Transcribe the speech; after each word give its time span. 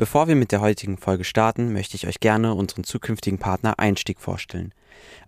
Bevor 0.00 0.28
wir 0.28 0.34
mit 0.34 0.50
der 0.50 0.62
heutigen 0.62 0.96
Folge 0.96 1.24
starten, 1.24 1.74
möchte 1.74 1.94
ich 1.94 2.06
euch 2.06 2.20
gerne 2.20 2.54
unseren 2.54 2.84
zukünftigen 2.84 3.38
Partner 3.38 3.78
Einstieg 3.78 4.18
vorstellen. 4.18 4.72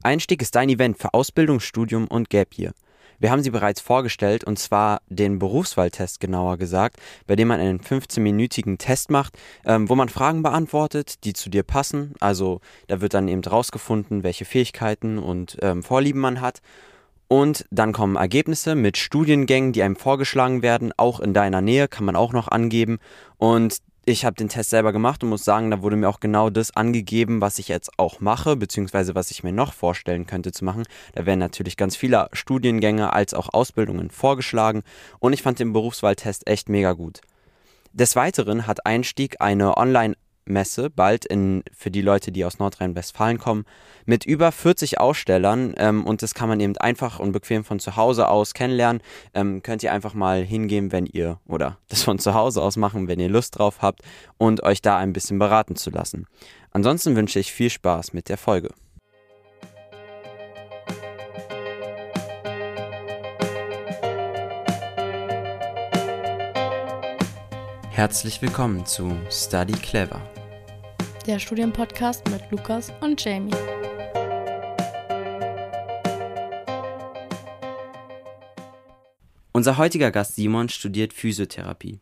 Einstieg 0.03 0.41
ist 0.41 0.55
dein 0.55 0.71
Event 0.71 0.97
für 0.97 1.13
Ausbildung, 1.13 1.61
Studium 1.61 2.07
und 2.07 2.31
Gap 2.31 2.57
Year. 2.57 2.73
Wir 3.19 3.31
haben 3.31 3.43
sie 3.43 3.51
bereits 3.51 3.83
vorgestellt 3.83 4.45
und 4.45 4.59
zwar 4.59 5.03
den 5.11 5.39
Berufswahltest 5.39 6.21
genauer 6.21 6.57
gesagt, 6.57 6.97
bei 7.27 7.37
dem 7.37 7.49
man 7.49 7.61
einen 7.61 7.81
15-minütigen 7.81 8.79
Test 8.79 9.11
macht, 9.11 9.37
ähm, 9.67 9.91
wo 9.91 9.95
man 9.95 10.09
Fragen 10.09 10.43
beantwortet, 10.43 11.25
die 11.25 11.35
zu 11.35 11.51
dir 11.51 11.65
passen. 11.65 12.15
Also 12.21 12.63
da 12.87 13.03
wird 13.03 13.13
dann 13.13 13.29
eben 13.29 13.45
rausgefunden, 13.45 14.23
welche 14.23 14.47
Fähigkeiten 14.47 15.19
und 15.19 15.59
ähm, 15.61 15.83
Vorlieben 15.83 16.23
man 16.23 16.41
hat. 16.41 16.63
Und 17.29 17.67
dann 17.71 17.93
kommen 17.93 18.17
Ergebnisse 18.17 18.75
mit 18.75 18.97
Studiengängen, 18.97 19.73
die 19.73 19.83
einem 19.83 19.97
vorgeschlagen 19.97 20.63
werden. 20.63 20.93
Auch 20.97 21.21
in 21.21 21.35
deiner 21.35 21.61
Nähe 21.61 21.89
kann 21.89 22.07
man 22.07 22.17
auch 22.17 22.33
noch 22.33 22.49
angeben. 22.49 23.01
Und 23.37 23.79
ich 24.05 24.25
habe 24.25 24.35
den 24.35 24.49
Test 24.49 24.71
selber 24.71 24.93
gemacht 24.93 25.23
und 25.23 25.31
muss 25.31 25.45
sagen, 25.45 25.71
da 25.71 25.83
wurde 25.83 25.97
mir 25.97 26.09
auch 26.09 26.21
genau 26.21 26.51
das 26.51 26.75
angegeben, 26.75 27.41
was 27.41 27.59
ich 27.59 27.69
jetzt 27.69 27.99
auch 27.99 28.19
mache, 28.21 28.57
beziehungsweise 28.57 29.15
was 29.15 29.31
ich 29.31 29.45
mir 29.45 29.53
noch 29.53 29.73
vorstellen 29.73 30.27
könnte 30.27 30.51
zu 30.51 30.65
machen. 30.65 30.83
Da 31.15 31.25
werden 31.25 31.39
natürlich 31.39 31.77
ganz 31.77 31.95
viele 31.95 32.29
Studiengänge 32.33 33.13
als 33.13 33.33
auch 33.33 33.53
Ausbildungen 33.53 34.11
vorgeschlagen 34.11 34.83
und 35.21 35.33
ich 35.33 35.43
fand 35.43 35.61
den 35.61 35.73
Berufswahltest 35.73 36.49
echt 36.49 36.69
mega 36.69 36.95
gut. 36.95 37.21
Des 37.93 38.17
Weiteren 38.17 38.67
hat 38.67 38.87
Einstieg 38.87 39.41
eine 39.41 39.77
Online- 39.77 40.17
Messe 40.45 40.91
bald 40.91 41.25
in, 41.25 41.63
für 41.73 41.91
die 41.91 42.03
Leute, 42.03 42.33
die 42.33 42.45
aus 42.45 42.59
Nordrhein-Westfalen 42.59 43.39
kommen, 43.39 43.65
mit 44.05 44.25
über 44.25 44.53
40 44.53 45.01
Ausstellern 45.01 45.75
ähm, 45.77 46.05
und 46.05 46.23
das 46.23 46.35
kann 46.35 46.49
man 46.49 46.61
eben 46.61 46.77
einfach 46.77 47.19
und 47.19 47.33
bequem 47.33 47.65
von 47.65 47.79
zu 47.79 47.97
Hause 47.97 48.29
aus 48.29 48.55
kennenlernen. 48.55 49.03
Ähm, 49.35 49.63
könnt 49.63 49.83
ihr 49.83 49.93
einfach 49.93 50.15
mal 50.15 50.43
hingehen, 50.43 50.93
wenn 50.93 51.07
ihr 51.07 51.39
oder 51.47 51.79
das 51.89 52.03
von 52.03 52.19
zu 52.19 52.35
Hause 52.35 52.63
aus 52.63 52.77
machen, 52.77 53.09
wenn 53.09 53.21
ihr 53.21 53.29
Lust 53.29 53.59
drauf 53.59 53.83
habt 53.83 54.01
und 54.39 54.63
euch 54.63 54.83
da 54.83 54.99
ein 54.99 55.13
bisschen 55.13 55.39
beraten 55.39 55.77
zu 55.77 55.91
lassen. 55.91 56.27
Ansonsten 56.71 57.17
wünsche 57.17 57.39
ich 57.39 57.53
viel 57.53 57.71
Spaß 57.71 58.13
mit 58.13 58.29
der 58.29 58.39
Folge. 58.39 58.71
Herzlich 67.95 68.41
willkommen 68.41 68.87
zu 68.87 69.15
Study 69.31 69.75
Clever. 69.75 70.19
Der 71.27 71.39
Studienpodcast 71.39 72.27
mit 72.31 72.41
Lukas 72.51 72.91
und 73.03 73.23
Jamie. 73.23 73.53
Unser 79.53 79.77
heutiger 79.77 80.11
Gast 80.11 80.37
Simon 80.37 80.71
studiert 80.71 81.13
Physiotherapie. 81.13 82.01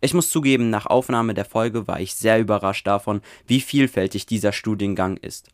Ich 0.00 0.14
muss 0.14 0.30
zugeben, 0.30 0.70
nach 0.70 0.86
Aufnahme 0.86 1.34
der 1.34 1.44
Folge 1.44 1.88
war 1.88 1.98
ich 1.98 2.14
sehr 2.14 2.38
überrascht 2.38 2.86
davon, 2.86 3.20
wie 3.44 3.60
vielfältig 3.60 4.26
dieser 4.26 4.52
Studiengang 4.52 5.16
ist. 5.16 5.48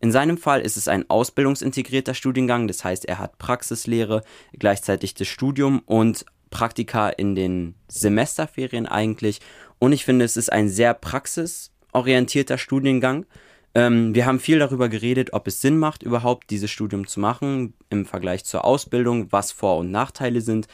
In 0.00 0.10
seinem 0.10 0.36
Fall 0.36 0.62
ist 0.62 0.76
es 0.76 0.88
ein 0.88 1.08
ausbildungsintegrierter 1.08 2.14
Studiengang, 2.14 2.66
das 2.66 2.82
heißt, 2.82 3.04
er 3.04 3.20
hat 3.20 3.38
Praxislehre, 3.38 4.24
gleichzeitig 4.58 5.14
das 5.14 5.28
Studium 5.28 5.78
und 5.86 6.26
Praktika 6.52 7.08
in 7.08 7.34
den 7.34 7.74
Semesterferien 7.88 8.86
eigentlich. 8.86 9.40
Und 9.80 9.92
ich 9.92 10.04
finde, 10.04 10.24
es 10.24 10.36
ist 10.36 10.52
ein 10.52 10.68
sehr 10.68 10.94
praxisorientierter 10.94 12.58
Studiengang. 12.58 13.26
Ähm, 13.74 14.14
wir 14.14 14.26
haben 14.26 14.38
viel 14.38 14.60
darüber 14.60 14.88
geredet, 14.88 15.32
ob 15.32 15.48
es 15.48 15.60
Sinn 15.60 15.78
macht, 15.78 16.04
überhaupt 16.04 16.50
dieses 16.50 16.70
Studium 16.70 17.08
zu 17.08 17.18
machen 17.18 17.74
im 17.90 18.06
Vergleich 18.06 18.44
zur 18.44 18.64
Ausbildung, 18.64 19.32
was 19.32 19.50
Vor- 19.50 19.78
und 19.78 19.90
Nachteile 19.90 20.40
sind. 20.40 20.68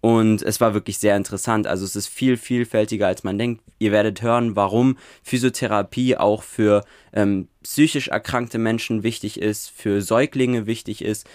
Und 0.00 0.42
es 0.42 0.60
war 0.60 0.74
wirklich 0.74 0.98
sehr 0.98 1.16
interessant. 1.16 1.66
Also 1.66 1.84
es 1.84 1.96
ist 1.96 2.08
viel 2.08 2.36
vielfältiger, 2.36 3.06
als 3.06 3.24
man 3.24 3.38
denkt. 3.38 3.62
Ihr 3.78 3.90
werdet 3.90 4.20
hören, 4.20 4.54
warum 4.54 4.98
Physiotherapie 5.22 6.16
auch 6.16 6.42
für 6.42 6.84
ähm, 7.14 7.48
psychisch 7.62 8.08
erkrankte 8.08 8.58
Menschen 8.58 9.02
wichtig 9.02 9.40
ist, 9.40 9.70
für 9.70 10.02
Säuglinge 10.02 10.66
wichtig 10.66 11.02
ist, 11.02 11.26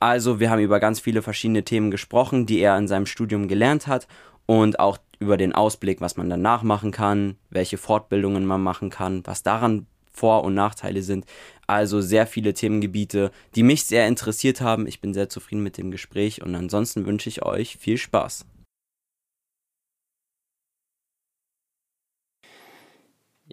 also 0.00 0.40
wir 0.40 0.50
haben 0.50 0.60
über 0.60 0.80
ganz 0.80 1.00
viele 1.00 1.22
verschiedene 1.22 1.64
Themen 1.64 1.90
gesprochen, 1.90 2.46
die 2.46 2.58
er 2.60 2.76
in 2.76 2.88
seinem 2.88 3.06
Studium 3.06 3.48
gelernt 3.48 3.86
hat 3.86 4.06
und 4.46 4.78
auch 4.78 4.98
über 5.18 5.36
den 5.36 5.54
Ausblick, 5.54 6.00
was 6.00 6.16
man 6.16 6.28
danach 6.28 6.62
machen 6.62 6.90
kann, 6.90 7.36
welche 7.50 7.78
Fortbildungen 7.78 8.44
man 8.44 8.62
machen 8.62 8.90
kann, 8.90 9.22
was 9.24 9.42
daran 9.42 9.86
Vor- 10.12 10.44
und 10.44 10.54
Nachteile 10.54 11.02
sind. 11.02 11.26
Also 11.66 12.00
sehr 12.00 12.26
viele 12.26 12.54
Themengebiete, 12.54 13.30
die 13.54 13.62
mich 13.62 13.84
sehr 13.84 14.06
interessiert 14.06 14.60
haben. 14.60 14.86
Ich 14.86 15.00
bin 15.00 15.14
sehr 15.14 15.28
zufrieden 15.28 15.62
mit 15.62 15.78
dem 15.78 15.90
Gespräch 15.90 16.42
und 16.42 16.54
ansonsten 16.54 17.06
wünsche 17.06 17.28
ich 17.28 17.42
euch 17.44 17.76
viel 17.76 17.98
Spaß. 17.98 18.46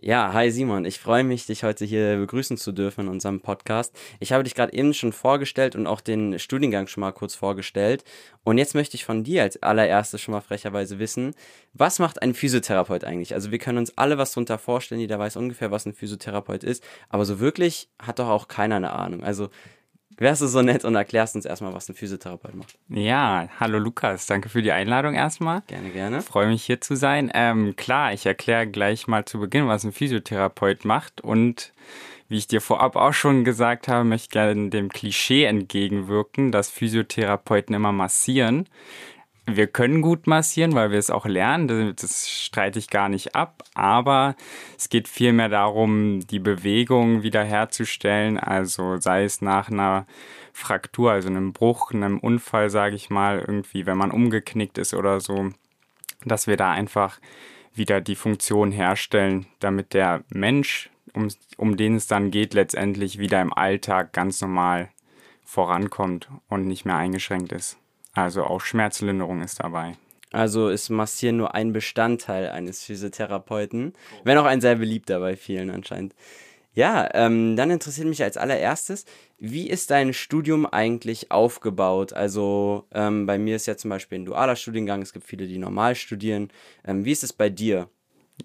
Ja, 0.02 0.34
hi 0.34 0.50
Simon, 0.50 0.86
ich 0.86 1.00
freue 1.00 1.24
mich, 1.24 1.46
dich 1.46 1.64
heute 1.64 1.86
hier 1.86 2.18
begrüßen 2.18 2.58
zu 2.58 2.72
dürfen 2.72 3.02
in 3.02 3.08
unserem 3.10 3.42
Podcast. 3.42 3.96
Ich 4.20 4.34
habe 4.34 4.44
dich 4.44 4.56
gerade 4.56 4.74
eben 4.74 4.94
schon 4.96 5.14
vorgestellt 5.14 5.76
und 5.76 5.86
auch 5.86 6.02
den 6.02 6.40
Studiengang 6.40 6.88
schon 6.88 7.02
mal 7.02 7.12
kurz 7.12 7.36
vorgestellt. 7.36 8.04
Und 8.44 8.58
jetzt 8.58 8.74
möchte 8.74 8.96
ich 8.96 9.06
von 9.06 9.24
dir 9.24 9.44
als 9.44 9.62
allererstes 9.62 10.20
schon 10.20 10.34
mal 10.34 10.42
frecherweise 10.42 10.98
wissen, 10.98 11.36
was 11.74 12.00
macht 12.00 12.24
ein 12.24 12.34
Physiotherapeut 12.34 13.04
eigentlich? 13.04 13.36
Also 13.36 13.52
wir 13.52 13.60
können 13.60 13.78
uns 13.78 13.96
alle 13.96 14.18
was 14.18 14.32
darunter 14.32 14.58
vorstellen, 14.58 15.00
jeder 15.00 15.20
weiß 15.20 15.36
ungefähr, 15.38 15.70
was 15.70 15.86
ein 15.86 15.94
Physiotherapeut 15.94 16.64
ist, 16.64 16.84
aber 17.10 17.24
so 17.24 17.40
wirklich 17.40 17.88
hat 18.00 18.18
doch 18.18 18.30
auch 18.30 18.48
keiner 18.48 18.78
eine 18.78 18.94
Ahnung. 18.94 19.24
Also 19.24 19.50
Wärst 20.18 20.42
du 20.42 20.48
so 20.48 20.62
nett 20.62 20.86
und 20.86 20.96
erklärst 20.96 21.36
uns 21.36 21.46
erstmal, 21.46 21.74
was 21.74 21.90
ein 21.90 21.96
Physiotherapeut 21.96 22.56
macht? 22.56 22.78
Ja, 22.90 23.48
hallo 23.60 23.80
Lukas, 23.80 24.26
danke 24.26 24.50
für 24.50 24.62
die 24.62 24.72
Einladung 24.72 25.16
erstmal. 25.16 25.62
Gerne, 25.68 25.90
gerne. 25.90 26.22
Freue 26.22 26.48
mich 26.48 26.64
hier 26.64 26.82
zu 26.82 26.96
sein. 26.96 27.32
Ähm, 27.34 27.76
klar, 27.76 28.14
ich 28.14 28.26
erkläre 28.26 28.68
gleich 28.68 29.08
mal 29.08 29.26
zu 29.26 29.40
Beginn, 29.40 29.68
was 29.68 29.84
ein 29.84 29.92
Physiotherapeut 29.92 30.86
macht 30.86 31.22
und 31.22 31.74
wie 32.30 32.38
ich 32.38 32.48
dir 32.48 32.62
vorab 32.62 32.96
auch 32.96 33.14
schon 33.14 33.44
gesagt 33.44 33.88
habe, 33.88 34.04
möchte 34.04 34.26
ich 34.26 34.30
gerne 34.32 34.70
dem 34.70 34.90
Klischee 34.90 35.44
entgegenwirken, 35.44 36.52
dass 36.52 36.70
Physiotherapeuten 36.70 37.76
immer 37.76 37.92
massieren 37.92 38.68
wir 39.46 39.68
können 39.68 40.02
gut 40.02 40.26
massieren, 40.26 40.74
weil 40.74 40.92
wir 40.92 41.00
es 41.00 41.10
auch 41.10 41.26
lernen. 41.26 41.94
Das 42.00 42.30
streite 42.30 42.80
ich 42.80 42.90
gar 42.90 43.10
nicht 43.10 43.36
ab. 43.36 43.64
Aber 43.74 44.36
es 44.78 44.90
geht 44.90 45.08
vielmehr 45.08 45.50
darum, 45.50 46.26
die 46.28 46.40
Bewegung 46.40 47.24
wiederherzustellen. 47.24 48.40
Also 48.40 48.98
sei 48.98 49.26
es 49.26 49.42
nach 49.42 49.70
einer 49.70 50.06
Fraktur, 50.54 51.12
also 51.12 51.28
einem 51.28 51.52
Bruch, 51.52 51.92
einem 51.92 52.20
Unfall, 52.20 52.70
sage 52.70 52.96
ich 52.96 53.10
mal, 53.10 53.40
irgendwie, 53.40 53.86
wenn 53.86 53.98
man 53.98 54.12
umgeknickt 54.12 54.78
ist 54.78 54.94
oder 54.94 55.20
so, 55.20 55.50
dass 56.24 56.48
wir 56.48 56.56
da 56.56 56.72
einfach 56.72 57.20
wieder 57.74 58.00
die 58.00 58.16
Funktion 58.16 58.72
herstellen, 58.72 59.48
damit 59.60 59.94
der 59.94 60.24
Mensch, 60.30 60.90
um, 61.14 61.28
um 61.58 61.76
den 61.76 61.96
es 61.96 62.08
dann 62.08 62.32
geht, 62.32 62.54
letztendlich 62.54 63.20
wieder 63.20 63.42
im 63.42 63.52
Alltag 63.52 64.14
ganz 64.14 64.40
normal 64.40 64.90
vorankommt 65.44 66.30
und 66.48 66.66
nicht 66.66 66.86
mehr 66.86 66.98
eingeschränkt 66.98 67.52
ist. 67.52 67.78
Also 68.14 68.44
auch 68.44 68.62
Schmerzlinderung 68.62 69.42
ist 69.42 69.60
dabei. 69.60 69.98
Also 70.32 70.70
ist 70.70 70.90
Massieren 70.90 71.38
nur 71.38 71.54
ein 71.54 71.74
Bestandteil 71.74 72.50
eines 72.50 72.84
Physiotherapeuten, 72.84 73.94
wenn 74.24 74.38
auch 74.38 74.46
ein 74.46 74.62
sehr 74.62 74.76
beliebter 74.76 75.20
bei 75.20 75.36
vielen 75.36 75.70
anscheinend. 75.70 76.16
Ja, 76.76 77.08
ähm, 77.14 77.56
dann 77.56 77.70
interessiert 77.70 78.08
mich 78.08 78.24
als 78.24 78.36
allererstes, 78.36 79.06
wie 79.38 79.70
ist 79.70 79.92
dein 79.92 80.12
Studium 80.12 80.66
eigentlich 80.66 81.30
aufgebaut? 81.30 82.14
Also 82.14 82.88
ähm, 82.92 83.28
bei 83.28 83.38
mir 83.38 83.58
ist 83.58 83.68
ja 83.68 83.78
zum 83.78 83.92
Beispiel 83.92 84.20
ein 84.20 84.26
dualer 84.26 84.56
Studiengang, 84.56 85.04
es 85.04 85.14
gibt 85.14 85.28
viele, 85.28 85.46
die 85.46 85.60
normal 85.60 85.94
studieren. 85.94 86.50
Ähm, 86.84 87.06
wie 87.06 87.12
ist 87.12 87.24
es 87.24 87.32
bei 87.32 87.50
dir? 87.50 87.90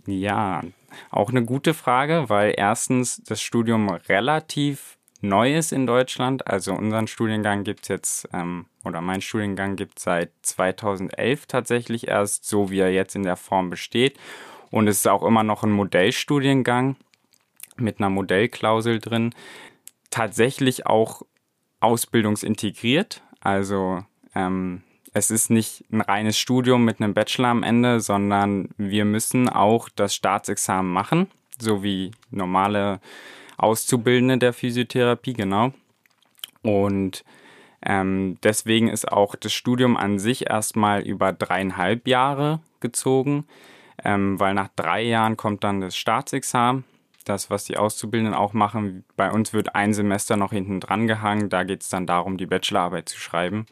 Ja, 0.06 0.62
auch 1.10 1.30
eine 1.30 1.44
gute 1.44 1.72
Frage, 1.72 2.28
weil 2.28 2.52
erstens 2.54 3.22
das 3.24 3.40
Studium 3.40 3.88
relativ 3.88 4.97
Neues 5.20 5.72
in 5.72 5.86
Deutschland. 5.86 6.46
Also 6.46 6.72
unseren 6.74 7.06
Studiengang 7.06 7.64
gibt 7.64 7.82
es 7.82 7.88
jetzt, 7.88 8.28
ähm, 8.32 8.66
oder 8.84 9.00
mein 9.00 9.20
Studiengang 9.20 9.76
gibt 9.76 9.98
es 9.98 10.04
seit 10.04 10.30
2011 10.42 11.46
tatsächlich 11.46 12.08
erst, 12.08 12.46
so 12.46 12.70
wie 12.70 12.78
er 12.78 12.92
jetzt 12.92 13.16
in 13.16 13.24
der 13.24 13.36
Form 13.36 13.70
besteht. 13.70 14.18
Und 14.70 14.86
es 14.86 14.98
ist 14.98 15.08
auch 15.08 15.22
immer 15.22 15.42
noch 15.42 15.62
ein 15.64 15.72
Modellstudiengang 15.72 16.97
mit 17.76 17.98
einer 17.98 18.10
Modellklausel 18.10 18.98
drin. 19.00 19.34
Tatsächlich 20.10 20.86
auch 20.86 21.22
ausbildungsintegriert. 21.80 23.22
Also 23.41 24.04
ähm, 24.34 24.82
es 25.12 25.30
ist 25.30 25.50
nicht 25.50 25.84
ein 25.91 26.00
reines 26.00 26.38
Studium 26.38 26.84
mit 26.84 27.00
einem 27.00 27.14
Bachelor 27.14 27.48
am 27.48 27.62
Ende, 27.62 28.00
sondern 28.00 28.68
wir 28.76 29.04
müssen 29.04 29.48
auch 29.48 29.88
das 29.88 30.14
Staatsexamen 30.14 30.92
machen, 30.92 31.28
so 31.59 31.82
wie 31.82 32.12
normale 32.30 33.00
Auszubildende 33.59 34.39
der 34.39 34.53
Physiotherapie, 34.53 35.34
genau. 35.34 35.72
Und 36.63 37.25
ähm, 37.84 38.39
deswegen 38.43 38.89
ist 38.89 39.10
auch 39.10 39.34
das 39.34 39.53
Studium 39.53 39.97
an 39.97 40.19
sich 40.19 40.49
erstmal 40.49 41.03
über 41.03 41.33
dreieinhalb 41.33 42.09
Jahre 42.09 42.60
gezogen, 42.81 43.47
ähm, 44.05 44.41
weil 44.41 44.55
nach 44.55 44.69
drei 44.75 45.03
Jahren 45.03 45.37
kommt 45.37 45.65
dann 45.65 45.81
das 45.81 45.97
Staatsexamen. 45.97 46.84
Das, 47.25 47.51
was 47.51 47.65
die 47.65 47.77
Auszubildenden 47.77 48.34
auch 48.34 48.55
machen. 48.55 49.05
Bei 49.16 49.31
uns 49.31 49.53
wird 49.53 49.75
ein 49.75 49.93
Semester 49.93 50.39
noch 50.39 50.51
hinten 50.51 50.81
dran 50.81 51.07
gehangen. 51.07 51.51
Da 51.51 51.63
geht 51.63 51.83
es 51.83 51.91
dann 51.91 52.07
darum, 52.07 52.39
die 52.39 52.47
Bachelorarbeit 52.47 53.10
zu 53.10 53.19
schreiben. 53.19 53.66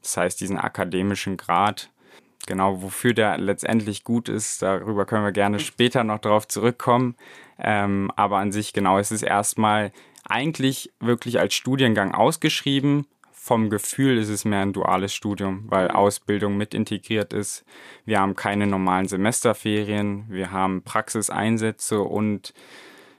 Das 0.00 0.16
heißt, 0.16 0.40
diesen 0.40 0.56
akademischen 0.56 1.36
Grad, 1.36 1.90
genau, 2.46 2.82
wofür 2.82 3.12
der 3.12 3.36
letztendlich 3.38 4.04
gut 4.04 4.28
ist, 4.28 4.62
darüber 4.62 5.06
können 5.06 5.24
wir 5.24 5.32
gerne 5.32 5.58
später 5.58 6.04
noch 6.04 6.20
drauf 6.20 6.46
zurückkommen. 6.46 7.16
Ähm, 7.62 8.10
aber 8.16 8.38
an 8.38 8.52
sich, 8.52 8.72
genau, 8.72 8.98
es 8.98 9.10
ist 9.10 9.22
erstmal 9.22 9.92
eigentlich 10.28 10.92
wirklich 11.00 11.38
als 11.40 11.54
Studiengang 11.54 12.14
ausgeschrieben. 12.14 13.06
Vom 13.32 13.70
Gefühl 13.70 14.18
ist 14.18 14.28
es 14.28 14.44
mehr 14.44 14.60
ein 14.60 14.72
duales 14.72 15.14
Studium, 15.14 15.64
weil 15.68 15.90
Ausbildung 15.90 16.56
mit 16.56 16.74
integriert 16.74 17.32
ist. 17.32 17.64
Wir 18.04 18.20
haben 18.20 18.36
keine 18.36 18.66
normalen 18.66 19.08
Semesterferien, 19.08 20.26
wir 20.28 20.52
haben 20.52 20.82
Praxiseinsätze 20.82 22.00
und 22.00 22.52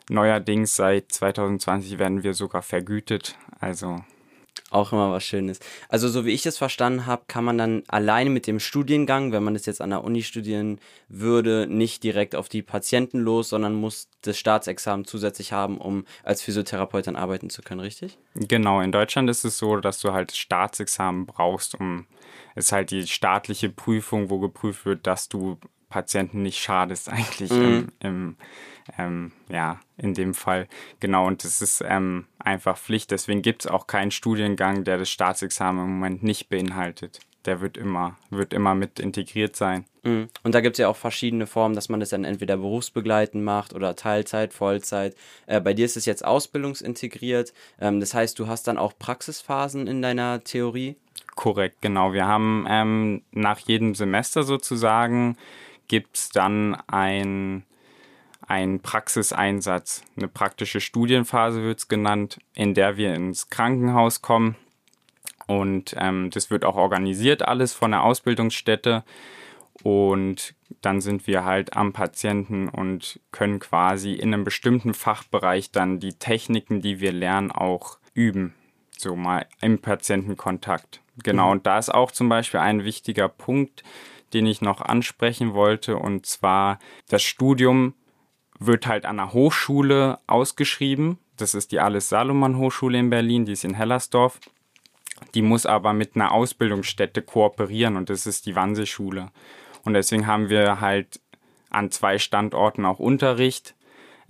neuerdings 0.10 0.76
seit 0.76 1.12
2020 1.12 1.98
werden 1.98 2.24
wir 2.24 2.34
sogar 2.34 2.62
vergütet. 2.62 3.36
Also 3.60 4.04
auch 4.72 4.94
immer 4.94 5.12
was 5.12 5.24
Schönes. 5.24 5.60
Also 5.90 6.08
so 6.08 6.26
wie 6.26 6.32
ich 6.32 6.46
es 6.46 6.58
verstanden 6.58 7.06
habe, 7.06 7.24
kann 7.28 7.44
man 7.44 7.58
dann 7.58 7.84
alleine 7.88 8.30
mit 8.30 8.48
dem 8.48 8.60
Studiengang, 8.60 9.32
wenn 9.32 9.44
man 9.44 9.54
das 9.54 9.66
jetzt 9.66 9.82
an 9.82 9.90
der 9.90 10.04
Uni 10.04 10.24
studieren 10.24 10.80
würde, 11.10 11.68
nicht 11.68 12.04
direkt 12.04 12.36
auf 12.36 12.48
die 12.48 12.62
Patienten 12.62 13.20
los, 13.20 13.50
sondern 13.50 13.74
muss 13.76 14.08
das 14.22 14.38
Staatsexamen 14.38 15.06
zusätzlich 15.06 15.52
haben, 15.52 15.78
um 15.78 16.06
als 16.24 16.42
Physiotherapeut 16.42 17.08
dann 17.08 17.18
arbeiten 17.18 17.50
zu 17.50 17.62
können, 17.62 17.82
richtig? 17.82 18.18
Genau, 18.34 18.80
in 18.82 18.92
Deutschland 18.92 19.30
ist 19.30 19.44
es 19.44 19.58
so, 19.58 19.78
dass 19.78 20.00
du 20.00 20.14
halt 20.14 20.32
Staatsexamen 20.36 21.26
brauchst, 21.26 21.76
um 21.76 22.08
es 22.56 22.72
halt 22.72 22.92
die 22.92 23.08
staatliche 23.08 23.70
Prüfung, 23.70 24.30
wo 24.30 24.40
geprüft 24.40 24.86
wird, 24.86 25.06
dass 25.06 25.28
du 25.28 25.58
Patienten 25.92 26.42
nicht 26.42 26.58
schadest 26.58 27.10
eigentlich 27.10 27.52
mhm. 27.52 27.62
im, 27.62 27.88
im 28.00 28.38
ähm, 28.98 29.32
ja, 29.50 29.80
in 29.98 30.14
dem 30.14 30.34
Fall. 30.34 30.68
Genau, 31.00 31.28
und 31.28 31.44
das 31.44 31.62
ist 31.62 31.84
ähm, 31.88 32.26
einfach 32.40 32.78
Pflicht. 32.78 33.12
Deswegen 33.12 33.42
gibt 33.42 33.66
es 33.66 33.72
auch 33.72 33.88
keinen 33.88 34.12
Studiengang, 34.12 34.84
der 34.84 34.98
das 34.98 35.10
Staatsexamen 35.10 35.86
im 35.86 35.94
Moment 35.94 36.24
nicht 36.24 36.50
beinhaltet. 36.50 37.20
Der 37.46 37.60
wird 37.60 37.78
immer, 37.78 38.18
wird 38.30 38.54
immer 38.54 38.76
mit 38.76 39.00
integriert 39.00 39.56
sein. 39.56 39.86
Mhm. 40.04 40.30
Und 40.44 40.54
da 40.54 40.62
gibt 40.62 40.76
es 40.76 40.80
ja 40.80 40.88
auch 40.88 40.96
verschiedene 40.96 41.48
Formen, 41.48 41.76
dass 41.76 41.90
man 41.90 42.00
das 42.00 42.10
dann 42.10 42.24
entweder 42.24 42.58
berufsbegleitend 42.58 43.44
macht 43.44 43.74
oder 43.74 43.96
Teilzeit, 43.96 44.54
Vollzeit. 44.54 45.16
Äh, 45.48 45.60
bei 45.60 45.74
dir 45.74 45.86
ist 45.86 45.98
es 45.98 46.06
jetzt 46.06 46.24
ausbildungsintegriert. 46.24 47.54
Ähm, 47.80 48.00
das 48.00 48.14
heißt, 48.14 48.38
du 48.38 48.48
hast 48.48 48.68
dann 48.68 48.78
auch 48.78 48.94
Praxisphasen 48.98 49.88
in 49.88 50.02
deiner 50.02 50.44
Theorie? 50.44 50.98
Korrekt, 51.36 51.82
genau. 51.82 52.14
Wir 52.14 52.28
haben 52.28 52.66
ähm, 52.70 53.22
nach 53.32 53.60
jedem 53.60 53.96
Semester 53.96 54.44
sozusagen 54.44 55.38
gibt 55.92 56.16
es 56.16 56.30
dann 56.30 56.76
ein 56.88 57.66
ein 58.48 58.80
Praxiseinsatz, 58.80 60.04
eine 60.18 60.28
praktische 60.28 60.82
Studienphase 60.82 61.64
wird 61.64 61.80
es 61.80 61.88
genannt, 61.88 62.40
in 62.54 62.74
der 62.74 62.98
wir 62.98 63.14
ins 63.14 63.50
Krankenhaus 63.50 64.22
kommen. 64.22 64.56
Und 65.48 65.96
ähm, 65.98 66.30
das 66.32 66.50
wird 66.50 66.66
auch 66.66 66.76
organisiert 66.76 67.44
alles 67.44 67.74
von 67.74 67.92
der 67.92 68.04
Ausbildungsstätte. 68.04 69.04
Und 69.84 70.54
dann 70.82 71.02
sind 71.02 71.28
wir 71.28 71.46
halt 71.46 71.78
am 71.78 71.94
Patienten 71.94 72.68
und 72.68 73.20
können 73.32 73.60
quasi 73.60 74.14
in 74.14 74.34
einem 74.34 74.44
bestimmten 74.44 74.94
Fachbereich 74.94 75.72
dann 75.72 76.00
die 76.00 76.14
Techniken, 76.14 76.82
die 76.82 77.00
wir 77.00 77.14
lernen, 77.14 77.52
auch 77.52 78.00
üben. 78.14 78.54
So 78.98 79.16
mal 79.16 79.46
im 79.62 79.80
Patientenkontakt. 79.80 81.02
Genau, 81.24 81.46
mhm. 81.46 81.52
und 81.52 81.68
da 81.68 81.80
ist 81.80 81.94
auch 81.94 82.12
zum 82.12 82.28
Beispiel 82.28 82.60
ein 82.60 82.84
wichtiger 82.84 83.30
Punkt, 83.30 83.84
den 84.34 84.46
ich 84.46 84.62
noch 84.62 84.82
ansprechen 84.82 85.54
wollte, 85.54 85.98
und 85.98 86.26
zwar 86.26 86.80
das 87.10 87.24
Studium 87.24 87.94
wird 88.60 88.88
halt 88.88 89.06
an 89.06 89.18
der 89.18 89.34
Hochschule 89.34 90.20
ausgeschrieben. 90.28 91.18
Das 91.38 91.56
ist 91.56 91.72
die 91.72 91.80
Alice 91.80 92.10
Salomon 92.10 92.58
Hochschule 92.58 93.00
in 93.00 93.10
Berlin, 93.10 93.46
die 93.46 93.54
ist 93.54 93.64
in 93.64 93.74
Hellersdorf. 93.74 94.40
Die 95.34 95.42
muss 95.42 95.66
aber 95.66 95.94
mit 95.94 96.16
einer 96.16 96.32
Ausbildungsstätte 96.32 97.22
kooperieren 97.22 97.96
und 97.96 98.10
das 98.10 98.26
ist 98.26 98.46
die 98.46 98.56
Wannsee-Schule. 98.56 99.32
Und 99.84 99.94
deswegen 99.94 100.28
haben 100.28 100.50
wir 100.50 100.82
halt 100.82 101.20
an 101.70 101.92
zwei 101.92 102.20
Standorten 102.20 102.86
auch 102.86 103.00
Unterricht. 103.00 103.76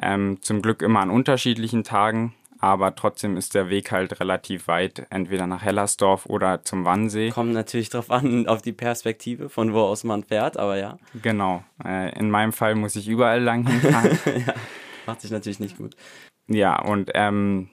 Ähm, 0.02 0.42
zum 0.42 0.62
Glück 0.62 0.82
immer 0.82 1.02
an 1.02 1.10
unterschiedlichen 1.10 1.84
Tagen 1.84 2.34
aber 2.62 2.96
trotzdem 2.96 3.38
ist 3.38 3.56
der 3.56 3.70
Weg 3.70 3.92
halt 3.92 4.20
relativ 4.20 4.68
weit, 4.68 5.08
entweder 5.10 5.48
nach 5.48 5.64
Hellersdorf 5.64 6.28
oder 6.28 6.64
zum 6.64 6.86
Wannsee. 6.86 7.32
Kommt 7.32 7.54
natürlich 7.54 7.90
drauf 7.90 8.12
an, 8.12 8.48
auf 8.48 8.62
die 8.62 8.72
Perspektive, 8.72 9.50
von 9.50 9.74
wo 9.74 9.80
aus 9.80 10.04
man 10.04 10.24
fährt, 10.24 10.58
aber 10.58 10.78
ja. 10.78 11.00
Genau. 11.20 11.64
Äh, 11.84 12.18
in 12.18 12.30
meinem 12.30 12.54
Fall 12.54 12.76
muss 12.76 12.96
ich 12.96 13.08
überall 13.08 13.42
lang 13.42 13.68
hinfahren. 13.68 14.18
ja, 14.48 14.54
macht 15.08 15.22
sich 15.22 15.32
natürlich 15.32 15.60
nicht 15.60 15.78
gut. 15.78 15.96
Ja, 16.48 16.80
und 16.80 17.10
ähm, 17.16 17.70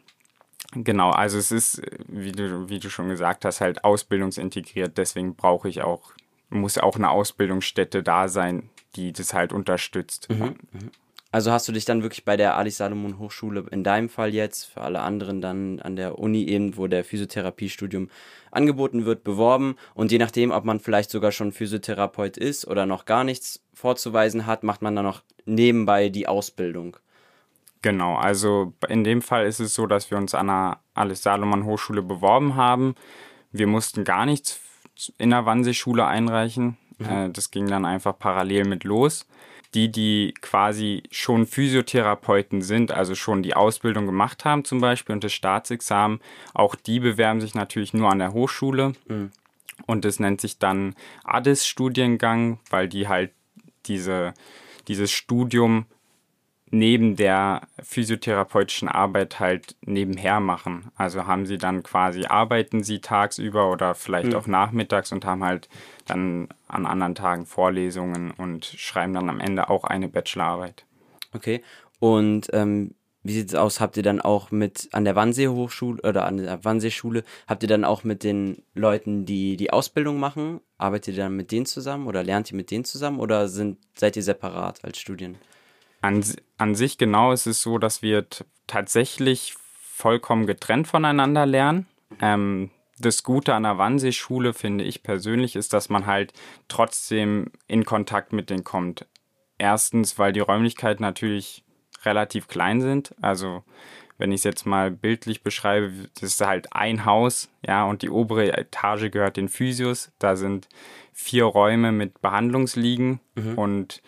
genau, 0.73 1.11
also 1.11 1.37
es 1.37 1.53
ist, 1.53 1.83
wie 2.07 2.33
du, 2.33 2.71
wie 2.71 2.79
du 2.79 2.89
schon 2.89 3.11
gesagt 3.11 3.45
hast, 3.45 3.61
halt 3.61 3.85
ausbildungsintegriert, 3.85 4.97
deswegen 4.97 5.35
brauche 5.35 5.69
ich 5.69 5.83
auch, 5.83 6.13
muss 6.49 6.79
auch 6.79 6.97
eine 6.97 7.11
Ausbildungsstätte 7.11 8.03
da 8.03 8.29
sein, 8.29 8.71
die 8.97 9.13
das 9.13 9.35
halt 9.35 9.53
unterstützt. 9.53 10.31
Mhm, 10.31 10.57
mh. 10.73 10.81
Also 11.31 11.53
hast 11.53 11.69
du 11.69 11.73
dich 11.73 11.85
dann 11.85 12.03
wirklich 12.03 12.25
bei 12.25 12.39
der 12.39 12.57
Ali 12.57 12.71
Salomon 12.71 13.19
Hochschule 13.19 13.67
in 13.71 13.85
deinem 13.85 14.09
Fall 14.09 14.33
jetzt, 14.33 14.65
für 14.65 14.81
alle 14.81 15.01
anderen 15.01 15.43
dann 15.43 15.79
an 15.81 15.95
der 15.95 16.19
Uni 16.19 16.45
eben, 16.45 16.79
wo 16.79 16.87
der 16.87 17.05
Physiotherapiestudium 17.05 18.09
angeboten 18.51 19.05
wird, 19.05 19.25
beworben 19.25 19.77
und 19.95 20.11
je 20.11 20.17
nachdem, 20.17 20.51
ob 20.53 20.65
man 20.65 20.81
vielleicht 20.81 21.11
sogar 21.11 21.31
schon 21.31 21.53
Physiotherapeut 21.53 22.39
ist 22.39 22.67
oder 22.67 22.87
noch 22.87 23.05
gar 23.05 23.25
nichts 23.25 23.63
vorzuweisen 23.75 24.47
hat, 24.47 24.63
macht 24.63 24.81
man 24.81 24.97
dann 24.97 25.05
noch 25.05 25.23
nebenbei 25.45 26.09
die 26.09 26.27
Ausbildung. 26.27 26.97
Genau, 27.83 28.17
also 28.17 28.73
in 28.89 29.05
dem 29.05 29.21
Fall 29.21 29.47
ist 29.47 29.61
es 29.61 29.75
so, 29.75 29.87
dass 29.87 30.11
wir 30.11 30.17
uns 30.17 30.35
an 30.35 30.47
der 30.47 30.81
Alice 30.95 31.23
Salomon 31.23 31.65
Hochschule 31.65 32.03
beworben 32.03 32.57
haben. 32.57 32.95
Wir 33.53 33.67
mussten 33.67 34.05
gar 34.05 34.25
nichts 34.25 34.61
in 35.19 35.31
der 35.31 35.45
Wannsee-Schule 35.45 36.07
einreichen. 36.07 36.79
Mhm. 36.97 37.07
Äh, 37.07 37.31
das 37.31 37.51
ging 37.51 37.69
dann 37.69 37.85
einfach 37.85 38.19
parallel 38.19 38.65
mit 38.65 38.85
los 38.85 39.27
die, 39.75 39.91
die 39.91 40.35
quasi 40.41 41.03
schon 41.11 41.47
Physiotherapeuten 41.47 42.63
sind, 42.63 42.91
also 42.91 43.15
schon 43.15 43.43
die 43.43 43.55
Ausbildung 43.55 44.07
gemacht 44.07 44.45
haben 44.45 44.65
zum 44.65 44.81
Beispiel 44.81 45.15
und 45.15 45.25
das 45.25 45.33
Staatsexamen, 45.33 46.21
auch 46.55 46.75
die 46.75 47.01
bewerben 47.01 47.41
sich 47.41 47.55
natürlich 47.55 47.93
nur 47.93 48.11
an 48.11 48.19
der 48.19 48.33
Hochschule. 48.33 48.93
Mhm. 49.09 49.31
Und 49.87 50.05
das 50.05 50.19
nennt 50.21 50.41
sich 50.41 50.59
dann 50.59 50.95
ADIS-Studiengang, 51.25 52.59
weil 52.71 52.89
die 52.89 53.09
halt 53.09 53.33
diese, 53.87 54.35
dieses 54.89 55.13
Studium 55.13 55.87
neben 56.71 57.17
der 57.17 57.63
physiotherapeutischen 57.83 58.89
Arbeit 58.89 59.41
halt 59.41 59.77
nebenher 59.83 60.41
machen. 60.41 60.91
Also 60.97 61.27
haben 61.27 61.47
sie 61.47 61.59
dann 61.59 61.83
quasi, 61.83 62.27
arbeiten 62.27 62.83
sie 62.83 63.01
tagsüber 63.01 63.71
oder 63.71 63.95
vielleicht 63.95 64.29
mhm. 64.29 64.35
auch 64.35 64.47
nachmittags 64.47 65.13
und 65.13 65.25
haben 65.25 65.45
halt 65.45 65.69
dann 66.07 66.49
an 66.69 66.87
anderen 66.87 67.15
Tagen 67.15 67.47
Vorlesungen 67.47 68.31
und 68.31 68.65
schreiben 68.65 69.15
dann 69.15 69.31
am 69.31 69.41
Ende 69.41 69.71
auch 69.71 69.85
eine 69.85 70.09
Bachelorarbeit. 70.09 70.85
Okay. 71.33 71.63
Und 72.01 72.49
ähm, 72.53 72.95
wie 73.23 73.33
sieht 73.33 73.49
es 73.49 73.55
aus? 73.55 73.81
Habt 73.81 73.97
ihr 73.97 74.03
dann 74.03 74.21
auch 74.21 74.51
mit 74.51 74.89
an 74.93 75.05
der 75.05 75.17
Wannsee 75.17 75.49
Hochschule 75.49 76.01
oder 76.03 76.25
an 76.25 76.39
der 76.39 76.65
Wannsee 76.65 76.91
Schule, 76.91 77.25
habt 77.47 77.63
ihr 77.63 77.69
dann 77.69 77.85
auch 77.85 78.05
mit 78.05 78.23
den 78.23 78.63
Leuten, 78.75 79.27
die 79.27 79.57
die 79.57 79.73
Ausbildung 79.73 80.19
machen, 80.19 80.61
arbeitet 80.79 81.17
ihr 81.17 81.25
dann 81.25 81.37
mit 81.37 81.51
denen 81.51 81.67
zusammen 81.67 82.07
oder 82.07 82.23
lernt 82.23 82.51
ihr 82.51 82.57
mit 82.57 82.71
denen 82.71 82.85
zusammen 82.85 83.21
oder 83.21 83.49
sind, 83.49 83.79
seid 83.95 84.17
ihr 84.17 84.23
separat 84.23 84.85
als 84.85 84.99
Studien? 84.99 85.37
An, 86.01 86.25
an 86.57 86.75
sich 86.75 86.99
genau 86.99 87.33
ist 87.33 87.47
es 87.47 87.63
so, 87.63 87.79
dass 87.79 88.03
wir 88.03 88.27
tatsächlich 88.67 89.55
vollkommen 89.81 90.47
getrennt 90.47 90.87
voneinander 90.87 91.45
lernen. 91.45 91.87
Ähm, 92.21 92.71
das 92.99 93.23
Gute 93.23 93.55
an 93.55 93.63
der 93.65 93.79
Wannsee-Schule, 93.79 94.55
finde 94.55 94.85
ich 94.85 95.03
persönlich, 95.03 95.57
ist, 95.57 95.73
dass 95.73 95.89
man 95.89 96.07
halt 96.07 96.33
trotzdem 96.69 97.51
in 97.67 97.85
Kontakt 97.85 98.33
mit 98.33 98.51
denen 98.51 98.65
kommt. 98.65 99.07
Erstens, 99.57 100.19
weil 100.19 100.33
die 100.33 100.41
Räumlichkeiten 100.41 101.03
natürlich 101.03 101.65
relativ 102.05 102.49
klein 102.49 102.81
sind. 102.81 103.15
Also, 103.21 103.65
wenn 104.19 104.33
ich 104.33 104.41
es 104.41 104.45
jetzt 104.45 104.67
mal 104.67 104.91
bildlich 104.91 105.43
beschreibe, 105.43 105.93
das 106.15 106.31
ist 106.31 106.47
halt 106.47 106.73
ein 106.73 107.05
Haus, 107.05 107.51
ja, 107.67 107.85
und 107.85 108.03
die 108.03 108.11
obere 108.11 108.57
Etage 108.57 109.11
gehört 109.11 109.37
den 109.37 109.49
Physios. 109.49 110.13
Da 110.19 110.37
sind 110.37 110.69
vier 111.13 111.45
Räume 111.45 111.93
mit 111.93 112.21
Behandlungsliegen 112.21 113.21
mhm. 113.35 113.59
und 113.59 114.03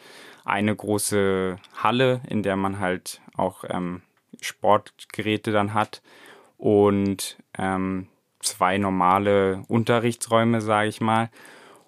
eine 0.44 0.75
große 0.75 1.56
Halle, 1.76 2.20
in 2.28 2.42
der 2.42 2.56
man 2.56 2.78
halt 2.80 3.20
auch 3.37 3.64
ähm, 3.68 4.02
Sportgeräte 4.40 5.52
dann 5.52 5.75
hat. 5.75 6.02
Und 6.56 7.38
ähm, 7.59 8.09
zwei 8.40 8.78
normale 8.78 9.62
Unterrichtsräume, 9.68 10.61
sage 10.61 10.88
ich 10.88 11.00
mal. 11.00 11.30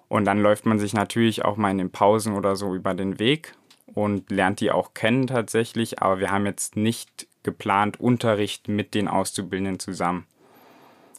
Und 0.07 0.25
dann 0.25 0.41
läuft 0.41 0.65
man 0.65 0.79
sich 0.79 0.93
natürlich 0.93 1.45
auch 1.45 1.57
mal 1.57 1.71
in 1.71 1.77
den 1.77 1.91
Pausen 1.91 2.35
oder 2.35 2.55
so 2.55 2.75
über 2.75 2.93
den 2.93 3.19
Weg 3.19 3.55
und 3.85 4.29
lernt 4.31 4.59
die 4.59 4.71
auch 4.71 4.93
kennen 4.93 5.27
tatsächlich. 5.27 6.01
Aber 6.01 6.19
wir 6.19 6.31
haben 6.31 6.45
jetzt 6.45 6.75
nicht 6.75 7.27
geplant 7.41 7.99
Unterricht 7.99 8.67
mit 8.67 8.93
den 8.93 9.07
Auszubildenden 9.07 9.79
zusammen. 9.79 10.25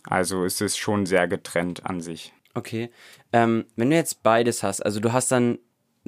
Also 0.04 0.44
ist 0.44 0.60
es 0.60 0.76
schon 0.76 1.06
sehr 1.06 1.28
getrennt 1.28 1.86
an 1.86 2.00
sich. 2.00 2.32
Okay. 2.54 2.90
Ähm, 3.32 3.64
wenn 3.76 3.90
du 3.90 3.96
jetzt 3.96 4.22
beides 4.22 4.62
hast, 4.62 4.80
also 4.80 5.00
du 5.00 5.12
hast 5.12 5.32
dann 5.32 5.58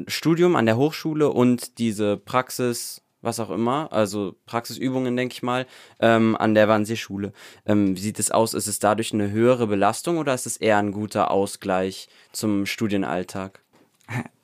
Studium 0.06 0.56
an 0.56 0.66
der 0.66 0.76
Hochschule 0.76 1.30
und 1.30 1.78
diese 1.78 2.16
Praxis 2.16 3.02
was 3.26 3.40
auch 3.40 3.50
immer, 3.50 3.92
also 3.92 4.36
Praxisübungen, 4.46 5.16
denke 5.16 5.34
ich 5.34 5.42
mal, 5.42 5.66
ähm, 6.00 6.36
an 6.36 6.54
der 6.54 6.68
Wannsee-Schule. 6.68 7.32
Ähm, 7.66 7.96
wie 7.96 8.00
sieht 8.00 8.18
es 8.18 8.30
aus? 8.30 8.54
Ist 8.54 8.68
es 8.68 8.78
dadurch 8.78 9.12
eine 9.12 9.30
höhere 9.30 9.66
Belastung 9.66 10.16
oder 10.18 10.32
ist 10.32 10.46
es 10.46 10.56
eher 10.56 10.78
ein 10.78 10.92
guter 10.92 11.30
Ausgleich 11.30 12.08
zum 12.32 12.64
Studienalltag? 12.64 13.60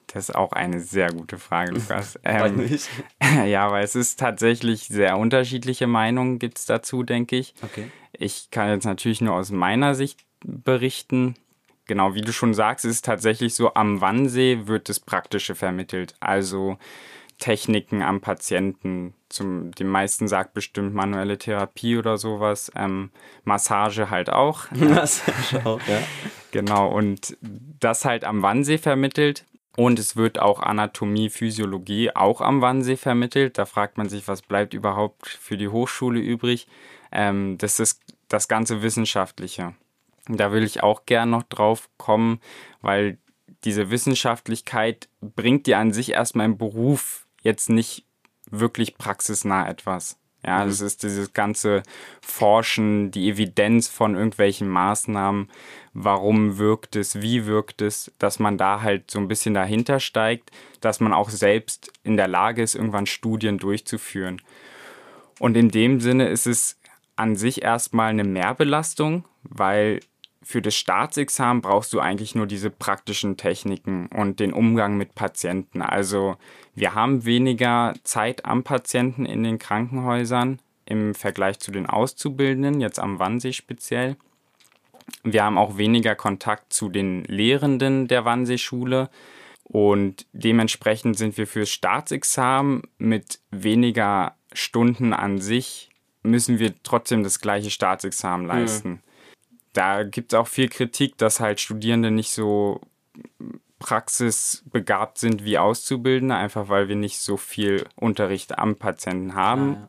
Das 0.09 0.29
ist 0.29 0.35
auch 0.35 0.53
eine 0.53 0.81
sehr 0.81 1.11
gute 1.11 1.39
Frage, 1.39 1.73
Lukas. 1.73 2.19
Ähm, 2.25 2.69
ja, 3.47 3.71
weil 3.71 3.85
es 3.85 3.95
ist 3.95 4.19
tatsächlich 4.19 4.89
sehr 4.89 5.17
unterschiedliche 5.17 5.87
Meinungen 5.87 6.39
gibt 6.39 6.59
es 6.59 6.67
dazu, 6.67 7.03
denke 7.03 7.37
ich. 7.37 7.55
Okay. 7.63 7.91
Ich 8.13 8.51
kann 8.51 8.69
jetzt 8.69 8.85
natürlich 8.85 9.21
nur 9.21 9.35
aus 9.35 9.51
meiner 9.51 9.95
Sicht 9.95 10.21
berichten. 10.45 11.35
Genau, 11.93 12.15
wie 12.15 12.23
du 12.23 12.33
schon 12.33 12.55
sagst, 12.55 12.87
ist 12.87 12.95
es 12.95 13.03
tatsächlich 13.03 13.55
so, 13.55 13.75
am 13.75 14.01
Wannsee 14.01 14.61
wird 14.65 14.89
das 14.89 14.99
Praktische 14.99 15.55
vermittelt. 15.55 16.15
Also 16.21 16.79
Techniken 17.39 18.01
am 18.01 18.23
Patienten. 18.23 19.13
Zum, 19.29 19.73
die 19.73 19.85
meisten 19.85 20.27
sagt 20.27 20.55
bestimmt 20.55 20.95
manuelle 20.95 21.37
Therapie 21.37 21.99
oder 21.99 22.17
sowas. 22.17 22.73
Ähm, 22.75 23.11
Massage 23.45 24.09
halt 24.09 24.31
auch. 24.31 24.71
Massage 24.71 25.67
auch, 25.67 25.83
ja. 25.87 25.99
Genau, 26.51 26.89
und 26.89 27.37
das 27.43 28.07
halt 28.07 28.25
am 28.25 28.41
Wannsee 28.41 28.79
vermittelt. 28.79 29.45
Und 29.77 29.99
es 29.99 30.17
wird 30.17 30.39
auch 30.39 30.61
Anatomie, 30.61 31.29
Physiologie 31.29 32.17
auch 32.17 32.41
am 32.41 32.63
Wannsee 32.63 32.97
vermittelt. 32.97 33.59
Da 33.59 33.67
fragt 33.67 33.99
man 33.99 34.09
sich, 34.09 34.27
was 34.29 34.41
bleibt 34.41 34.73
überhaupt 34.73 35.29
für 35.29 35.59
die 35.59 35.69
Hochschule 35.69 36.21
übrig? 36.21 36.69
Ähm, 37.11 37.59
das 37.59 37.79
ist 37.81 38.01
das 38.29 38.49
ganze 38.49 38.81
Wissenschaftliche. 38.81 39.75
Da 40.29 40.53
will 40.53 40.63
ich 40.63 40.83
auch 40.83 41.05
gern 41.07 41.31
noch 41.31 41.43
drauf 41.43 41.89
kommen, 41.97 42.41
weil 42.81 43.19
diese 43.65 43.91
Wissenschaftlichkeit 43.91 45.09
bringt 45.21 45.67
dir 45.67 45.79
an 45.79 45.93
sich 45.93 46.13
erstmal 46.13 46.47
im 46.47 46.59
Beruf 46.59 47.27
jetzt 47.43 47.71
nicht 47.71 48.07
wirklich 48.51 48.99
praxisnah 48.99 49.69
etwas. 49.69 50.19
Ja, 50.45 50.65
mhm. 50.65 50.69
das 50.69 50.81
ist 50.81 51.03
dieses 51.03 51.33
ganze 51.33 51.83
Forschen, 52.21 53.11
die 53.11 53.29
Evidenz 53.29 53.89
von 53.89 54.15
irgendwelchen 54.15 54.69
Maßnahmen, 54.69 55.49
warum 55.93 56.59
wirkt 56.59 56.97
es, 56.97 57.21
wie 57.21 57.47
wirkt 57.47 57.81
es, 57.81 58.13
dass 58.19 58.39
man 58.39 58.59
da 58.59 58.83
halt 58.83 59.11
so 59.11 59.19
ein 59.21 59.29
bisschen 59.29 59.55
dahinter 59.55 60.01
steigt, 60.01 60.51
dass 60.81 61.01
man 61.01 61.13
auch 61.13 61.31
selbst 61.31 61.93
in 62.03 62.17
der 62.17 62.29
Lage 62.29 62.63
ist, 62.63 62.75
irgendwann 62.75 63.07
Studien 63.07 63.59
durchzuführen. 63.59 64.43
Und 65.39 65.57
in 65.57 65.71
dem 65.71 66.01
Sinne 66.01 66.29
ist 66.29 66.47
es 66.47 66.79
an 67.15 67.37
sich 67.37 67.63
erstmal 67.63 68.11
eine 68.11 68.25
Mehrbelastung, 68.25 69.25
weil 69.43 70.01
für 70.45 70.63
das 70.63 70.75
Staatsexamen 70.75 71.63
brauchst 71.63 71.93
du 71.93 72.01
eigentlich 72.01 72.35
nur 72.35 72.47
diese 72.47 72.71
praktischen 72.71 73.37
Techniken 73.37 74.07
und 74.07 74.41
den 74.41 74.53
Umgang 74.53 74.97
mit 74.97 75.15
Patienten. 75.15 75.83
Also 75.83 76.37
wir 76.75 76.95
haben 76.95 77.25
weniger 77.25 77.95
Zeit 78.03 78.45
am 78.45 78.65
Patienten 78.65 79.25
in 79.25 79.43
den 79.43 79.59
Krankenhäusern 79.59 80.61
im 80.85 81.15
Vergleich 81.15 81.59
zu 81.61 81.71
den 81.71 81.87
Auszubildenden, 81.87 82.81
jetzt 82.81 82.99
am 82.99 83.19
Wannsee 83.19 83.53
speziell. 83.53 84.17
Wir 85.23 85.45
haben 85.45 85.59
auch 85.59 85.79
weniger 85.79 86.15
Kontakt 86.15 86.73
zu 86.73 86.89
den 86.89 87.25
Lehrenden 87.25 88.09
der 88.09 88.25
Wannseeschule 88.25 89.11
und 89.65 90.27
dementsprechend 90.33 91.17
sind 91.17 91.37
wir 91.37 91.47
fürs 91.47 91.71
Staatsexamen 91.71 92.83
mit 92.99 93.41
weniger 93.51 94.37
Stunden 94.53 95.13
an 95.13 95.41
sich 95.41 95.89
müssen 96.25 96.59
wir 96.59 96.73
trotzdem 96.83 97.25
das 97.25 97.41
gleiche 97.41 97.71
Staatsexamen 97.71 98.47
leisten. 98.47 98.89
Mhm 98.91 99.12
da 99.73 100.03
gibt 100.03 100.33
es 100.33 100.39
auch 100.39 100.49
viel 100.49 100.69
Kritik, 100.69 101.17
dass 101.19 101.41
halt 101.41 101.61
Studierende 101.61 102.11
nicht 102.11 102.31
so 102.31 102.81
praxisbegabt 103.79 105.19
sind 105.19 105.45
wie 105.45 105.59
Auszubildende, 105.59 106.37
einfach 106.37 106.69
weil 106.69 106.89
wir 106.89 106.97
nicht 106.97 107.19
so 107.19 107.37
viel 107.37 107.85
Unterricht 107.97 108.59
am 108.59 108.77
Patienten 108.77 109.35
haben. 109.35 109.73
Ja, 109.73 109.81
ja. 109.81 109.89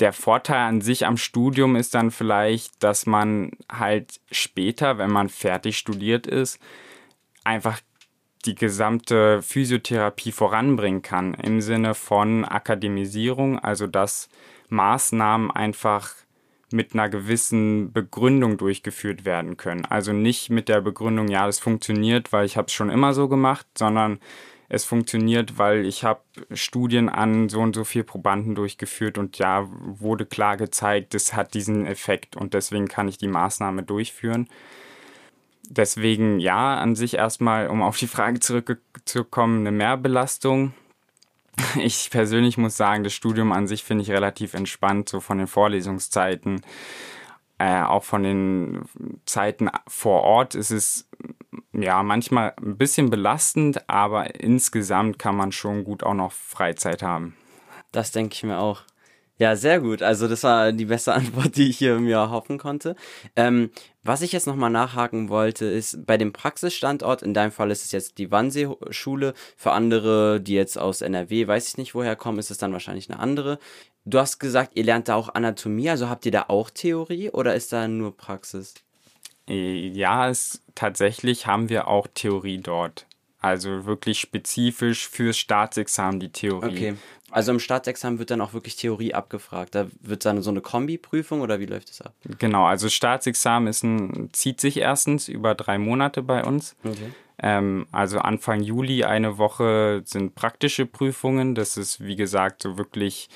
Der 0.00 0.12
Vorteil 0.12 0.68
an 0.68 0.80
sich 0.80 1.06
am 1.06 1.16
Studium 1.16 1.76
ist 1.76 1.94
dann 1.94 2.10
vielleicht, 2.10 2.82
dass 2.82 3.06
man 3.06 3.52
halt 3.70 4.20
später, 4.30 4.98
wenn 4.98 5.10
man 5.10 5.28
fertig 5.28 5.78
studiert 5.78 6.26
ist, 6.26 6.58
einfach 7.44 7.80
die 8.44 8.54
gesamte 8.54 9.42
Physiotherapie 9.42 10.32
voranbringen 10.32 11.02
kann 11.02 11.34
im 11.34 11.60
Sinne 11.60 11.94
von 11.94 12.44
Akademisierung, 12.44 13.58
also 13.58 13.86
dass 13.86 14.28
Maßnahmen 14.70 15.50
einfach 15.50 16.14
mit 16.72 16.94
einer 16.94 17.08
gewissen 17.08 17.92
Begründung 17.92 18.56
durchgeführt 18.56 19.24
werden 19.24 19.56
können. 19.56 19.84
Also 19.84 20.12
nicht 20.12 20.50
mit 20.50 20.68
der 20.68 20.80
Begründung, 20.80 21.28
ja, 21.28 21.46
das 21.46 21.58
funktioniert, 21.58 22.32
weil 22.32 22.46
ich 22.46 22.56
habe 22.56 22.66
es 22.66 22.72
schon 22.72 22.90
immer 22.90 23.14
so 23.14 23.28
gemacht, 23.28 23.66
sondern 23.76 24.20
es 24.68 24.84
funktioniert, 24.84 25.58
weil 25.58 25.84
ich 25.84 26.04
habe 26.04 26.20
Studien 26.52 27.08
an 27.08 27.48
so 27.48 27.60
und 27.60 27.74
so 27.74 27.82
viel 27.82 28.04
Probanden 28.04 28.54
durchgeführt 28.54 29.18
und 29.18 29.36
ja, 29.38 29.68
wurde 29.68 30.26
klar 30.26 30.56
gezeigt, 30.56 31.14
es 31.14 31.34
hat 31.34 31.54
diesen 31.54 31.86
Effekt 31.86 32.36
und 32.36 32.54
deswegen 32.54 32.86
kann 32.86 33.08
ich 33.08 33.18
die 33.18 33.26
Maßnahme 33.26 33.82
durchführen. 33.82 34.48
Deswegen 35.68 36.38
ja, 36.38 36.78
an 36.78 36.94
sich 36.94 37.14
erstmal, 37.14 37.68
um 37.68 37.82
auf 37.82 37.96
die 37.96 38.06
Frage 38.06 38.38
zurückzukommen, 38.38 39.60
eine 39.60 39.72
Mehrbelastung 39.72 40.72
ich 41.76 42.10
persönlich 42.10 42.58
muss 42.58 42.76
sagen, 42.76 43.04
das 43.04 43.12
Studium 43.12 43.52
an 43.52 43.66
sich 43.66 43.84
finde 43.84 44.02
ich 44.02 44.10
relativ 44.10 44.54
entspannt, 44.54 45.08
so 45.08 45.20
von 45.20 45.38
den 45.38 45.46
Vorlesungszeiten. 45.46 46.62
Äh, 47.58 47.82
auch 47.82 48.04
von 48.04 48.22
den 48.22 48.84
Zeiten 49.26 49.68
vor 49.86 50.22
Ort 50.22 50.54
ist 50.54 50.70
es 50.70 51.08
ja 51.72 52.02
manchmal 52.02 52.54
ein 52.58 52.78
bisschen 52.78 53.10
belastend, 53.10 53.88
aber 53.88 54.40
insgesamt 54.40 55.18
kann 55.18 55.36
man 55.36 55.52
schon 55.52 55.84
gut 55.84 56.02
auch 56.02 56.14
noch 56.14 56.32
Freizeit 56.32 57.02
haben. 57.02 57.36
Das 57.92 58.12
denke 58.12 58.34
ich 58.34 58.42
mir 58.44 58.58
auch. 58.58 58.82
Ja, 59.40 59.56
sehr 59.56 59.80
gut. 59.80 60.02
Also 60.02 60.28
das 60.28 60.42
war 60.42 60.70
die 60.70 60.84
beste 60.84 61.14
Antwort, 61.14 61.56
die 61.56 61.70
ich 61.70 61.78
hier 61.78 61.98
mir 61.98 62.30
hoffen 62.30 62.58
konnte. 62.58 62.94
Ähm, 63.36 63.70
was 64.02 64.20
ich 64.20 64.32
jetzt 64.32 64.46
nochmal 64.46 64.68
nachhaken 64.68 65.30
wollte, 65.30 65.64
ist 65.64 66.04
bei 66.04 66.18
dem 66.18 66.34
Praxisstandort, 66.34 67.22
in 67.22 67.32
deinem 67.32 67.50
Fall 67.50 67.70
ist 67.70 67.82
es 67.82 67.90
jetzt 67.90 68.18
die 68.18 68.30
Wannsee-Schule, 68.30 69.32
für 69.56 69.72
andere, 69.72 70.42
die 70.42 70.52
jetzt 70.52 70.78
aus 70.78 71.00
NRW, 71.00 71.46
weiß 71.46 71.68
ich 71.68 71.78
nicht 71.78 71.94
woher 71.94 72.16
kommen, 72.16 72.38
ist 72.38 72.50
es 72.50 72.58
dann 72.58 72.74
wahrscheinlich 72.74 73.08
eine 73.10 73.18
andere. 73.18 73.58
Du 74.04 74.18
hast 74.18 74.40
gesagt, 74.40 74.72
ihr 74.74 74.84
lernt 74.84 75.08
da 75.08 75.14
auch 75.14 75.34
Anatomie, 75.34 75.88
also 75.88 76.10
habt 76.10 76.26
ihr 76.26 76.32
da 76.32 76.44
auch 76.48 76.68
Theorie 76.68 77.30
oder 77.30 77.54
ist 77.54 77.72
da 77.72 77.88
nur 77.88 78.14
Praxis? 78.14 78.74
Äh, 79.48 79.88
ja, 79.88 80.28
es, 80.28 80.60
tatsächlich 80.74 81.46
haben 81.46 81.70
wir 81.70 81.88
auch 81.88 82.08
Theorie 82.12 82.58
dort. 82.58 83.06
Also 83.40 83.86
wirklich 83.86 84.20
spezifisch 84.20 85.08
fürs 85.08 85.38
Staatsexamen 85.38 86.20
die 86.20 86.30
Theorie. 86.30 86.68
Okay. 86.68 86.94
Also 87.30 87.52
im 87.52 87.60
Staatsexamen 87.60 88.18
wird 88.18 88.30
dann 88.30 88.40
auch 88.40 88.52
wirklich 88.52 88.76
Theorie 88.76 89.14
abgefragt. 89.14 89.74
Da 89.74 89.86
wird 90.00 90.24
dann 90.24 90.42
so 90.42 90.50
eine 90.50 90.60
Kombi-Prüfung 90.60 91.40
oder 91.40 91.60
wie 91.60 91.66
läuft 91.66 91.90
das 91.90 92.02
ab? 92.02 92.14
Genau, 92.38 92.64
also 92.64 92.88
Staatsexamen 92.88 93.68
ist 93.68 93.84
ein, 93.84 94.30
zieht 94.32 94.60
sich 94.60 94.78
erstens 94.78 95.28
über 95.28 95.54
drei 95.54 95.78
Monate 95.78 96.22
bei 96.22 96.44
uns. 96.44 96.76
Okay. 96.84 97.12
Ähm, 97.42 97.86
also 97.92 98.18
Anfang 98.18 98.62
Juli 98.62 99.04
eine 99.04 99.38
Woche 99.38 100.02
sind 100.04 100.34
praktische 100.34 100.86
Prüfungen. 100.86 101.54
Das 101.54 101.76
ist, 101.76 102.04
wie 102.04 102.16
gesagt, 102.16 102.62
so 102.62 102.76
wirklich 102.76 103.28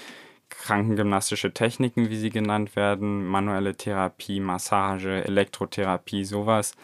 krankengymnastische 0.50 1.52
Techniken, 1.52 2.10
wie 2.10 2.16
sie 2.16 2.30
genannt 2.30 2.76
werden, 2.76 3.26
manuelle 3.26 3.76
Therapie, 3.76 4.40
Massage, 4.40 5.24
Elektrotherapie, 5.24 6.24
sowas. 6.24 6.74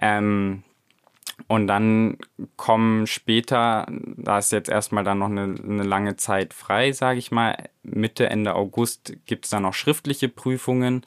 Ähm, 0.00 0.62
und 1.48 1.66
dann 1.66 2.18
kommen 2.56 3.06
später, 3.06 3.86
da 3.88 4.38
ist 4.38 4.52
jetzt 4.52 4.68
erstmal 4.68 5.04
dann 5.04 5.18
noch 5.18 5.30
eine, 5.30 5.54
eine 5.62 5.82
lange 5.82 6.16
Zeit 6.16 6.54
frei, 6.54 6.92
sage 6.92 7.18
ich 7.18 7.30
mal, 7.30 7.56
Mitte, 7.82 8.28
Ende 8.28 8.54
August 8.54 9.14
gibt 9.26 9.46
es 9.46 9.50
dann 9.50 9.62
noch 9.62 9.74
schriftliche 9.74 10.28
Prüfungen. 10.28 11.04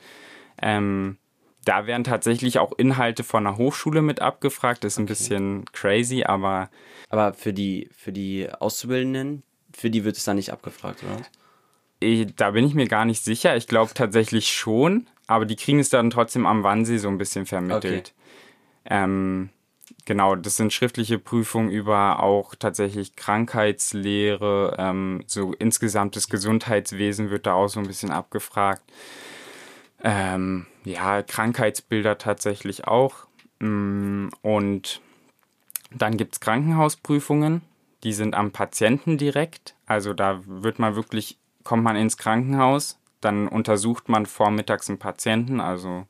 Ähm, 0.62 1.17
da 1.65 1.88
werden 1.88 2.03
tatsächlich 2.03 2.60
auch 2.60 2.74
Inhalte 2.77 3.24
von 3.24 3.46
der 3.46 3.58
Hochschule 3.58 4.01
mit 4.01 4.22
abgefragt. 4.22 4.84
Das 4.84 4.93
ist 4.93 4.98
okay. 4.98 5.03
ein 5.03 5.08
bisschen 5.08 5.65
crazy, 5.72 6.24
aber. 6.24 6.70
Aber 7.10 7.34
für 7.34 7.53
die, 7.53 7.89
für 7.96 8.12
die 8.12 8.50
Auszubildenden, 8.51 9.43
für 9.72 9.89
die 9.89 10.03
wird 10.03 10.17
es 10.17 10.25
dann 10.25 10.36
nicht 10.36 10.51
abgefragt, 10.51 11.03
oder? 11.03 11.22
Ich, 12.00 12.36
da 12.36 12.51
bin 12.51 12.65
ich 12.65 12.74
mir 12.74 12.88
gar 12.88 13.05
nicht 13.05 13.24
sicher. 13.24 13.55
Ich 13.55 13.67
glaube 13.67 13.93
tatsächlich 13.93 14.51
schon, 14.51 15.08
aber 15.27 15.46
die 15.46 15.55
kriegen 15.55 15.79
es 15.79 15.89
dann 15.89 16.10
trotzdem 16.10 16.46
am 16.46 16.63
Wannsee 16.63 16.98
so 16.98 17.08
ein 17.08 17.17
bisschen 17.17 17.46
vermittelt. 17.46 18.13
Okay. 18.86 19.03
Ähm, 19.03 19.50
Genau, 20.06 20.36
das 20.36 20.58
sind 20.58 20.74
schriftliche 20.74 21.18
Prüfungen 21.18 21.70
über 21.70 22.22
auch 22.22 22.56
tatsächlich 22.56 23.16
Krankheitslehre, 23.16 24.76
ähm, 24.78 25.24
so 25.28 25.54
insgesamt 25.54 26.18
das 26.18 26.28
Gesundheitswesen 26.28 27.30
wird 27.30 27.46
da 27.46 27.54
auch 27.54 27.70
so 27.70 27.80
ein 27.80 27.88
bisschen 27.88 28.12
abgefragt. 28.12 28.84
Ähm, 30.04 30.66
ja, 30.84 31.22
Krankheitsbilder 31.24 32.18
tatsächlich 32.18 32.86
auch. 32.86 33.28
Mm, 33.60 34.28
und 34.42 35.00
dann 35.92 36.18
gibt 36.18 36.34
es 36.34 36.40
Krankenhausprüfungen, 36.42 37.62
die 38.04 38.12
sind 38.12 38.36
am 38.36 38.52
Patienten 38.52 39.18
direkt. 39.18 39.76
Also 39.86 40.14
da 40.14 40.42
wird 40.46 40.80
man 40.80 40.96
wirklich, 40.96 41.38
kommt 41.64 41.84
man 41.84 41.96
ins 41.96 42.18
Krankenhaus, 42.18 43.00
dann 43.22 43.48
untersucht 43.48 44.10
man 44.10 44.26
vormittags 44.26 44.90
einen 44.90 45.00
Patienten, 45.00 45.62
also 45.62 46.06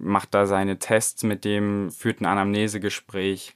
macht 0.00 0.34
da 0.34 0.46
seine 0.46 0.78
Tests 0.78 1.22
mit 1.22 1.44
dem, 1.44 1.90
führt 1.90 2.20
ein 2.20 2.26
Anamnesegespräch 2.26 3.54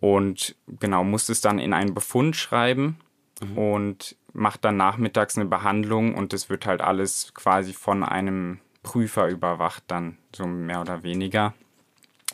und 0.00 0.56
genau, 0.66 1.04
muss 1.04 1.28
es 1.28 1.40
dann 1.40 1.58
in 1.58 1.72
einen 1.72 1.94
Befund 1.94 2.36
schreiben 2.36 2.98
mhm. 3.42 3.58
und 3.58 4.16
macht 4.32 4.64
dann 4.64 4.76
nachmittags 4.76 5.36
eine 5.36 5.46
Behandlung 5.46 6.14
und 6.14 6.32
das 6.32 6.50
wird 6.50 6.66
halt 6.66 6.80
alles 6.80 7.32
quasi 7.34 7.72
von 7.72 8.04
einem 8.04 8.60
Prüfer 8.82 9.28
überwacht, 9.28 9.84
dann 9.88 10.18
so 10.34 10.46
mehr 10.46 10.80
oder 10.80 11.02
weniger, 11.02 11.54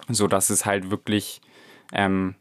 so 0.09 0.27
dass 0.27 0.51
es 0.51 0.67
halt 0.67 0.91
wirklich 0.91 1.41
ähm, 1.93 2.35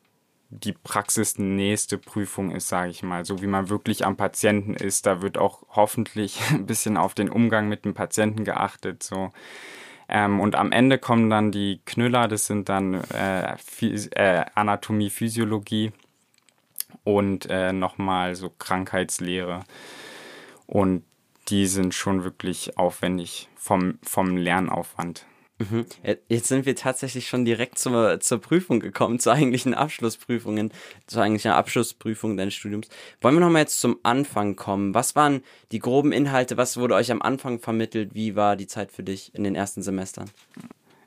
die 0.52 0.74
praxisnächste 0.74 1.98
Prüfung 1.98 2.52
ist, 2.52 2.68
sage 2.68 2.92
ich 2.92 3.04
mal. 3.04 3.24
So 3.24 3.42
wie 3.42 3.48
man 3.48 3.70
wirklich 3.70 4.06
am 4.06 4.18
Patienten 4.18 4.74
ist, 4.74 5.06
da 5.06 5.22
wird 5.22 5.38
auch 5.38 5.64
hoffentlich 5.70 6.42
ein 6.52 6.66
bisschen 6.66 6.98
auf 6.98 7.14
den 7.14 7.30
Umgang 7.30 7.70
mit 7.70 7.86
dem 7.86 7.94
Patienten 7.94 8.44
geachtet. 8.44 9.02
So. 9.02 9.32
Ähm, 10.12 10.40
und 10.42 10.56
am 10.56 10.72
Ende 10.72 11.00
kommen 11.00 11.30
dann 11.30 11.52
die 11.52 11.80
Knüller, 11.86 12.28
das 12.28 12.46
sind 12.46 12.68
dann 12.68 12.96
äh, 12.96 13.56
äh, 13.82 14.46
Anatomie, 14.54 15.10
Physiologie 15.10 15.94
und 17.04 17.48
äh, 17.50 17.72
nochmal 17.72 18.36
so 18.36 18.50
Krankheitslehre. 18.50 19.64
Und 20.68 21.04
die 21.48 21.66
sind 21.66 21.94
schon 21.94 22.24
wirklich 22.24 22.78
aufwendig 22.78 23.50
vom, 23.56 24.00
vom 24.04 24.38
Lernaufwand. 24.38 25.26
Mhm. 25.62 25.86
Jetzt 26.28 26.48
sind 26.48 26.66
wir 26.66 26.76
tatsächlich 26.76 27.28
schon 27.28 27.46
direkt 27.46 27.78
zur, 27.78 28.20
zur 28.20 28.40
Prüfung 28.40 28.80
gekommen, 28.80 29.20
zu 29.20 29.32
eigentlichen 29.32 29.74
Abschlussprüfungen, 29.74 30.72
zu 31.08 31.20
eigentlicher 31.20 31.56
Abschlussprüfung 31.56 32.38
deines 32.38 32.54
Studiums. 32.54 32.90
Wollen 33.22 33.36
wir 33.36 33.42
nochmal 33.42 33.64
jetzt 33.64 33.80
zum 33.80 34.00
Anfang 34.04 34.56
kommen? 34.56 34.94
Was 34.94 35.16
waren 35.16 35.44
die 35.72 35.80
groben 35.80 36.12
Inhalte? 36.12 36.58
Was 36.58 36.78
wurde 36.78 36.96
euch 36.96 37.12
am 37.12 37.22
Anfang 37.22 37.60
vermittelt? 37.60 38.16
Wie 38.16 38.36
war 38.36 38.56
die 38.56 38.68
Zeit 38.68 38.92
für 38.92 39.04
dich 39.04 39.34
in 39.36 39.44
den 39.44 39.56
ersten 39.56 39.82
Semestern? 39.84 40.30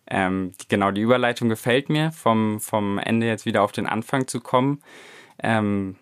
Ähm, 0.07 0.53
genau, 0.69 0.91
die 0.91 1.01
Überleitung 1.01 1.49
gefällt 1.49 1.89
mir, 1.89 2.13
vom, 2.13 2.61
vom 2.61 2.99
Ende 2.99 3.27
jetzt 3.27 3.47
wieder 3.47 3.63
auf 3.63 3.73
den 3.73 3.87
Anfang 3.87 4.29
zu 4.29 4.41
kommen. 4.41 4.83
Ähm, 5.43 5.97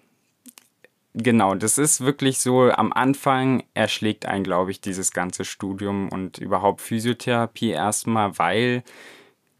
Genau, 1.15 1.55
das 1.55 1.77
ist 1.77 2.01
wirklich 2.01 2.39
so, 2.39 2.71
am 2.71 2.93
Anfang 2.93 3.65
erschlägt 3.75 4.25
einen, 4.25 4.45
glaube 4.45 4.71
ich, 4.71 4.81
dieses 4.81 5.13
ganze 5.13 5.45
Studium 5.45 6.09
und 6.09 6.39
überhaupt 6.39 6.81
Physiotherapie 6.81 7.71
erstmal, 7.71 8.39
weil 8.39 8.83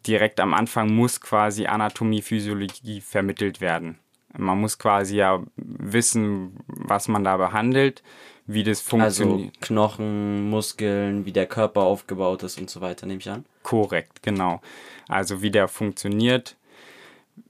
direkt 0.07 0.41
am 0.41 0.55
Anfang 0.55 0.95
muss 0.95 1.21
quasi 1.21 1.67
Anatomie, 1.67 2.23
Physiologie 2.23 3.01
vermittelt 3.03 3.61
werden. 3.61 3.99
Man 4.37 4.61
muss 4.63 4.79
quasi 4.79 5.17
ja 5.17 5.43
wissen, 5.57 6.59
was 6.67 7.09
man 7.09 7.23
da 7.23 7.37
behandelt, 7.37 8.03
wie 8.47 8.65
das 8.65 8.81
funktioniert. 8.81 9.53
Also 9.55 9.61
Knochen, 9.61 10.49
Muskeln, 10.49 11.27
wie 11.27 11.33
der 11.33 11.47
Körper 11.47 11.83
aufgebaut 11.83 12.43
ist 12.43 12.59
und 12.59 12.71
so 12.71 12.81
weiter, 12.81 13.07
nehme 13.07 13.21
ich 13.21 13.29
an. 13.29 13.45
Korrekt, 13.63 14.23
genau. 14.23 14.63
Also 15.07 15.43
wie 15.43 15.51
der 15.51 15.69
funktioniert, 15.69 16.57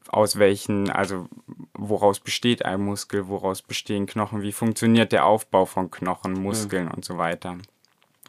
aus 0.09 0.39
welchen, 0.39 0.91
also 0.91 1.27
woraus 1.75 2.21
besteht 2.21 2.65
ein 2.65 2.83
Muskel, 2.83 3.29
woraus 3.29 3.63
bestehen 3.63 4.07
Knochen, 4.07 4.43
wie 4.43 4.53
funktioniert 4.53 5.13
der 5.13 5.25
Aufbau 5.25 5.65
von 5.65 5.91
Knochen, 5.91 6.35
Muskeln 6.35 6.87
mhm. 6.87 6.93
und 6.93 7.05
so 7.05 7.19
weiter. 7.19 7.59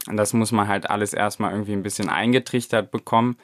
Und 0.07 0.17
das 0.17 0.33
muss 0.33 0.51
man 0.51 0.67
halt 0.67 0.89
alles 0.89 1.13
erstmal 1.13 1.51
irgendwie 1.51 1.73
ein 1.73 1.83
bisschen 1.83 2.09
eingetrichtert 2.09 2.91
bekommen. 2.91 3.37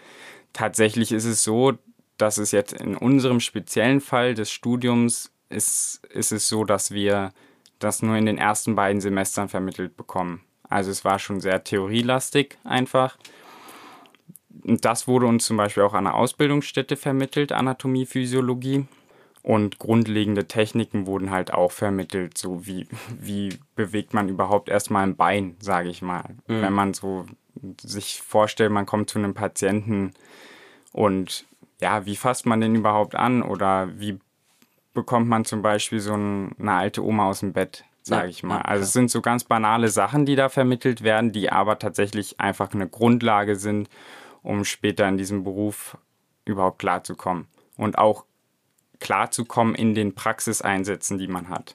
Tatsächlich 0.53 1.11
ist 1.11 1.25
es 1.25 1.43
so, 1.43 1.73
dass 2.17 2.37
es 2.37 2.51
jetzt 2.51 2.73
in 2.73 2.97
unserem 2.97 3.39
speziellen 3.39 4.01
Fall 4.01 4.33
des 4.33 4.51
Studiums 4.51 5.31
ist, 5.49 6.01
ist 6.09 6.31
es 6.31 6.47
so, 6.47 6.65
dass 6.65 6.91
wir 6.91 7.31
das 7.79 8.01
nur 8.01 8.15
in 8.17 8.25
den 8.25 8.37
ersten 8.37 8.75
beiden 8.75 9.01
Semestern 9.01 9.47
vermittelt 9.47 9.95
bekommen. 9.95 10.41
Also 10.63 10.91
es 10.91 11.05
war 11.05 11.17
schon 11.17 11.39
sehr 11.39 11.63
theorielastig 11.63 12.57
einfach. 12.63 13.17
Das 14.49 15.07
wurde 15.07 15.27
uns 15.27 15.45
zum 15.45 15.57
Beispiel 15.57 15.83
auch 15.83 15.93
an 15.93 16.05
der 16.05 16.15
Ausbildungsstätte 16.15 16.97
vermittelt, 16.97 17.51
Anatomie, 17.51 18.05
Physiologie. 18.05 18.85
Und 19.41 19.79
grundlegende 19.79 20.47
Techniken 20.47 21.07
wurden 21.07 21.31
halt 21.31 21.53
auch 21.53 21.71
vermittelt, 21.71 22.37
so 22.37 22.65
wie, 22.65 22.87
wie 23.17 23.57
bewegt 23.75 24.13
man 24.13 24.27
überhaupt 24.27 24.67
erstmal 24.67 25.03
ein 25.03 25.15
Bein, 25.15 25.55
sage 25.61 25.89
ich 25.89 26.01
mal. 26.01 26.35
Mhm. 26.47 26.61
Wenn 26.61 26.73
man 26.73 26.93
so 26.93 27.25
sich 27.81 28.21
vorstellt, 28.21 28.71
man 28.71 28.85
kommt 28.85 29.09
zu 29.09 29.17
einem 29.17 29.33
Patienten 29.33 30.13
und 30.91 31.45
ja, 31.81 32.05
wie 32.05 32.15
fasst 32.15 32.45
man 32.45 32.61
den 32.61 32.75
überhaupt 32.75 33.15
an 33.15 33.41
oder 33.41 33.89
wie 33.97 34.19
bekommt 34.93 35.27
man 35.27 35.45
zum 35.45 35.61
Beispiel 35.61 35.99
so 35.99 36.13
ein, 36.13 36.55
eine 36.59 36.73
alte 36.73 37.03
Oma 37.03 37.29
aus 37.29 37.39
dem 37.39 37.53
Bett, 37.53 37.85
sage 38.01 38.23
ja, 38.23 38.29
ich 38.29 38.43
mal. 38.43 38.61
also 38.61 38.83
es 38.83 38.93
sind 38.93 39.09
so 39.09 39.21
ganz 39.21 39.45
banale 39.45 39.87
Sachen, 39.87 40.25
die 40.25 40.35
da 40.35 40.49
vermittelt 40.49 41.03
werden, 41.03 41.31
die 41.31 41.51
aber 41.51 41.79
tatsächlich 41.79 42.39
einfach 42.39 42.73
eine 42.73 42.87
Grundlage 42.87 43.55
sind, 43.55 43.89
um 44.49 44.65
später 44.65 45.07
in 45.07 45.17
diesem 45.17 45.43
Beruf 45.43 45.97
überhaupt 46.43 46.79
klarzukommen. 46.79 47.47
Und 47.77 47.97
auch 47.97 48.25
klarzukommen 48.99 49.75
in 49.75 49.95
den 49.95 50.15
Praxiseinsätzen, 50.15 51.17
die 51.17 51.27
man 51.27 51.49
hat. 51.49 51.73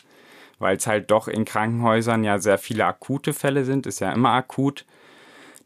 Weil 0.58 0.76
es 0.76 0.86
halt 0.86 1.10
doch 1.10 1.28
in 1.28 1.44
Krankenhäusern 1.44 2.24
ja 2.24 2.38
sehr 2.38 2.58
viele 2.58 2.84
akute 2.84 3.32
Fälle 3.32 3.64
sind, 3.64 3.86
ist 3.86 4.00
ja 4.00 4.12
immer 4.12 4.32
akut. 4.32 4.84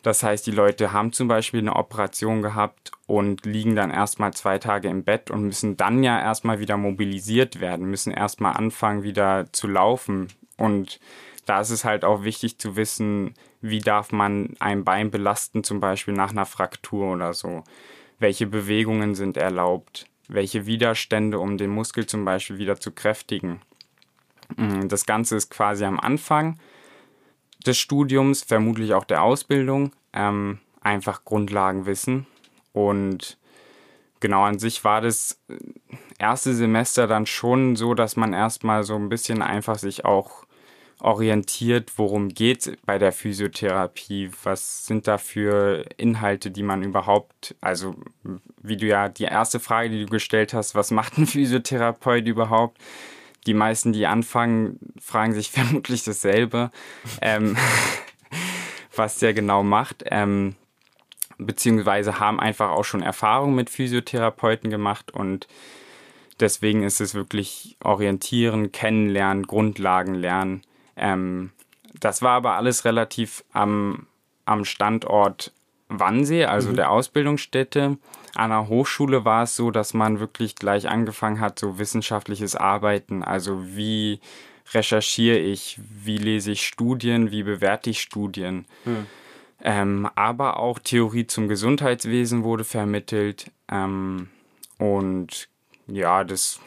Das 0.03 0.23
heißt, 0.23 0.47
die 0.47 0.53
Leute 0.53 0.93
haben 0.93 1.13
zum 1.13 1.27
Beispiel 1.27 1.61
eine 1.61 1.75
Operation 1.75 2.41
gehabt 2.41 2.93
und 3.07 3.45
liegen 3.45 3.75
dann 3.75 3.91
erstmal 3.91 4.33
zwei 4.33 4.59
Tage 4.59 4.89
im 4.89 5.03
Bett 5.03 5.31
und 5.31 5.43
müssen 5.43 5.77
dann 5.77 6.05
ja 6.05 6.21
erstmal 6.21 6.61
wieder 6.61 6.77
mobilisiert 6.77 7.61
werden, 7.61 7.91
müssen 7.91 8.13
erstmal 8.13 8.55
anfangen, 8.57 9.03
wieder 9.03 9.47
zu 9.53 9.67
laufen. 9.67 10.29
Und 10.57 11.01
da 11.49 11.63
ist 11.63 11.71
es 11.71 11.85
halt 11.87 12.05
auch 12.05 12.25
wichtig 12.25 12.59
zu 12.59 12.77
wissen, 12.77 13.33
wie 13.63 13.79
darf 13.79 14.13
man 14.13 14.55
ein 14.59 14.85
Bein 14.85 15.11
belasten, 15.11 15.65
zum 15.65 15.81
Beispiel 15.81 16.13
nach 16.13 16.31
einer 16.31 16.45
Fraktur 16.45 17.11
oder 17.15 17.33
so. 17.33 17.65
Welche 18.19 18.47
Bewegungen 18.47 19.15
sind 19.15 19.39
erlaubt? 19.39 20.05
Welche 20.29 20.67
Widerstände, 20.67 21.39
um 21.39 21.57
den 21.57 21.71
Muskel 21.71 22.05
zum 22.05 22.27
Beispiel 22.27 22.59
wieder 22.59 22.79
zu 22.79 22.93
kräftigen? 22.93 23.63
Mm, 24.57 24.89
das 24.89 25.07
Ganze 25.07 25.37
ist 25.37 25.51
quasi 25.51 25.87
am 25.87 25.99
Anfang 25.99 26.59
des 27.67 27.79
Studiums, 27.79 28.43
vermutlich 28.43 28.93
auch 28.93 29.05
der 29.05 29.23
Ausbildung, 29.23 29.93
ähm, 30.13 30.59
einfach 30.83 31.25
Grundlagenwissen. 31.25 32.27
Und 32.75 33.39
genau 34.21 34.43
an 34.43 34.59
sich 34.59 34.85
war 34.85 35.01
das 35.01 35.41
äh, 35.49 35.57
erste 36.19 36.53
Semester 36.53 37.07
dann 37.07 37.25
schon 37.25 37.75
so, 37.75 37.95
dass 37.95 38.17
man 38.17 38.35
erstmal 38.35 38.85
so 38.85 38.97
ein 38.97 39.09
bisschen 39.09 39.41
einfach 39.41 39.79
sich 39.79 40.05
auch 40.05 40.47
orientiert, 41.01 41.93
worum 41.97 42.29
geht 42.29 42.79
bei 42.85 42.99
der 42.99 43.13
Physiotherapie? 43.13 44.31
Was 44.43 44.87
sind 44.87 45.07
da 45.07 45.19
für 45.19 45.85
Inhalte, 45.97 46.51
die 46.51 46.63
man 46.63 46.83
überhaupt, 46.83 47.55
also 47.61 47.95
wie 48.61 48.77
du 48.77 48.87
ja 48.87 49.09
die 49.09 49.25
erste 49.25 49.61
Frage, 49.61 49.91
die 49.91 50.05
du 50.05 50.11
gestellt 50.11 50.55
hast, 50.55 50.75
was 50.75 50.91
macht 50.91 51.19
ein 51.19 51.27
Physiotherapeut 51.27 52.27
überhaupt? 52.27 52.79
Die 53.47 53.55
meisten, 53.55 53.93
die 53.93 54.07
anfangen, 54.07 54.79
fragen 55.01 55.35
sich 55.35 55.51
vermutlich 55.53 56.03
dasselbe, 56.05 56.71
ähm, 57.23 57.57
was 58.97 59.19
der 59.19 59.35
genau 59.35 59.63
macht. 59.63 60.05
Ähm, 60.07 60.57
beziehungsweise 61.39 62.19
haben 62.19 62.41
einfach 62.41 62.71
auch 62.71 62.85
schon 62.85 63.03
Erfahrung 63.03 63.55
mit 63.55 63.71
Physiotherapeuten 63.71 64.71
gemacht 64.71 65.13
und 65.13 65.47
deswegen 66.41 66.83
ist 66.83 67.01
es 67.01 67.15
wirklich 67.15 67.77
orientieren, 67.85 68.73
kennenlernen, 68.73 69.47
Grundlagen 69.47 70.15
lernen 70.15 70.63
ähm, 70.99 71.51
das 71.99 72.23
war 72.23 72.33
aber 72.33 72.55
alles 72.55 72.85
relativ 72.85 73.45
am, 73.53 74.07
am 74.45 74.65
Standort 74.65 75.53
Wannsee, 75.89 76.45
also 76.45 76.71
mhm. 76.71 76.77
der 76.77 76.91
Ausbildungsstätte. 76.91 77.97
An 78.35 78.51
der 78.51 78.69
Hochschule 78.69 79.25
war 79.25 79.45
es 79.45 79.57
so, 79.57 79.71
dass 79.71 79.95
man 79.95 80.21
wirklich 80.21 80.55
gleich 80.55 80.89
angefangen 80.89 81.41
hat, 81.41 81.59
so 81.59 81.79
wissenschaftliches 81.79 82.57
Arbeiten, 82.57 83.23
also 83.23 83.65
wie 83.65 84.21
recherchiere 84.75 85.39
ich, 85.39 85.81
wie 86.05 86.19
lese 86.19 86.53
ich 86.53 86.67
Studien, 86.67 87.31
wie 87.31 87.43
bewerte 87.43 87.91
ich 87.91 88.01
Studien. 88.01 88.67
Mhm. 88.85 89.07
Ähm, 89.61 90.11
aber 90.15 90.59
auch 90.59 90.79
Theorie 90.79 91.27
zum 91.27 91.49
Gesundheitswesen 91.49 92.45
wurde 92.45 92.65
vermittelt. 92.65 93.51
Ähm, 93.71 94.29
und 94.79 95.49
ja, 95.87 96.23
das 96.23 96.61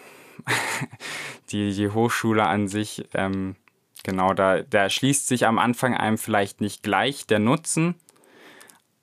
die, 1.52 1.74
die 1.74 1.89
Hochschule 1.89 2.46
an 2.46 2.67
sich 2.67 3.06
ähm, 3.13 3.56
Genau, 4.04 4.34
da, 4.34 4.62
da 4.62 4.90
schließt 4.90 5.28
sich 5.28 5.46
am 5.46 5.60
Anfang 5.60 5.96
einem 5.96 6.18
vielleicht 6.18 6.62
nicht 6.62 6.84
gleich 6.84 7.28
der 7.28 7.40
Nutzen, 7.40 7.96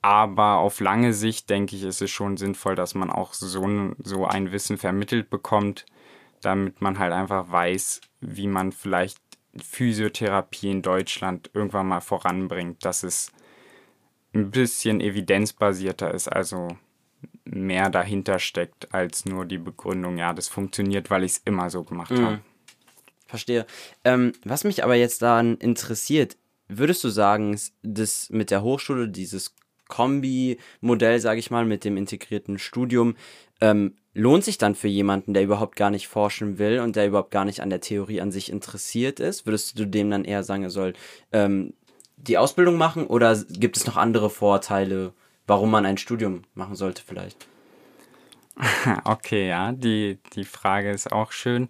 aber 0.02 0.58
auf 0.58 0.80
lange 0.80 1.12
Sicht 1.12 1.50
denke 1.50 1.76
ich, 1.76 1.84
ist 1.84 2.02
es 2.02 2.10
schon 2.10 2.36
sinnvoll, 2.36 2.74
dass 2.74 2.94
man 2.94 3.10
auch 3.10 3.34
so, 3.34 3.94
so 3.98 4.26
ein 4.26 4.52
Wissen 4.52 4.78
vermittelt 4.78 5.30
bekommt, 5.30 5.86
damit 6.40 6.80
man 6.80 6.98
halt 6.98 7.12
einfach 7.12 7.50
weiß, 7.50 8.00
wie 8.20 8.46
man 8.46 8.72
vielleicht 8.72 9.18
Physiotherapie 9.56 10.70
in 10.70 10.82
Deutschland 10.82 11.50
irgendwann 11.52 11.88
mal 11.88 12.00
voranbringt, 12.00 12.84
dass 12.84 13.02
es 13.02 13.32
ein 14.34 14.50
bisschen 14.50 15.00
evidenzbasierter 15.00 16.12
ist, 16.12 16.28
also 16.28 16.76
mehr 17.44 17.90
dahinter 17.90 18.38
steckt 18.38 18.94
als 18.94 19.24
nur 19.24 19.44
die 19.44 19.58
Begründung, 19.58 20.18
ja, 20.18 20.32
das 20.32 20.48
funktioniert, 20.48 21.10
weil 21.10 21.24
ich 21.24 21.32
es 21.32 21.38
immer 21.38 21.70
so 21.70 21.82
gemacht 21.82 22.10
mhm. 22.10 22.24
habe. 22.24 22.40
Verstehe. 23.28 23.66
Ähm, 24.04 24.32
was 24.42 24.64
mich 24.64 24.82
aber 24.82 24.94
jetzt 24.94 25.22
daran 25.22 25.58
interessiert, 25.58 26.36
würdest 26.66 27.04
du 27.04 27.10
sagen, 27.10 27.58
dass 27.82 28.30
mit 28.30 28.50
der 28.50 28.62
Hochschule 28.62 29.08
dieses 29.08 29.54
Kombi-Modell, 29.88 31.20
sage 31.20 31.38
ich 31.38 31.50
mal, 31.50 31.64
mit 31.64 31.84
dem 31.84 31.96
integrierten 31.96 32.58
Studium, 32.58 33.16
ähm, 33.60 33.94
lohnt 34.14 34.44
sich 34.44 34.56
dann 34.58 34.74
für 34.74 34.88
jemanden, 34.88 35.34
der 35.34 35.42
überhaupt 35.42 35.76
gar 35.76 35.90
nicht 35.90 36.08
forschen 36.08 36.58
will 36.58 36.80
und 36.80 36.96
der 36.96 37.06
überhaupt 37.06 37.30
gar 37.30 37.44
nicht 37.44 37.60
an 37.60 37.70
der 37.70 37.80
Theorie 37.80 38.20
an 38.20 38.32
sich 38.32 38.50
interessiert 38.50 39.20
ist? 39.20 39.46
Würdest 39.46 39.78
du 39.78 39.84
dem 39.84 40.10
dann 40.10 40.24
eher 40.24 40.42
sagen, 40.42 40.62
er 40.62 40.70
soll 40.70 40.94
ähm, 41.32 41.74
die 42.16 42.38
Ausbildung 42.38 42.76
machen 42.76 43.06
oder 43.06 43.36
gibt 43.48 43.76
es 43.76 43.86
noch 43.86 43.96
andere 43.96 44.30
Vorteile, 44.30 45.12
warum 45.46 45.70
man 45.70 45.86
ein 45.86 45.98
Studium 45.98 46.42
machen 46.54 46.76
sollte 46.76 47.02
vielleicht? 47.06 47.46
Okay, 49.04 49.48
ja, 49.48 49.72
die, 49.72 50.18
die 50.34 50.44
Frage 50.44 50.90
ist 50.90 51.12
auch 51.12 51.30
schön. 51.30 51.68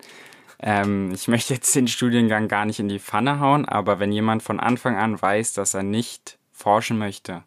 Ähm, 0.61 1.12
ich 1.12 1.29
möchte 1.29 1.55
jetzt 1.55 1.75
den 1.75 1.88
Studiengang 1.88 2.49
gar 2.49 2.64
nicht 2.64 2.81
in 2.81 2.88
die 2.88 2.99
Pfanne 2.99 3.40
hauen, 3.40 3.64
aber 3.64 4.01
wenn 4.01 4.12
jemand 4.12 4.42
von 4.42 4.61
Anfang 4.61 4.97
an 4.97 5.21
weiß, 5.21 5.53
dass 5.53 5.75
er 5.75 5.83
nicht 5.83 6.38
forschen 6.53 6.99
möchte, 6.99 7.44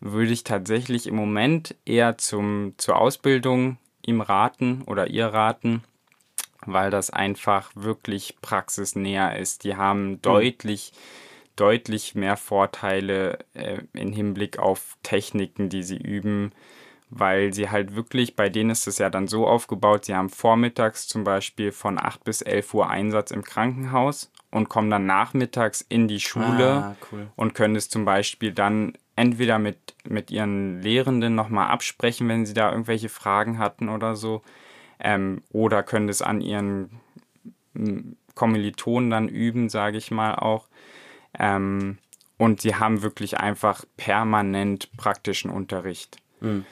würde 0.00 0.32
ich 0.32 0.44
tatsächlich 0.44 1.06
im 1.06 1.14
Moment 1.14 1.74
eher 1.84 2.18
zum, 2.18 2.74
zur 2.76 2.96
Ausbildung 2.96 3.78
ihm 4.04 4.20
raten 4.20 4.82
oder 4.82 5.08
ihr 5.08 5.26
raten, 5.26 5.82
weil 6.64 6.90
das 6.90 7.10
einfach 7.10 7.70
wirklich 7.74 8.36
praxisnäher 8.40 9.38
ist. 9.38 9.64
Die 9.64 9.76
haben 9.76 10.10
mhm. 10.10 10.22
deutlich, 10.22 10.92
deutlich 11.54 12.14
mehr 12.14 12.36
Vorteile 12.36 13.38
äh, 13.54 13.78
im 13.92 14.12
Hinblick 14.12 14.58
auf 14.58 14.96
Techniken, 15.02 15.68
die 15.68 15.82
sie 15.82 15.98
üben, 15.98 16.52
weil 17.08 17.52
sie 17.54 17.70
halt 17.70 17.94
wirklich, 17.94 18.36
bei 18.36 18.48
denen 18.48 18.70
ist 18.70 18.86
es 18.86 18.98
ja 18.98 19.10
dann 19.10 19.28
so 19.28 19.46
aufgebaut, 19.46 20.04
sie 20.06 20.14
haben 20.14 20.28
vormittags 20.28 21.06
zum 21.06 21.24
Beispiel 21.24 21.72
von 21.72 21.98
8 21.98 22.24
bis 22.24 22.42
11 22.42 22.74
Uhr 22.74 22.90
Einsatz 22.90 23.30
im 23.30 23.44
Krankenhaus 23.44 24.32
und 24.50 24.68
kommen 24.68 24.90
dann 24.90 25.06
nachmittags 25.06 25.84
in 25.88 26.08
die 26.08 26.20
Schule 26.20 26.72
ah, 26.72 26.96
cool. 27.12 27.28
und 27.36 27.54
können 27.54 27.76
es 27.76 27.88
zum 27.88 28.04
Beispiel 28.04 28.52
dann 28.52 28.94
entweder 29.14 29.58
mit, 29.58 29.94
mit 30.08 30.30
ihren 30.30 30.82
Lehrenden 30.82 31.34
nochmal 31.34 31.68
absprechen, 31.68 32.28
wenn 32.28 32.44
sie 32.44 32.54
da 32.54 32.70
irgendwelche 32.70 33.08
Fragen 33.08 33.58
hatten 33.58 33.88
oder 33.88 34.16
so, 34.16 34.42
ähm, 34.98 35.42
oder 35.50 35.82
können 35.82 36.08
es 36.08 36.22
an 36.22 36.40
ihren 36.40 37.00
Kommilitonen 38.34 39.10
dann 39.10 39.28
üben, 39.28 39.68
sage 39.68 39.98
ich 39.98 40.10
mal 40.10 40.34
auch. 40.34 40.68
Ähm, 41.38 41.98
und 42.38 42.60
sie 42.60 42.74
haben 42.74 43.02
wirklich 43.02 43.38
einfach 43.38 43.84
permanent 43.96 44.90
praktischen 44.96 45.50
Unterricht. 45.50 46.18
Mhm. 46.40 46.66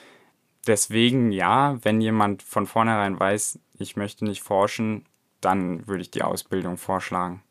Deswegen 0.67 1.33
ja, 1.33 1.79
wenn 1.83 2.01
jemand 2.01 2.43
von 2.43 2.67
vornherein 2.67 3.19
weiß, 3.19 3.59
ich 3.79 3.97
möchte 3.97 4.25
nicht 4.25 4.43
forschen, 4.43 5.05
dann 5.41 5.87
würde 5.87 6.03
ich 6.03 6.11
die 6.11 6.23
Ausbildung 6.23 6.77
vorschlagen. 6.77 7.43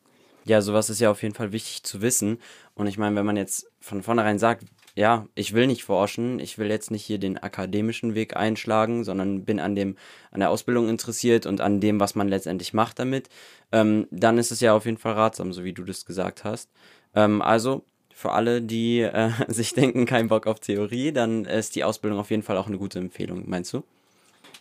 Ja, 0.46 0.62
sowas 0.62 0.90
ist 0.90 1.00
ja 1.00 1.10
auf 1.10 1.22
jeden 1.24 1.36
Fall 1.36 1.52
wichtig 1.52 1.84
zu 1.84 2.02
wissen. 2.02 2.40
Und 2.76 2.88
ich 2.88 2.98
meine, 2.98 3.16
wenn 3.16 3.26
man 3.26 3.38
jetzt 3.38 3.72
von 3.80 4.04
vornherein 4.04 4.40
sagt, 4.40 4.66
ja, 4.96 5.28
ich 5.36 5.54
will 5.54 5.68
nicht 5.68 5.84
forschen, 5.86 6.40
ich 6.40 6.58
will 6.58 6.70
jetzt 6.70 6.92
nicht 6.92 7.04
hier 7.04 7.18
den 7.18 7.38
akademischen 7.38 8.14
Weg 8.14 8.36
einschlagen, 8.36 9.04
sondern 9.04 9.44
bin 9.46 9.60
an 9.60 9.76
dem, 9.76 9.96
an 10.32 10.42
der 10.42 10.50
Ausbildung 10.50 10.90
interessiert 10.90 11.46
und 11.46 11.62
an 11.62 11.80
dem, 11.80 12.00
was 12.00 12.14
man 12.16 12.28
letztendlich 12.28 12.74
macht 12.74 13.00
damit, 13.00 13.30
ähm, 13.72 14.08
dann 14.12 14.38
ist 14.38 14.52
es 14.52 14.60
ja 14.60 14.74
auf 14.76 14.86
jeden 14.86 14.98
Fall 14.98 15.14
ratsam, 15.14 15.52
so 15.54 15.64
wie 15.64 15.74
du 15.74 15.84
das 15.84 16.06
gesagt 16.06 16.44
hast. 16.44 16.70
Ähm, 17.16 17.42
also 17.42 17.86
für 18.14 18.32
alle, 18.32 18.62
die 18.62 19.02
äh, 19.02 19.32
sich 19.48 19.74
denken, 19.74 20.06
kein 20.06 20.28
Bock 20.28 20.48
auf 20.48 20.60
Theorie, 20.60 21.12
dann 21.12 21.46
ist 21.46 21.76
die 21.76 21.84
Ausbildung 21.84 22.20
auf 22.20 22.32
jeden 22.32 22.44
Fall 22.44 22.58
auch 22.58 22.68
eine 22.68 22.78
gute 22.78 23.00
Empfehlung, 23.00 23.44
meinst 23.48 23.74
du? 23.74 23.84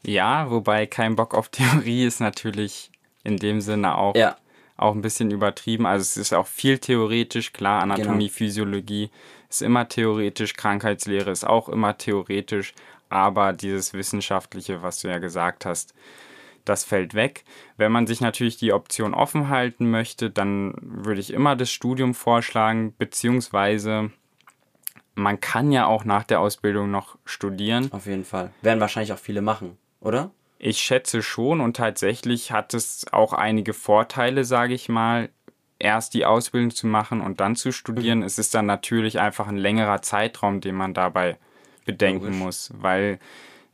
Ja, 0.05 0.51
wobei 0.51 0.87
kein 0.87 1.17
Bock 1.17 1.35
auf 1.35 1.49
Theorie 1.51 2.05
ist 2.05 2.21
natürlich 2.21 2.91
in 3.25 3.37
dem 3.37 3.61
Sinne 3.61 3.97
auch 3.97 4.17
ja 4.17 4.37
auch 4.83 4.95
ein 4.95 5.03
bisschen 5.03 5.31
übertrieben. 5.31 5.87
Also 5.87 6.03
es 6.03 6.17
ist 6.17 6.35
auch 6.35 6.47
viel 6.47 6.79
theoretisch, 6.79 7.53
klar, 7.53 7.83
Anatomie, 7.83 8.27
genau. 8.27 8.37
Physiologie 8.37 9.11
ist 9.49 9.63
immer 9.63 9.89
theoretisch, 9.89 10.55
Krankheitslehre 10.55 11.31
ist 11.31 11.47
auch 11.47 11.69
immer 11.69 11.97
theoretisch, 11.97 12.75
aber 13.09 13.53
dieses 13.53 13.93
Wissenschaftliche, 13.93 14.83
was 14.83 15.01
du 15.01 15.09
ja 15.09 15.19
gesagt 15.19 15.67
hast, 15.67 15.95
das 16.65 16.85
fällt 16.85 17.15
weg. 17.15 17.45
Wenn 17.77 17.93
man 17.93 18.07
sich 18.07 18.21
natürlich 18.21 18.57
die 18.57 18.73
Option 18.73 19.15
offen 19.15 19.49
halten 19.49 19.91
möchte, 19.91 20.31
dann 20.31 20.75
würde 20.81 21.21
ich 21.21 21.33
immer 21.33 21.57
das 21.57 21.71
Studium 21.71 22.15
vorschlagen, 22.15 22.95
beziehungsweise 22.99 24.11
man 25.15 25.41
kann 25.41 25.73
ja 25.73 25.87
auch 25.87 26.05
nach 26.05 26.25
der 26.25 26.41
Ausbildung 26.41 26.91
noch 26.91 27.19
studieren. 27.25 27.91
Auf 27.93 28.07
jeden 28.07 28.25
Fall. 28.25 28.51
Werden 28.63 28.81
wahrscheinlich 28.81 29.13
auch 29.13 29.19
viele 29.19 29.43
machen, 29.43 29.77
oder? 30.01 30.31
Ich 30.59 30.79
schätze 30.79 31.23
schon 31.23 31.61
und 31.61 31.77
tatsächlich 31.77 32.53
hat 32.53 32.73
es 32.73 33.07
auch 33.11 33.33
einige 33.33 33.75
Vorteile, 33.75 34.45
sage 34.45 34.75
ich 34.75 34.89
mal, 34.89 35.29
erst 35.81 36.15
die 36.15 36.25
Ausbildung 36.25 36.71
zu 36.71 36.87
machen 36.87 37.21
und 37.21 37.41
dann 37.41 37.57
zu 37.57 37.73
studieren. 37.73 38.21
Mhm. 38.21 38.25
Es 38.25 38.39
ist 38.39 38.55
dann 38.55 38.67
natürlich 38.67 39.19
einfach 39.19 39.49
ein 39.49 39.57
längerer 39.57 40.01
Zeitraum, 40.03 40.61
den 40.61 40.77
man 40.77 40.95
dabei 40.95 41.37
bedenken 41.85 42.27
Logisch. 42.27 42.39
muss, 42.39 42.73
weil 42.77 43.19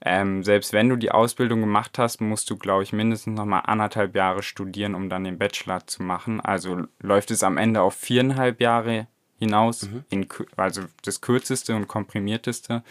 ähm, 0.05 0.45
selbst 0.45 0.73
wenn 0.73 0.89
du 0.89 0.97
die 0.97 1.11
Ausbildung 1.11 1.61
gemacht 1.61 1.99
hast, 1.99 2.21
musst 2.21 2.49
du, 2.51 2.57
glaube 2.57 2.85
ich, 2.85 2.93
mindestens 2.93 3.37
noch 3.37 3.45
mal 3.45 3.61
anderthalb 3.61 4.15
Jahre 4.15 4.43
studieren, 4.43 4.95
um 4.95 5.09
dann 5.09 5.25
den 5.25 5.39
Bachelor 5.39 5.87
zu 5.87 6.03
machen. 6.03 6.41
Also 6.41 6.83
läuft 7.01 7.31
es 7.31 7.43
am 7.43 7.57
Ende 7.57 7.83
auf 7.83 7.95
viereinhalb 7.95 8.61
Jahre 8.61 9.09
hinaus, 9.39 9.83
mhm. 9.83 10.05
in, 10.11 10.27
also 10.57 10.83
das 11.03 11.21
kürzeste 11.21 11.75
und 11.75 11.89
komprimierteste 11.89 12.83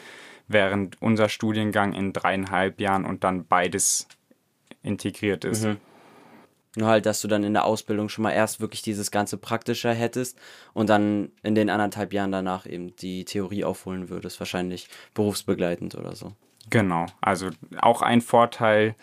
während 0.47 1.01
unser 1.01 1.27
Studiengang 1.27 1.93
in 1.93 2.13
dreieinhalb 2.13 2.79
Jahren 2.79 3.05
und 3.05 3.23
dann 3.23 3.45
beides 3.45 4.07
integriert 4.81 5.43
ist. 5.43 5.65
Mhm. 5.65 5.77
Nur 6.77 6.89
halt, 6.89 7.05
dass 7.05 7.21
du 7.21 7.27
dann 7.27 7.43
in 7.43 7.53
der 7.53 7.65
Ausbildung 7.65 8.07
schon 8.07 8.23
mal 8.23 8.31
erst 8.31 8.61
wirklich 8.61 8.81
dieses 8.81 9.11
ganze 9.11 9.37
Praktische 9.37 9.93
hättest 9.93 10.37
und 10.73 10.89
dann 10.89 11.31
in 11.41 11.55
den 11.55 11.69
anderthalb 11.69 12.13
Jahren 12.13 12.31
danach 12.31 12.65
eben 12.65 12.95
die 12.97 13.25
Theorie 13.25 13.63
aufholen 13.63 14.09
würdest, 14.09 14.39
wahrscheinlich 14.39 14.87
berufsbegleitend 15.13 15.95
oder 15.95 16.15
so. 16.15 16.33
Genau, 16.69 17.05
also 17.21 17.49
auch 17.81 18.01
ein 18.01 18.21
Vorteil, 18.21 18.95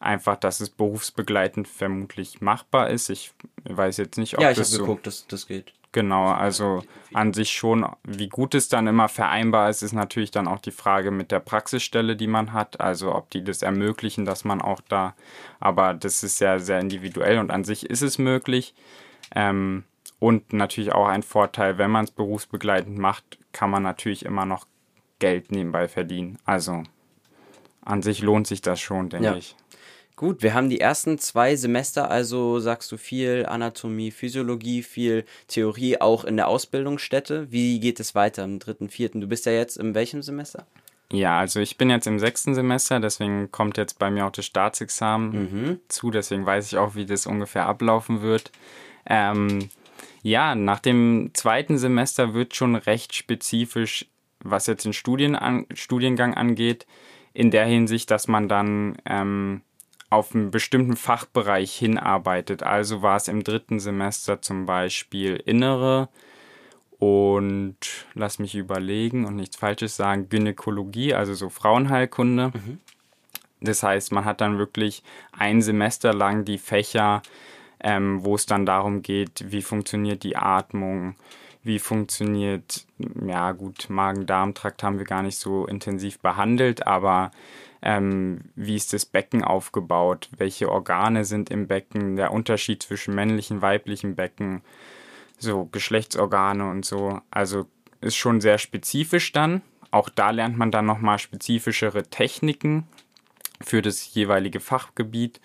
einfach, 0.00 0.36
dass 0.36 0.60
es 0.60 0.70
berufsbegleitend 0.70 1.66
vermutlich 1.66 2.40
machbar 2.40 2.90
ist. 2.90 3.08
Ich 3.08 3.32
weiß 3.64 3.96
jetzt 3.96 4.18
nicht, 4.18 4.36
ob 4.36 4.42
ja, 4.42 4.50
ich 4.50 4.58
das 4.58 4.70
so... 4.70 4.80
geguckt, 4.80 5.06
dass 5.06 5.26
das 5.26 5.46
geht. 5.46 5.72
Genau, 5.92 6.26
also 6.26 6.82
an 7.12 7.32
sich 7.32 7.52
schon, 7.52 7.86
wie 8.02 8.28
gut 8.28 8.56
es 8.56 8.68
dann 8.68 8.88
immer 8.88 9.08
vereinbar 9.08 9.70
ist, 9.70 9.82
ist 9.82 9.92
natürlich 9.92 10.32
dann 10.32 10.48
auch 10.48 10.58
die 10.58 10.72
Frage 10.72 11.12
mit 11.12 11.30
der 11.30 11.38
Praxisstelle, 11.38 12.16
die 12.16 12.26
man 12.26 12.52
hat. 12.52 12.80
Also 12.80 13.14
ob 13.14 13.30
die 13.30 13.44
das 13.44 13.62
ermöglichen, 13.62 14.24
dass 14.24 14.44
man 14.44 14.60
auch 14.60 14.80
da, 14.88 15.14
aber 15.60 15.94
das 15.94 16.24
ist 16.24 16.40
ja 16.40 16.58
sehr 16.58 16.80
individuell 16.80 17.38
und 17.38 17.52
an 17.52 17.62
sich 17.62 17.88
ist 17.88 18.02
es 18.02 18.18
möglich. 18.18 18.74
Ähm, 19.36 19.84
und 20.18 20.52
natürlich 20.52 20.92
auch 20.92 21.06
ein 21.06 21.22
Vorteil, 21.22 21.78
wenn 21.78 21.92
man 21.92 22.06
es 22.06 22.10
berufsbegleitend 22.10 22.98
macht, 22.98 23.38
kann 23.52 23.70
man 23.70 23.84
natürlich 23.84 24.24
immer 24.24 24.46
noch 24.46 24.66
Geld 25.20 25.52
nebenbei 25.52 25.86
verdienen. 25.86 26.38
Also 26.44 26.82
an 27.84 28.02
sich 28.02 28.22
lohnt 28.22 28.46
sich 28.46 28.62
das 28.62 28.80
schon, 28.80 29.08
denke 29.08 29.26
ja. 29.26 29.36
ich. 29.36 29.54
Gut, 30.16 30.42
wir 30.42 30.54
haben 30.54 30.70
die 30.70 30.80
ersten 30.80 31.18
zwei 31.18 31.56
Semester, 31.56 32.08
also 32.08 32.60
sagst 32.60 32.90
du 32.92 32.96
viel 32.96 33.46
Anatomie, 33.48 34.12
Physiologie, 34.12 34.84
viel 34.84 35.24
Theorie 35.48 36.00
auch 36.00 36.24
in 36.24 36.36
der 36.36 36.46
Ausbildungsstätte. 36.46 37.50
Wie 37.50 37.80
geht 37.80 37.98
es 37.98 38.14
weiter 38.14 38.44
im 38.44 38.60
dritten, 38.60 38.88
vierten? 38.88 39.20
Du 39.20 39.26
bist 39.26 39.44
ja 39.44 39.52
jetzt 39.52 39.76
in 39.76 39.94
welchem 39.94 40.22
Semester? 40.22 40.66
Ja, 41.10 41.38
also 41.38 41.60
ich 41.60 41.76
bin 41.78 41.90
jetzt 41.90 42.06
im 42.06 42.20
sechsten 42.20 42.54
Semester, 42.54 43.00
deswegen 43.00 43.50
kommt 43.50 43.76
jetzt 43.76 43.98
bei 43.98 44.08
mir 44.10 44.26
auch 44.26 44.30
das 44.30 44.46
Staatsexamen 44.46 45.30
mhm. 45.30 45.80
zu, 45.88 46.10
deswegen 46.10 46.46
weiß 46.46 46.66
ich 46.66 46.78
auch, 46.78 46.94
wie 46.94 47.06
das 47.06 47.26
ungefähr 47.26 47.66
ablaufen 47.66 48.22
wird. 48.22 48.52
Ähm, 49.06 49.68
ja, 50.22 50.54
nach 50.54 50.80
dem 50.80 51.30
zweiten 51.34 51.76
Semester 51.76 52.34
wird 52.34 52.54
schon 52.54 52.76
recht 52.76 53.14
spezifisch, 53.14 54.06
was 54.40 54.66
jetzt 54.66 54.84
den 54.84 54.92
Studien 54.92 55.36
an, 55.36 55.66
Studiengang 55.74 56.34
angeht, 56.34 56.86
in 57.34 57.50
der 57.50 57.66
Hinsicht, 57.66 58.10
dass 58.10 58.28
man 58.28 58.48
dann 58.48 58.96
ähm, 59.04 59.60
auf 60.08 60.34
einen 60.34 60.50
bestimmten 60.50 60.96
Fachbereich 60.96 61.74
hinarbeitet. 61.74 62.62
Also 62.62 63.02
war 63.02 63.16
es 63.16 63.28
im 63.28 63.42
dritten 63.42 63.80
Semester 63.80 64.40
zum 64.40 64.64
Beispiel 64.64 65.36
Innere 65.44 66.08
und 66.98 67.76
lass 68.14 68.38
mich 68.38 68.54
überlegen 68.54 69.26
und 69.26 69.34
nichts 69.34 69.56
Falsches 69.56 69.96
sagen, 69.96 70.28
Gynäkologie, 70.28 71.14
also 71.14 71.34
so 71.34 71.48
Frauenheilkunde. 71.48 72.52
Mhm. 72.54 72.78
Das 73.60 73.82
heißt, 73.82 74.12
man 74.12 74.24
hat 74.24 74.40
dann 74.40 74.58
wirklich 74.58 75.02
ein 75.32 75.60
Semester 75.60 76.14
lang 76.14 76.44
die 76.44 76.58
Fächer, 76.58 77.22
ähm, 77.80 78.24
wo 78.24 78.36
es 78.36 78.46
dann 78.46 78.66
darum 78.66 79.02
geht, 79.02 79.50
wie 79.50 79.62
funktioniert 79.62 80.22
die 80.22 80.36
Atmung, 80.36 81.16
wie 81.64 81.78
funktioniert, 81.78 82.86
ja 83.26 83.52
gut, 83.52 83.86
Magen-Darm-Trakt 83.88 84.82
haben 84.82 84.98
wir 84.98 85.06
gar 85.06 85.22
nicht 85.22 85.38
so 85.38 85.66
intensiv 85.66 86.20
behandelt, 86.20 86.86
aber 86.86 87.30
ähm, 87.82 88.42
wie 88.54 88.76
ist 88.76 88.92
das 88.92 89.06
Becken 89.06 89.42
aufgebaut, 89.42 90.28
welche 90.36 90.70
Organe 90.70 91.24
sind 91.24 91.50
im 91.50 91.66
Becken, 91.66 92.16
der 92.16 92.32
Unterschied 92.32 92.82
zwischen 92.82 93.14
männlichen, 93.14 93.62
weiblichen 93.62 94.14
Becken, 94.14 94.62
so 95.38 95.64
Geschlechtsorgane 95.66 96.68
und 96.70 96.84
so. 96.84 97.20
Also 97.30 97.66
ist 98.00 98.16
schon 98.16 98.40
sehr 98.40 98.58
spezifisch 98.58 99.32
dann. 99.32 99.62
Auch 99.90 100.08
da 100.08 100.30
lernt 100.30 100.58
man 100.58 100.70
dann 100.70 100.86
nochmal 100.86 101.18
spezifischere 101.18 102.04
Techniken 102.04 102.86
für 103.62 103.82
das 103.82 104.14
jeweilige 104.14 104.60
Fachgebiet. 104.60 105.40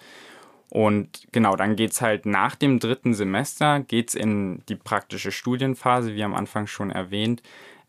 Und 0.70 1.28
genau, 1.32 1.56
dann 1.56 1.76
geht 1.76 1.92
es 1.92 2.02
halt 2.02 2.26
nach 2.26 2.56
dem 2.56 2.80
dritten 2.80 3.14
Semester, 3.14 3.80
geht 3.80 4.14
in 4.14 4.62
die 4.70 4.76
praktische 4.76 5.32
Studienphase, 5.32 6.14
wie 6.14 6.24
am 6.24 6.36
Anfang 6.36 6.68
schon 6.68 6.92
erwähnt 6.92 7.42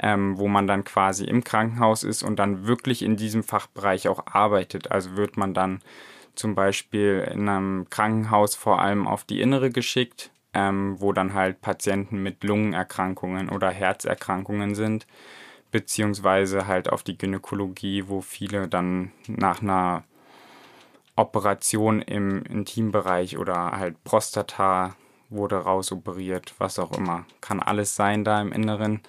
ähm, 0.03 0.39
wo 0.39 0.49
man 0.49 0.67
dann 0.67 0.85
quasi 0.85 1.25
im 1.25 1.45
Krankenhaus 1.45 2.05
ist 2.05 2.23
und 2.23 2.39
dann 2.39 2.67
wirklich 2.67 3.03
in 3.03 3.17
diesem 3.17 3.43
Fachbereich 3.43 4.09
auch 4.09 4.27
arbeitet. 4.27 4.91
Also 4.91 5.17
wird 5.17 5.37
man 5.37 5.55
dann 5.55 5.81
zum 6.35 6.55
Beispiel 6.55 7.29
in 7.33 7.49
einem 7.49 7.91
Krankenhaus 7.91 8.55
vor 8.55 8.81
allem 8.81 9.07
auf 9.07 9.25
die 9.25 9.41
Innere 9.41 9.71
geschickt, 9.71 10.31
ähm, 10.55 10.97
wo 10.99 11.13
dann 11.13 11.35
halt 11.35 11.61
Patienten 11.61 12.23
mit 12.23 12.43
Lungenerkrankungen 12.45 13.51
oder 13.51 13.71
Herzerkrankungen 13.71 14.75
sind, 14.75 15.07
beziehungsweise 15.71 16.67
halt 16.67 16.91
auf 16.91 17.03
die 17.03 17.19
Gynäkologie, 17.19 18.05
wo 18.09 18.23
viele 18.23 18.69
dann 18.69 19.13
nach 19.27 19.61
einer 19.61 20.05
Operation 21.17 22.03
im 22.03 22.43
Intimbereich 22.45 23.39
oder 23.39 23.73
halt 23.73 24.03
Prostata 24.05 24.97
wurde 25.29 25.57
rausoperiert, 25.57 26.55
was 26.59 26.79
auch 26.79 26.93
immer. 26.93 27.25
Kann 27.41 27.61
alles 27.61 27.95
sein 27.95 28.25
da 28.25 28.41
im 28.41 28.53
Inneren. 28.53 29.01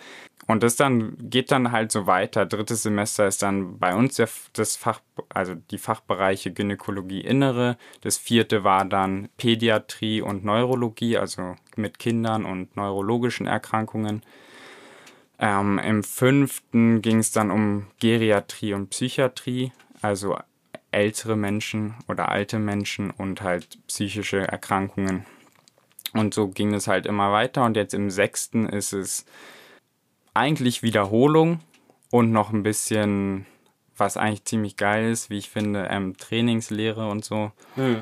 Und 0.48 0.64
das 0.64 0.76
dann 0.76 1.16
geht 1.18 1.52
dann 1.52 1.72
halt 1.72 1.92
so 1.92 2.08
weiter. 2.08 2.46
Drittes 2.46 2.84
Semester 2.84 3.28
ist 3.28 3.42
dann 3.42 3.80
bei 3.80 3.96
uns 3.96 4.16
der, 4.16 4.28
das 4.54 4.76
Fach, 4.76 5.02
also 5.30 5.56
die 5.56 5.78
Fachbereiche 5.78 6.52
Gynäkologie 6.52 7.22
Innere. 7.22 7.78
Das 8.02 8.18
vierte 8.18 8.64
war 8.64 8.86
dann 8.86 9.30
Pädiatrie 9.38 10.22
und 10.22 10.44
Neurologie, 10.44 11.18
also 11.18 11.56
mit 11.76 12.00
Kindern 12.00 12.46
und 12.46 12.76
neurologischen 12.76 13.48
Erkrankungen. 13.48 14.24
Ähm, 15.40 15.80
Im 15.80 16.04
fünften 16.04 17.02
ging 17.02 17.20
es 17.20 17.32
dann 17.32 17.50
um 17.50 17.88
Geriatrie 18.00 18.74
und 18.74 18.90
Psychiatrie, 18.90 19.72
also 20.02 20.38
ältere 20.92 21.36
Menschen 21.36 21.96
oder 22.08 22.30
alte 22.30 22.60
Menschen 22.60 23.12
und 23.12 23.42
halt 23.42 23.80
psychische 23.88 24.48
Erkrankungen. 24.48 25.26
Und 26.14 26.34
so 26.34 26.50
ging 26.50 26.74
es 26.74 26.88
halt 26.88 27.06
immer 27.06 27.32
weiter. 27.32 27.64
Und 27.64 27.78
jetzt 27.78 27.94
im 27.94 28.10
sechsten 28.10 28.68
ist 28.68 28.94
es 28.94 29.26
eigentlich 30.34 30.84
Wiederholung 30.84 31.60
und 32.12 32.32
noch 32.32 32.52
ein 32.52 32.64
bisschen, 32.64 33.46
was 33.96 34.18
eigentlich 34.18 34.46
ziemlich 34.46 34.76
geil 34.76 35.10
ist, 35.10 35.30
wie 35.30 35.38
ich 35.38 35.50
finde, 35.50 35.88
ähm, 35.90 36.18
Trainingslehre 36.18 37.10
und 37.10 37.24
so. 37.24 37.52
Mhm. 37.76 38.02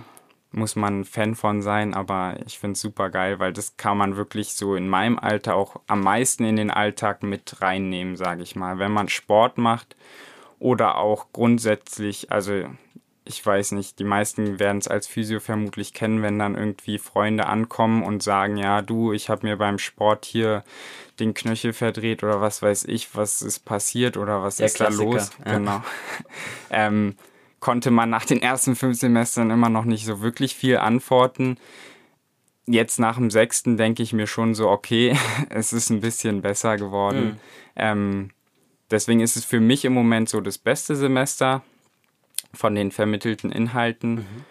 Muss 0.52 0.75
man 0.75 1.06
Fan 1.06 1.36
von 1.36 1.62
sein, 1.62 1.93
aber 1.93 2.38
ich 2.47 2.58
finde 2.58 2.73
es 2.73 2.82
super 2.82 3.12
geil, 3.12 3.38
weil 3.38 3.54
das 3.54 3.78
kann 3.78 3.99
man 3.99 4.15
wirklich 4.15 4.54
so 4.54 4.75
in 4.75 4.89
meinem 4.89 5.19
Alter 5.19 5.56
auch 5.56 5.80
am 5.86 6.02
meisten 6.02 6.43
in 6.43 6.56
den 6.56 6.71
Alltag 6.71 7.21
mit 7.21 7.62
reinnehmen, 7.62 8.15
sage 8.15 8.41
ich 8.41 8.56
mal. 8.56 8.80
Wenn 8.80 8.91
man 8.91 9.10
Sport 9.10 9.60
macht 9.60 9.95
oder 10.60 10.98
auch 10.98 11.28
grundsätzlich, 11.34 12.32
also 12.32 12.65
ich 13.30 13.45
weiß 13.45 13.74
nicht, 13.74 14.00
die 14.00 14.04
meisten 14.04 14.60
werden 14.60 14.80
es 14.80 14.88
als 14.88 15.06
Physio 15.06 15.39
vermutlich 15.39 15.93
kennen, 15.93 16.24
wenn 16.24 16.39
dann 16.39 16.56
irgendwie 16.56 16.98
Freunde 16.98 17.45
ankommen 17.45 18.02
und 18.02 18.24
sagen, 18.24 18.58
ja, 18.58 18.82
du, 18.82 19.13
ich 19.13 19.30
habe 19.30 19.45
mir 19.45 19.56
beim 19.56 19.78
Sport 19.78 20.26
hier 20.26 20.63
den 21.19 21.36
Knöchel 21.36 21.74
verdreht 21.74 22.24
oder 22.24 22.41
was 22.41 22.63
weiß 22.63 22.86
ich, 22.86 23.15
was 23.15 23.43
ist 23.43 23.65
passiert 23.65 24.17
oder 24.17 24.41
was 24.41 24.58
Der 24.58 24.65
ist 24.65 24.78
Klassiker, 24.78 25.04
da 25.04 25.12
los. 25.12 25.32
Ja. 25.45 25.58
Genau. 25.58 25.84
ähm, 26.72 27.15
konnte 27.60 27.91
man 27.91 28.10
nach 28.10 28.26
den 28.26 28.41
ersten 28.41 28.76
fünf 28.76 28.98
Semestern 28.98 29.52
immer 29.52 29.69
noch 29.69 29.86
nicht 29.86 30.06
so 30.06 30.22
wirklich 30.22 30.56
viel 30.56 30.78
antworten. 30.78 31.58
Jetzt 32.65 33.00
nach 33.00 33.17
dem 33.17 33.30
sechsten 33.30 33.78
denke 33.78 34.02
ich 34.02 34.12
mir 34.12 34.26
schon 34.28 34.56
so, 34.56 34.69
okay, 34.69 35.15
es 35.50 35.72
ist 35.72 35.91
ein 35.91 36.02
bisschen 36.02 36.41
besser 36.41 36.78
geworden. 36.78 37.26
Mhm. 37.26 37.39
Ähm, 37.76 38.30
deswegen 38.91 39.19
ist 39.19 39.36
es 39.36 39.45
für 39.45 39.60
mich 39.60 39.86
im 39.86 39.93
Moment 39.93 40.30
so 40.30 40.41
das 40.41 40.58
beste 40.58 40.95
Semester 40.95 41.63
von 42.54 42.75
den 42.75 42.91
vermittelten 42.91 43.52
Inhalten. 43.52 44.15
Mhm. 44.15 44.45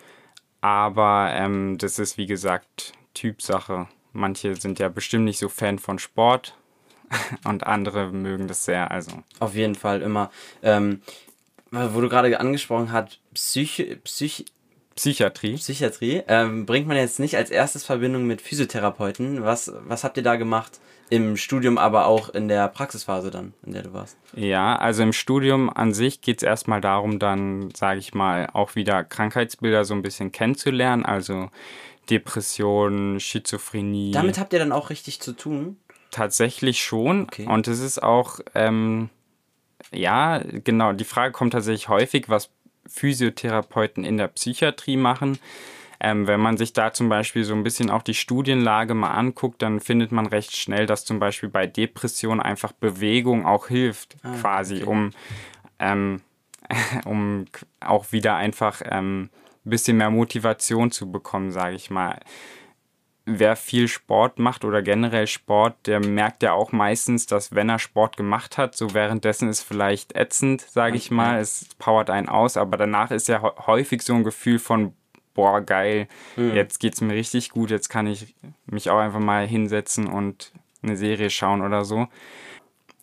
Aber 0.61 1.31
ähm, 1.35 1.79
das 1.79 1.99
ist 1.99 2.19
wie 2.19 2.27
gesagt 2.27 2.93
Typsache. 3.15 3.89
Manche 4.13 4.57
sind 4.57 4.79
ja 4.79 4.89
bestimmt 4.89 5.25
nicht 5.25 5.39
so 5.39 5.49
Fan 5.49 5.79
von 5.79 5.99
Sport 5.99 6.57
und 7.45 7.67
andere 7.67 8.11
mögen 8.11 8.49
das 8.49 8.65
sehr. 8.65 8.91
Also 8.91 9.13
auf 9.41 9.55
jeden 9.55 9.75
Fall 9.75 10.03
immer. 10.03 10.31
Ähm, 10.63 11.03
wo 11.71 12.01
du 12.01 12.09
gerade 12.09 12.41
angesprochen 12.41 12.93
hast, 12.93 13.21
Psyche, 13.35 13.97
Psych 13.97 14.47
Psychiatrie. 14.97 15.55
Psychiatrie 15.55 16.23
ähm, 16.27 16.67
bringt 16.67 16.89
man 16.89 16.97
jetzt 16.97 17.21
nicht 17.21 17.37
als 17.37 17.51
erstes 17.51 17.85
Verbindung 17.85 18.27
mit 18.27 18.43
Physiotherapeuten. 18.43 19.45
Was, 19.45 19.73
was 19.87 20.03
habt 20.03 20.17
ihr 20.17 20.25
da 20.25 20.35
gemacht? 20.35 20.81
Im 21.11 21.37
Studium, 21.37 21.79
aber 21.79 22.07
auch 22.07 22.29
in 22.29 22.49
der 22.49 22.69
Praxisphase 22.69 23.31
dann, 23.31 23.55
in 23.65 23.73
der 23.73 23.83
du 23.83 23.93
warst. 23.93 24.17
Ja, 24.35 24.77
also 24.77 25.03
im 25.03 25.13
Studium 25.13 25.71
an 25.71 25.95
sich 25.95 26.21
geht 26.21 26.39
es 26.39 26.43
erstmal 26.43 26.81
darum, 26.81 27.19
dann, 27.19 27.71
sage 27.75 27.99
ich 27.99 28.15
mal, 28.15 28.49
auch 28.53 28.75
wieder 28.75 29.05
Krankheitsbilder 29.05 29.85
so 29.85 29.95
ein 29.95 30.03
bisschen 30.03 30.33
kennenzulernen. 30.33 31.07
Also 31.07 31.51
Depression, 32.11 33.21
Schizophrenie. 33.21 34.13
Damit 34.13 34.39
habt 34.39 34.53
ihr 34.53 34.59
dann 34.59 34.73
auch 34.73 34.91
richtig 34.91 35.21
zu 35.21 35.33
tun? 35.33 35.77
Tatsächlich 36.11 36.83
schon. 36.83 37.23
Okay. 37.25 37.47
Und 37.47 37.69
es 37.69 37.81
ist 37.81 38.03
auch, 38.03 38.41
ähm, 38.55 39.11
ja, 39.93 40.43
genau, 40.65 40.93
die 40.93 41.05
Frage 41.05 41.33
kommt 41.33 41.53
tatsächlich 41.53 41.89
häufig, 41.89 42.29
was 42.29 42.51
Physiotherapeuten 42.87 44.05
in 44.05 44.17
der 44.17 44.29
Psychiatrie 44.29 44.97
machen. 44.97 45.39
Ähm, 46.01 46.27
wenn 46.29 46.41
man 46.41 46.57
sich 46.57 46.73
da 46.73 46.93
zum 46.93 47.09
Beispiel 47.09 47.43
so 47.43 47.55
ein 47.55 47.65
bisschen 47.65 47.91
auch 47.91 48.03
die 48.03 48.15
Studienlage 48.15 48.95
mal 48.95 49.11
anguckt, 49.11 49.63
dann 49.63 49.81
findet 49.81 50.13
man 50.13 50.27
recht 50.27 50.57
schnell, 50.57 50.87
dass 50.87 51.05
zum 51.05 51.19
Beispiel 51.19 51.49
bei 51.49 51.67
Depression 51.67 52.41
einfach 52.41 52.73
Bewegung 52.73 53.47
auch 53.47 53.67
hilft, 53.67 54.17
ah, 54.23 54.35
quasi, 54.41 54.77
okay. 54.77 54.85
um, 54.85 55.11
ähm, 55.81 56.21
um 57.05 57.47
auch 57.81 58.13
wieder 58.13 58.37
einfach 58.37 58.81
ähm, 58.85 59.31
ein 59.65 59.71
bisschen 59.71 59.97
mehr 59.97 60.11
Motivation 60.11 60.93
zu 60.93 61.11
bekommen, 61.11 61.51
sage 61.51 61.75
ich 61.75 61.91
mal. 61.91 62.21
Wer 63.31 63.57
viel 63.57 63.89
Sport 63.89 64.39
macht 64.39 64.65
oder 64.65 64.81
generell 64.81 65.27
Sport, 65.27 65.87
der 65.87 66.01
merkt 66.01 66.43
ja 66.43 66.53
auch 66.53 66.73
meistens, 66.73 67.27
dass 67.27 67.55
wenn 67.55 67.69
er 67.69 67.79
Sport 67.79 68.17
gemacht 68.17 68.57
hat, 68.57 68.75
so 68.75 68.95
währenddessen 68.95 69.51
ist 69.51 69.63
vielleicht 69.63 70.17
ätzend, 70.17 70.63
sage 70.63 70.97
ich 70.97 71.11
mal, 71.11 71.39
es 71.39 71.69
powert 71.79 72.09
einen 72.09 72.29
aus, 72.29 72.57
aber 72.57 72.79
danach 72.79 73.11
ist 73.11 73.29
ja 73.29 73.43
häufig 73.67 74.01
so 74.03 74.15
ein 74.15 74.25
Gefühl 74.25 74.59
von, 74.59 74.95
boah, 75.39 75.61
geil, 75.61 76.09
mhm. 76.37 76.55
jetzt 76.55 76.81
geht's 76.81 77.01
mir 77.01 77.15
richtig 77.15 77.51
gut, 77.51 77.71
jetzt 77.71 77.89
kann 77.89 78.09
ich 78.09 78.35
mich 78.67 78.91
auch 78.91 78.99
einfach 78.99 79.21
mal 79.21 79.47
hinsetzen 79.47 80.09
und 80.09 80.51
eine 80.83 80.97
Serie 80.97 81.31
schauen 81.31 81.63
oder 81.63 81.85
so. 81.85 82.09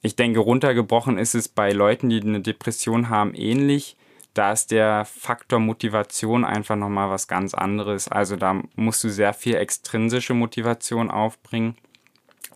Ich 0.02 0.16
denke, 0.16 0.40
runtergebrochen 0.40 1.18
ist 1.18 1.34
es 1.34 1.48
bei 1.48 1.72
Leuten, 1.72 2.10
die 2.10 2.22
eine 2.22 2.42
Depression 2.42 3.10
haben, 3.10 3.34
ähnlich 3.34 3.96
da 4.36 4.52
ist 4.52 4.70
der 4.72 5.06
Faktor 5.06 5.60
Motivation 5.60 6.44
einfach 6.44 6.76
nochmal 6.76 7.10
was 7.10 7.28
ganz 7.28 7.54
anderes. 7.54 8.10
Also 8.10 8.36
da 8.36 8.62
musst 8.76 9.02
du 9.04 9.10
sehr 9.10 9.34
viel 9.34 9.56
extrinsische 9.56 10.34
Motivation 10.34 11.10
aufbringen, 11.10 11.78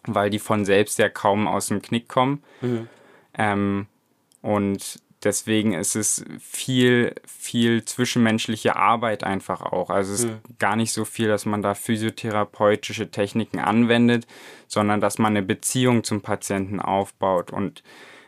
weil 0.06 0.30
die 0.30 0.40
von 0.40 0.66
selbst 0.66 1.00
ja 1.00 1.08
kaum 1.08 1.48
aus 1.48 1.68
dem 1.68 1.82
Knick 1.82 2.10
kommen. 2.10 2.44
Mhm. 2.60 2.90
Ähm, 3.38 3.88
und 4.42 5.02
deswegen 5.24 5.74
ist 5.74 5.96
es 5.96 6.24
viel, 6.40 7.14
viel 7.28 7.84
zwischenmenschliche 7.86 8.76
Arbeit 8.76 9.24
einfach 9.24 9.62
auch. 9.62 9.90
Also 9.90 10.14
es 10.14 10.22
ist 10.22 10.30
mhm. 10.30 10.58
gar 10.60 10.76
nicht 10.76 10.94
so 10.94 11.06
viel, 11.06 11.28
dass 11.28 11.46
man 11.46 11.62
da 11.62 11.74
physiotherapeutische 11.74 13.12
Techniken 13.12 13.60
anwendet, 13.60 14.28
sondern 14.68 15.02
dass 15.02 15.18
man 15.18 15.34
eine 15.34 15.46
Beziehung 15.46 16.04
zum 16.04 16.22
Patienten 16.22 16.80
aufbaut 16.80 17.52
und 17.52 17.84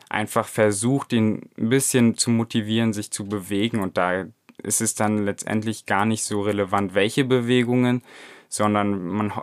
einfach 0.10 0.48
versucht, 0.48 1.14
ihn 1.14 1.50
ein 1.58 1.70
bisschen 1.70 2.18
zu 2.18 2.30
motivieren, 2.32 2.94
sich 2.94 3.12
zu 3.12 3.26
bewegen. 3.26 3.80
Und 3.80 3.98
da 3.98 4.26
ist 4.62 4.82
es 4.82 4.94
dann 4.94 5.26
letztendlich 5.26 5.86
gar 5.86 6.06
nicht 6.06 6.24
so 6.24 6.42
relevant, 6.42 6.94
welche 6.94 7.24
Bewegungen, 7.24 8.04
sondern 8.50 9.06
man 9.06 9.34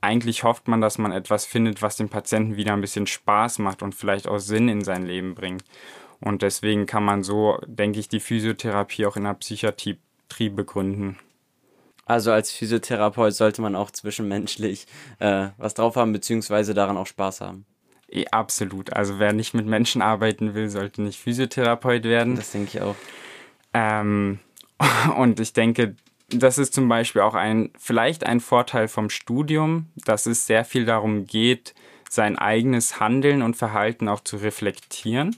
eigentlich 0.00 0.44
hofft 0.44 0.68
man, 0.68 0.80
dass 0.80 0.98
man 0.98 1.10
etwas 1.10 1.44
findet, 1.44 1.82
was 1.82 1.96
dem 1.96 2.08
Patienten 2.08 2.56
wieder 2.56 2.72
ein 2.72 2.80
bisschen 2.80 3.08
Spaß 3.08 3.58
macht 3.58 3.82
und 3.82 3.94
vielleicht 3.94 4.28
auch 4.28 4.38
Sinn 4.38 4.68
in 4.68 4.84
sein 4.84 5.04
Leben 5.04 5.34
bringt. 5.34 5.64
Und 6.20 6.42
deswegen 6.42 6.86
kann 6.86 7.04
man 7.04 7.22
so, 7.22 7.58
denke 7.66 8.00
ich, 8.00 8.08
die 8.08 8.20
Physiotherapie 8.20 9.06
auch 9.06 9.16
in 9.16 9.24
der 9.24 9.34
Psychiatrie 9.34 9.98
begründen. 10.50 11.18
Also 12.04 12.30
als 12.30 12.52
Physiotherapeut 12.52 13.34
sollte 13.34 13.60
man 13.62 13.74
auch 13.74 13.90
zwischenmenschlich 13.90 14.86
äh, 15.18 15.48
was 15.56 15.74
drauf 15.74 15.96
haben, 15.96 16.12
beziehungsweise 16.12 16.72
daran 16.72 16.96
auch 16.96 17.06
Spaß 17.06 17.40
haben. 17.40 17.66
Absolut. 18.30 18.92
Also 18.92 19.18
wer 19.18 19.32
nicht 19.32 19.54
mit 19.54 19.66
Menschen 19.66 20.00
arbeiten 20.00 20.54
will, 20.54 20.68
sollte 20.70 21.02
nicht 21.02 21.18
Physiotherapeut 21.18 22.04
werden. 22.04 22.36
Das 22.36 22.52
denke 22.52 22.78
ich 22.78 22.80
auch. 22.82 22.94
Ähm, 23.74 24.38
und 25.16 25.40
ich 25.40 25.52
denke, 25.52 25.96
das 26.28 26.58
ist 26.58 26.74
zum 26.74 26.88
Beispiel 26.88 27.22
auch 27.22 27.34
ein, 27.34 27.70
vielleicht 27.78 28.24
ein 28.24 28.40
Vorteil 28.40 28.88
vom 28.88 29.10
Studium, 29.10 29.86
dass 30.04 30.26
es 30.26 30.46
sehr 30.46 30.64
viel 30.64 30.84
darum 30.84 31.26
geht, 31.26 31.74
sein 32.08 32.38
eigenes 32.38 33.00
Handeln 33.00 33.42
und 33.42 33.56
Verhalten 33.56 34.08
auch 34.08 34.20
zu 34.20 34.36
reflektieren. 34.36 35.36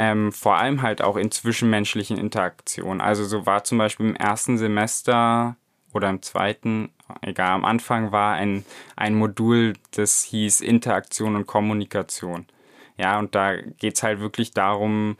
Ähm, 0.00 0.30
vor 0.30 0.56
allem 0.56 0.82
halt 0.82 1.02
auch 1.02 1.16
in 1.16 1.32
zwischenmenschlichen 1.32 2.18
Interaktionen. 2.18 3.00
Also 3.00 3.24
so 3.24 3.46
war 3.46 3.64
zum 3.64 3.78
Beispiel 3.78 4.06
im 4.06 4.14
ersten 4.14 4.56
Semester 4.56 5.56
oder 5.92 6.08
im 6.08 6.22
zweiten, 6.22 6.90
egal, 7.20 7.50
am 7.50 7.64
Anfang 7.64 8.12
war 8.12 8.34
ein, 8.34 8.64
ein 8.94 9.16
Modul, 9.16 9.72
das 9.90 10.22
hieß 10.22 10.60
Interaktion 10.60 11.34
und 11.34 11.48
Kommunikation. 11.48 12.46
Ja, 12.96 13.18
und 13.18 13.34
da 13.34 13.56
geht 13.56 13.96
es 13.96 14.04
halt 14.04 14.20
wirklich 14.20 14.52
darum, 14.52 15.16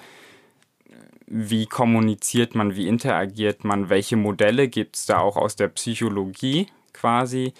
wie 1.26 1.66
kommuniziert 1.66 2.54
man, 2.54 2.76
wie 2.76 2.86
interagiert 2.86 3.64
man, 3.64 3.88
welche 3.88 4.16
Modelle 4.16 4.68
gibt 4.68 4.94
es 4.94 5.06
da 5.06 5.18
auch 5.18 5.36
aus 5.36 5.56
der 5.56 5.68
Psychologie 5.68 6.68
quasi. 6.92 7.52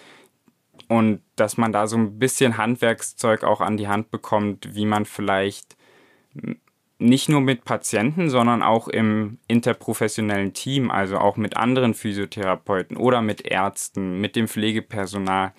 Und 0.87 1.21
dass 1.35 1.57
man 1.57 1.73
da 1.73 1.89
so 1.89 1.97
ein 1.97 2.21
bisschen 2.21 2.59
Handwerkszeug 2.59 3.43
auch 3.43 3.61
an 3.61 3.77
die 3.77 3.89
Hand 3.89 4.13
bekommt, 4.13 4.77
wie 4.77 4.87
man 4.87 5.05
vielleicht 5.05 5.77
nicht 6.99 7.29
nur 7.29 7.41
mit 7.41 7.65
Patienten, 7.65 8.29
sondern 8.29 8.63
auch 8.63 8.89
im 8.89 9.39
interprofessionellen 9.47 10.53
Team, 10.53 10.91
also 10.91 11.19
auch 11.19 11.37
mit 11.37 11.57
anderen 11.57 11.95
Physiotherapeuten 11.95 12.97
oder 12.97 13.23
mit 13.23 13.47
Ärzten, 13.47 14.21
mit 14.21 14.35
dem 14.35 14.49
Pflegepersonal, 14.49 15.53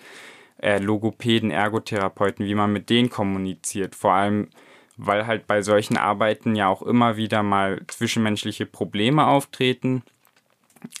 äh, 0.60 0.78
Logopäden, 0.78 1.50
Ergotherapeuten, 1.50 2.44
wie 2.44 2.54
man 2.54 2.72
mit 2.72 2.90
denen 2.90 3.08
kommuniziert. 3.08 3.94
Vor 3.94 4.12
allem, 4.12 4.48
weil 4.98 5.26
halt 5.26 5.46
bei 5.46 5.62
solchen 5.62 5.96
Arbeiten 5.96 6.54
ja 6.54 6.68
auch 6.68 6.82
immer 6.82 7.16
wieder 7.16 7.42
mal 7.42 7.80
zwischenmenschliche 7.88 8.66
Probleme 8.66 9.26
auftreten. 9.26 10.02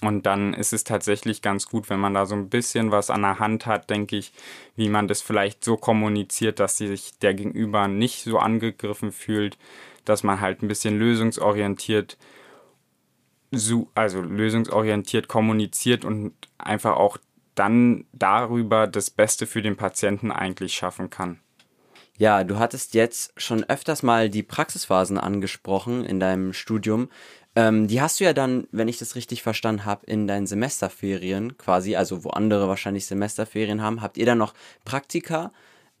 Und 0.02 0.24
dann 0.26 0.54
ist 0.54 0.72
es 0.72 0.84
tatsächlich 0.84 1.42
ganz 1.42 1.66
gut, 1.66 1.88
wenn 1.90 2.00
man 2.00 2.14
da 2.14 2.26
so 2.26 2.34
ein 2.34 2.48
bisschen 2.50 2.90
was 2.90 3.10
an 3.10 3.22
der 3.22 3.38
Hand 3.38 3.66
hat, 3.66 3.88
denke 3.90 4.16
ich, 4.16 4.32
wie 4.76 4.88
man 4.88 5.08
das 5.08 5.22
vielleicht 5.22 5.64
so 5.64 5.76
kommuniziert, 5.76 6.60
dass 6.60 6.78
sich 6.78 7.18
der 7.18 7.34
Gegenüber 7.34 7.88
nicht 7.88 8.24
so 8.24 8.38
angegriffen 8.38 9.10
fühlt, 9.12 9.56
dass 10.10 10.22
man 10.22 10.40
halt 10.40 10.62
ein 10.62 10.68
bisschen 10.68 10.98
lösungsorientiert, 10.98 12.18
also 13.94 14.20
lösungsorientiert 14.20 15.28
kommuniziert 15.28 16.04
und 16.04 16.32
einfach 16.58 16.96
auch 16.96 17.16
dann 17.54 18.04
darüber 18.12 18.86
das 18.86 19.10
Beste 19.10 19.46
für 19.46 19.62
den 19.62 19.76
Patienten 19.76 20.32
eigentlich 20.32 20.74
schaffen 20.74 21.10
kann. 21.10 21.40
Ja, 22.18 22.44
du 22.44 22.58
hattest 22.58 22.94
jetzt 22.94 23.32
schon 23.36 23.64
öfters 23.64 24.02
mal 24.02 24.28
die 24.28 24.42
Praxisphasen 24.42 25.16
angesprochen 25.16 26.04
in 26.04 26.20
deinem 26.20 26.52
Studium. 26.52 27.08
Ähm, 27.56 27.88
die 27.88 28.02
hast 28.02 28.20
du 28.20 28.24
ja 28.24 28.32
dann, 28.32 28.66
wenn 28.72 28.88
ich 28.88 28.98
das 28.98 29.14
richtig 29.14 29.42
verstanden 29.42 29.84
habe, 29.84 30.06
in 30.06 30.26
deinen 30.26 30.46
Semesterferien 30.46 31.56
quasi, 31.56 31.96
also 31.96 32.22
wo 32.22 32.30
andere 32.30 32.68
wahrscheinlich 32.68 33.06
Semesterferien 33.06 33.80
haben, 33.80 34.02
habt 34.02 34.18
ihr 34.18 34.26
dann 34.26 34.38
noch 34.38 34.54
Praktika? 34.84 35.50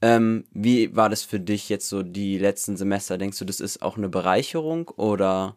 Ähm, 0.02 0.44
wie 0.52 0.94
war 0.96 1.08
das 1.08 1.22
für 1.22 1.40
dich 1.40 1.68
jetzt 1.68 1.88
so 1.88 2.02
die 2.02 2.38
letzten 2.38 2.76
Semester? 2.76 3.18
Denkst 3.18 3.38
du, 3.38 3.44
das 3.44 3.60
ist 3.60 3.82
auch 3.82 3.96
eine 3.96 4.08
Bereicherung 4.08 4.88
oder 4.88 5.56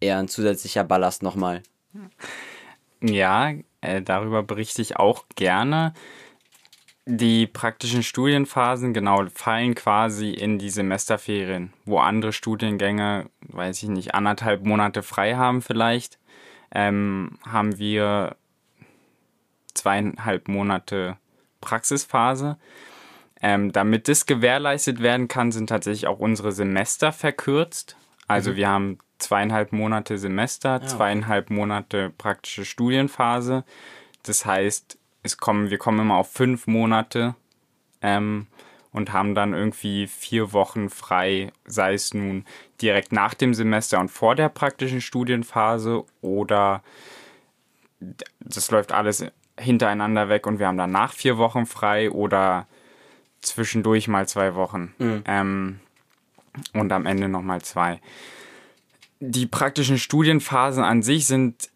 eher 0.00 0.18
ein 0.18 0.28
zusätzlicher 0.28 0.84
Ballast 0.84 1.22
nochmal? 1.22 1.62
Ja, 3.00 3.52
äh, 3.80 4.02
darüber 4.02 4.42
berichte 4.42 4.82
ich 4.82 4.96
auch 4.96 5.24
gerne. 5.34 5.94
Die 7.04 7.48
praktischen 7.48 8.04
Studienphasen, 8.04 8.94
genau, 8.94 9.26
fallen 9.34 9.74
quasi 9.74 10.30
in 10.30 10.58
die 10.60 10.70
Semesterferien, 10.70 11.72
wo 11.84 11.98
andere 11.98 12.32
Studiengänge, 12.32 13.28
weiß 13.40 13.82
ich 13.82 13.88
nicht, 13.88 14.14
anderthalb 14.14 14.64
Monate 14.64 15.02
frei 15.02 15.34
haben 15.34 15.62
vielleicht, 15.62 16.20
ähm, 16.72 17.38
haben 17.44 17.78
wir 17.78 18.36
zweieinhalb 19.74 20.46
Monate 20.46 21.16
Praxisphase. 21.60 22.56
Ähm, 23.42 23.72
damit 23.72 24.06
das 24.08 24.26
gewährleistet 24.26 25.02
werden 25.02 25.26
kann, 25.26 25.50
sind 25.50 25.66
tatsächlich 25.66 26.06
auch 26.06 26.20
unsere 26.20 26.52
Semester 26.52 27.12
verkürzt. 27.12 27.96
Also 28.28 28.52
mhm. 28.52 28.56
wir 28.56 28.68
haben 28.68 28.98
zweieinhalb 29.18 29.72
Monate 29.72 30.18
Semester, 30.18 30.80
ja. 30.80 30.86
zweieinhalb 30.86 31.50
Monate 31.50 32.10
praktische 32.16 32.64
Studienphase. 32.64 33.64
Das 34.22 34.46
heißt, 34.46 34.98
es 35.22 35.36
kommen, 35.36 35.70
wir 35.70 35.78
kommen 35.78 36.00
immer 36.00 36.16
auf 36.16 36.32
fünf 36.32 36.66
Monate 36.66 37.34
ähm, 38.00 38.46
und 38.92 39.12
haben 39.12 39.34
dann 39.34 39.54
irgendwie 39.54 40.06
vier 40.06 40.52
Wochen 40.52 40.90
frei, 40.90 41.52
sei 41.64 41.94
es 41.94 42.14
nun 42.14 42.44
direkt 42.80 43.12
nach 43.12 43.34
dem 43.34 43.54
Semester 43.54 44.00
und 44.00 44.10
vor 44.10 44.34
der 44.34 44.48
praktischen 44.48 45.00
Studienphase 45.00 46.04
oder 46.20 46.82
das 48.40 48.70
läuft 48.70 48.92
alles 48.92 49.24
hintereinander 49.58 50.28
weg 50.28 50.46
und 50.46 50.58
wir 50.58 50.66
haben 50.66 50.78
danach 50.78 51.12
vier 51.12 51.38
Wochen 51.38 51.66
frei 51.66 52.10
oder 52.10 52.66
zwischendurch 53.42 54.08
mal 54.08 54.26
zwei 54.26 54.54
Wochen 54.54 54.94
mhm. 54.98 55.22
ähm, 55.26 55.80
und 56.72 56.92
am 56.92 57.06
Ende 57.06 57.28
nochmal 57.28 57.62
zwei. 57.62 58.00
Die 59.20 59.46
praktischen 59.46 59.98
Studienphasen 59.98 60.82
an 60.82 61.02
sich 61.02 61.26
sind 61.26 61.70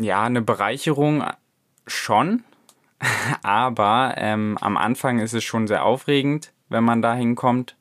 ja 0.00 0.24
eine 0.24 0.42
Bereicherung 0.42 1.24
schon, 1.86 2.44
aber 3.42 4.14
ähm, 4.16 4.58
am 4.60 4.76
Anfang 4.76 5.18
ist 5.20 5.32
es 5.32 5.44
schon 5.44 5.66
sehr 5.66 5.84
aufregend, 5.84 6.52
wenn 6.68 6.84
man 6.84 7.02
da 7.02 7.14
hinkommt. 7.14 7.76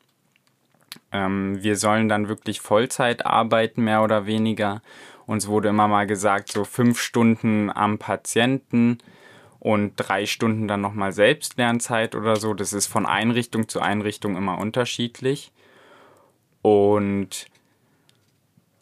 Ähm, 1.12 1.62
wir 1.62 1.76
sollen 1.76 2.10
dann 2.10 2.28
wirklich 2.28 2.62
Vollzeit 2.62 3.26
arbeiten, 3.26 3.84
mehr 3.84 4.04
oder 4.04 4.26
weniger. 4.26 4.82
Uns 5.26 5.48
wurde 5.48 5.70
immer 5.70 5.88
mal 5.88 6.08
gesagt, 6.08 6.52
so 6.52 6.64
fünf 6.64 7.00
Stunden 7.00 7.70
am 7.70 7.98
Patienten 7.98 8.98
und 9.62 9.93
drei 9.95 10.26
Stunden 10.26 10.67
dann 10.67 10.82
nochmal 10.82 11.12
Selbstlernzeit 11.12 12.15
oder 12.15 12.36
so. 12.36 12.56
Das 12.56 12.74
ist 12.74 12.88
von 12.88 13.06
Einrichtung 13.06 13.69
zu 13.69 13.80
Einrichtung 13.80 14.36
immer 14.36 14.58
unterschiedlich. 14.58 15.52
Und 16.63 17.45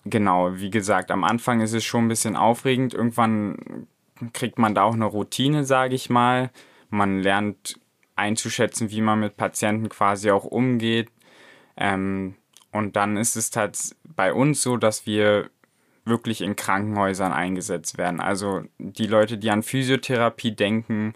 genau, 0.05 0.55
wie 0.55 0.69
gesagt, 0.69 1.11
am 1.11 1.25
Anfang 1.25 1.59
ist 1.59 1.73
es 1.73 1.83
schon 1.83 2.05
ein 2.05 2.07
bisschen 2.07 2.37
aufregend. 2.37 2.93
Irgendwann 2.93 3.87
kriegt 4.31 4.57
man 4.57 4.73
da 4.73 4.83
auch 4.83 4.93
eine 4.93 5.03
Routine, 5.05 5.65
sage 5.65 5.95
ich 5.95 6.09
mal. 6.09 6.49
Man 6.89 7.21
lernt 7.21 7.77
einzuschätzen, 8.15 8.89
wie 8.89 9.01
man 9.01 9.19
mit 9.19 9.35
Patienten 9.35 9.89
quasi 9.89 10.31
auch 10.31 10.45
umgeht. 10.45 11.09
Ähm, 11.75 12.35
und 12.71 12.95
dann 12.95 13.17
ist 13.17 13.35
es 13.35 13.53
halt 13.53 13.77
bei 14.05 14.31
uns 14.33 14.61
so, 14.61 14.77
dass 14.77 15.05
wir 15.05 15.49
wirklich 16.05 16.41
in 16.41 16.55
Krankenhäusern 16.55 17.31
eingesetzt 17.31 17.97
werden. 17.97 18.19
Also 18.19 18.63
die 18.77 19.07
Leute, 19.07 19.38
die 19.38 19.51
an 19.51 19.63
Physiotherapie 19.63 20.55
denken, 20.55 21.13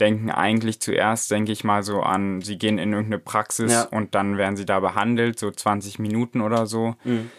denken 0.00 0.30
eigentlich 0.30 0.80
zuerst, 0.80 1.30
denke 1.30 1.52
ich 1.52 1.64
mal, 1.64 1.82
so 1.82 2.02
an, 2.02 2.40
sie 2.42 2.58
gehen 2.58 2.78
in 2.78 2.92
irgendeine 2.92 3.20
Praxis 3.20 3.72
ja. 3.72 3.82
und 3.84 4.14
dann 4.14 4.36
werden 4.38 4.56
sie 4.56 4.66
da 4.66 4.80
behandelt, 4.80 5.38
so 5.38 5.50
20 5.50 5.98
Minuten 5.98 6.40
oder 6.40 6.66
so. 6.66 6.96
Mhm 7.04 7.30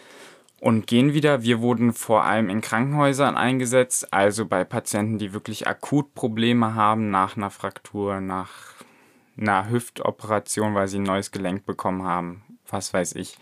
und 0.60 0.86
gehen 0.86 1.12
wieder. 1.12 1.42
Wir 1.42 1.60
wurden 1.60 1.92
vor 1.92 2.24
allem 2.24 2.48
in 2.48 2.60
Krankenhäusern 2.60 3.36
eingesetzt, 3.36 4.12
also 4.12 4.46
bei 4.46 4.64
Patienten, 4.64 5.18
die 5.18 5.32
wirklich 5.32 5.66
akut 5.66 6.14
Probleme 6.14 6.74
haben 6.74 7.10
nach 7.10 7.36
einer 7.36 7.50
Fraktur, 7.50 8.20
nach 8.20 8.50
einer 9.38 9.68
Hüftoperation, 9.68 10.74
weil 10.74 10.88
sie 10.88 10.98
ein 10.98 11.04
neues 11.04 11.30
Gelenk 11.30 11.66
bekommen 11.66 12.04
haben, 12.04 12.42
was 12.68 12.94
weiß 12.94 13.14
ich. 13.16 13.38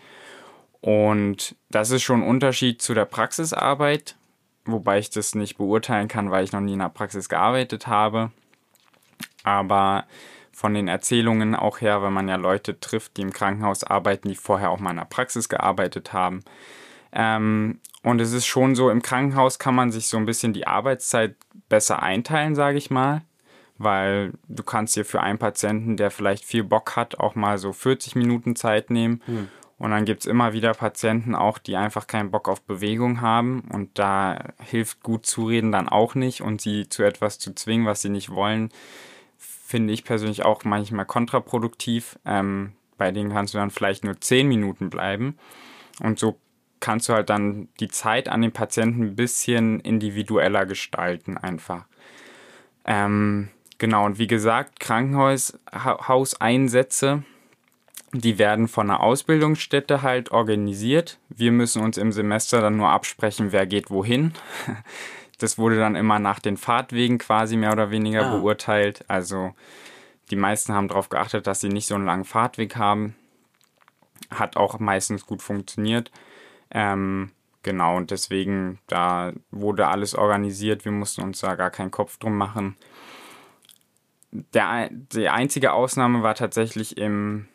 Und 0.85 1.55
das 1.71 1.89
ist 1.89 2.03
schon 2.03 2.21
ein 2.21 2.27
Unterschied 2.27 2.79
zu 2.79 2.93
der 2.93 3.05
Praxisarbeit, 3.05 4.17
wobei 4.65 4.99
ich 4.99 5.09
das 5.09 5.33
nicht 5.33 5.57
beurteilen 5.57 6.07
kann, 6.07 6.29
weil 6.29 6.43
ich 6.43 6.51
noch 6.51 6.61
nie 6.61 6.73
in 6.73 6.79
der 6.79 6.89
Praxis 6.89 7.27
gearbeitet 7.27 7.87
habe. 7.87 8.31
Aber 9.43 10.05
von 10.51 10.75
den 10.75 10.87
Erzählungen 10.87 11.55
auch 11.55 11.81
her, 11.81 12.03
wenn 12.03 12.13
man 12.13 12.27
ja 12.27 12.35
Leute 12.35 12.79
trifft, 12.79 13.17
die 13.17 13.23
im 13.23 13.33
Krankenhaus 13.33 13.83
arbeiten, 13.83 14.29
die 14.29 14.35
vorher 14.35 14.69
auch 14.69 14.79
mal 14.79 14.91
in 14.91 14.97
der 14.97 15.05
Praxis 15.05 15.49
gearbeitet 15.49 16.13
haben, 16.13 16.43
ähm, 17.11 17.79
und 18.03 18.21
es 18.21 18.31
ist 18.31 18.45
schon 18.45 18.75
so, 18.75 18.91
im 18.91 19.01
Krankenhaus 19.01 19.57
kann 19.57 19.73
man 19.73 19.91
sich 19.91 20.07
so 20.07 20.17
ein 20.17 20.27
bisschen 20.27 20.53
die 20.53 20.67
Arbeitszeit 20.67 21.35
besser 21.67 22.03
einteilen, 22.03 22.53
sage 22.53 22.77
ich 22.77 22.91
mal. 22.91 23.23
Weil 23.79 24.33
du 24.47 24.61
kannst 24.61 24.95
dir 24.95 25.03
für 25.03 25.21
einen 25.21 25.39
Patienten, 25.39 25.97
der 25.97 26.11
vielleicht 26.11 26.45
viel 26.45 26.63
Bock 26.63 26.95
hat, 26.95 27.19
auch 27.19 27.33
mal 27.33 27.57
so 27.57 27.73
40 27.73 28.15
Minuten 28.15 28.55
Zeit 28.55 28.91
nehmen. 28.91 29.23
Hm. 29.25 29.49
Und 29.77 29.91
dann 29.91 30.05
gibt 30.05 30.21
es 30.21 30.25
immer 30.25 30.53
wieder 30.53 30.73
Patienten 30.73 31.35
auch, 31.35 31.57
die 31.57 31.75
einfach 31.75 32.07
keinen 32.07 32.31
Bock 32.31 32.47
auf 32.47 32.61
Bewegung 32.61 33.21
haben. 33.21 33.61
Und 33.71 33.99
da 33.99 34.53
hilft 34.63 35.03
gut 35.03 35.25
zureden 35.25 35.71
dann 35.71 35.89
auch 35.89 36.15
nicht. 36.15 36.41
Und 36.41 36.61
sie 36.61 36.87
zu 36.87 37.03
etwas 37.03 37.39
zu 37.39 37.53
zwingen, 37.53 37.85
was 37.85 38.01
sie 38.01 38.09
nicht 38.09 38.29
wollen, 38.29 38.69
finde 39.37 39.93
ich 39.93 40.05
persönlich 40.05 40.45
auch 40.45 40.63
manchmal 40.63 41.05
kontraproduktiv. 41.05 42.17
Ähm, 42.25 42.71
bei 42.97 43.11
denen 43.11 43.31
kannst 43.31 43.53
du 43.53 43.57
dann 43.57 43.71
vielleicht 43.71 44.05
nur 44.05 44.19
10 44.19 44.47
Minuten 44.47 44.89
bleiben. 44.89 45.37
Und 46.01 46.19
so 46.19 46.39
kannst 46.79 47.09
du 47.09 47.13
halt 47.13 47.29
dann 47.29 47.67
die 47.79 47.89
Zeit 47.89 48.29
an 48.29 48.41
den 48.41 48.51
Patienten 48.51 49.03
ein 49.03 49.15
bisschen 49.15 49.79
individueller 49.81 50.65
gestalten 50.65 51.37
einfach. 51.37 51.85
Ähm, 52.85 53.49
genau, 53.77 54.05
und 54.05 54.17
wie 54.19 54.27
gesagt, 54.27 54.79
Krankenhauseinsätze, 54.79 57.23
die 58.21 58.37
werden 58.37 58.67
von 58.67 58.89
einer 58.89 59.01
Ausbildungsstätte 59.01 60.01
halt 60.01 60.31
organisiert. 60.31 61.19
Wir 61.29 61.51
müssen 61.51 61.81
uns 61.81 61.97
im 61.97 62.11
Semester 62.11 62.61
dann 62.61 62.77
nur 62.77 62.89
absprechen, 62.89 63.51
wer 63.51 63.65
geht 63.65 63.89
wohin. 63.89 64.33
Das 65.37 65.57
wurde 65.57 65.77
dann 65.77 65.97
immer 65.97 66.17
nach 66.17 66.39
den 66.39 66.55
Fahrtwegen 66.55 67.17
quasi 67.17 67.57
mehr 67.57 67.73
oder 67.73 67.91
weniger 67.91 68.25
ah. 68.25 68.37
beurteilt. 68.37 69.03
Also 69.09 69.53
die 70.31 70.37
meisten 70.37 70.73
haben 70.73 70.87
darauf 70.87 71.09
geachtet, 71.09 71.45
dass 71.45 71.59
sie 71.59 71.67
nicht 71.67 71.87
so 71.87 71.95
einen 71.95 72.05
langen 72.05 72.23
Fahrtweg 72.23 72.77
haben. 72.77 73.15
Hat 74.31 74.55
auch 74.55 74.79
meistens 74.79 75.25
gut 75.25 75.41
funktioniert. 75.41 76.09
Ähm, 76.71 77.31
genau, 77.63 77.97
und 77.97 78.11
deswegen, 78.11 78.79
da 78.87 79.33
wurde 79.51 79.87
alles 79.87 80.15
organisiert. 80.15 80.85
Wir 80.85 80.93
mussten 80.93 81.21
uns 81.21 81.41
da 81.41 81.55
gar 81.55 81.69
keinen 81.69 81.91
Kopf 81.91 82.17
drum 82.17 82.37
machen. 82.37 82.77
Der, 84.31 84.89
die 84.91 85.27
einzige 85.27 85.73
Ausnahme 85.73 86.23
war 86.23 86.35
tatsächlich 86.35 86.97
im 86.97 87.49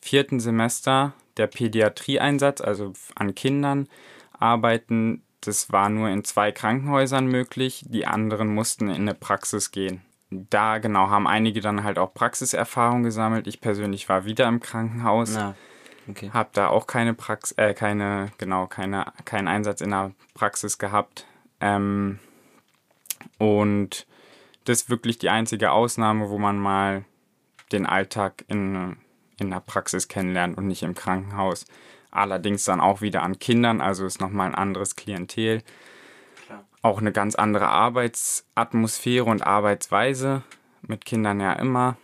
vierten 0.00 0.40
Semester 0.40 1.12
der 1.36 1.46
Pädiatrieeinsatz, 1.46 2.60
also 2.60 2.92
an 3.14 3.34
Kindern 3.34 3.88
arbeiten. 4.32 5.22
Das 5.40 5.72
war 5.72 5.88
nur 5.88 6.08
in 6.08 6.24
zwei 6.24 6.52
Krankenhäusern 6.52 7.26
möglich. 7.26 7.84
Die 7.88 8.06
anderen 8.06 8.54
mussten 8.54 8.88
in 8.88 9.02
eine 9.02 9.14
Praxis 9.14 9.70
gehen. 9.70 10.02
Da 10.30 10.78
genau 10.78 11.08
haben 11.08 11.26
einige 11.26 11.60
dann 11.60 11.82
halt 11.82 11.98
auch 11.98 12.14
Praxiserfahrung 12.14 13.02
gesammelt. 13.02 13.46
Ich 13.46 13.60
persönlich 13.60 14.08
war 14.08 14.24
wieder 14.24 14.46
im 14.48 14.60
Krankenhaus. 14.60 15.34
Ja. 15.34 15.54
Okay. 16.08 16.30
Habe 16.32 16.50
da 16.52 16.68
auch 16.68 16.86
keine 16.86 17.14
Praxis, 17.14 17.56
äh, 17.58 17.74
keine, 17.74 18.32
genau, 18.38 18.66
keine, 18.66 19.12
keinen 19.24 19.48
Einsatz 19.48 19.80
in 19.80 19.90
der 19.90 20.12
Praxis 20.34 20.78
gehabt. 20.78 21.26
Ähm, 21.60 22.18
und 23.38 24.06
das 24.64 24.82
ist 24.82 24.90
wirklich 24.90 25.18
die 25.18 25.30
einzige 25.30 25.72
Ausnahme, 25.72 26.30
wo 26.30 26.38
man 26.38 26.58
mal 26.58 27.04
den 27.72 27.86
Alltag 27.86 28.44
in, 28.48 28.96
in 29.40 29.50
der 29.50 29.60
Praxis 29.60 30.08
kennenlernt 30.08 30.56
und 30.56 30.66
nicht 30.66 30.82
im 30.82 30.94
Krankenhaus. 30.94 31.64
Allerdings 32.10 32.64
dann 32.64 32.80
auch 32.80 33.00
wieder 33.00 33.22
an 33.22 33.38
Kindern, 33.38 33.80
also 33.80 34.04
ist 34.04 34.20
nochmal 34.20 34.48
ein 34.48 34.54
anderes 34.54 34.96
Klientel. 34.96 35.62
Klar. 36.46 36.64
auch 36.82 36.98
eine 36.98 37.12
ganz 37.12 37.34
andere 37.34 37.68
Arbeitsatmosphäre 37.68 39.24
und 39.24 39.46
Arbeitsweise. 39.46 40.42
Mit 40.82 41.04
Kindern 41.04 41.40
ja 41.40 41.52
immer. 41.52 41.96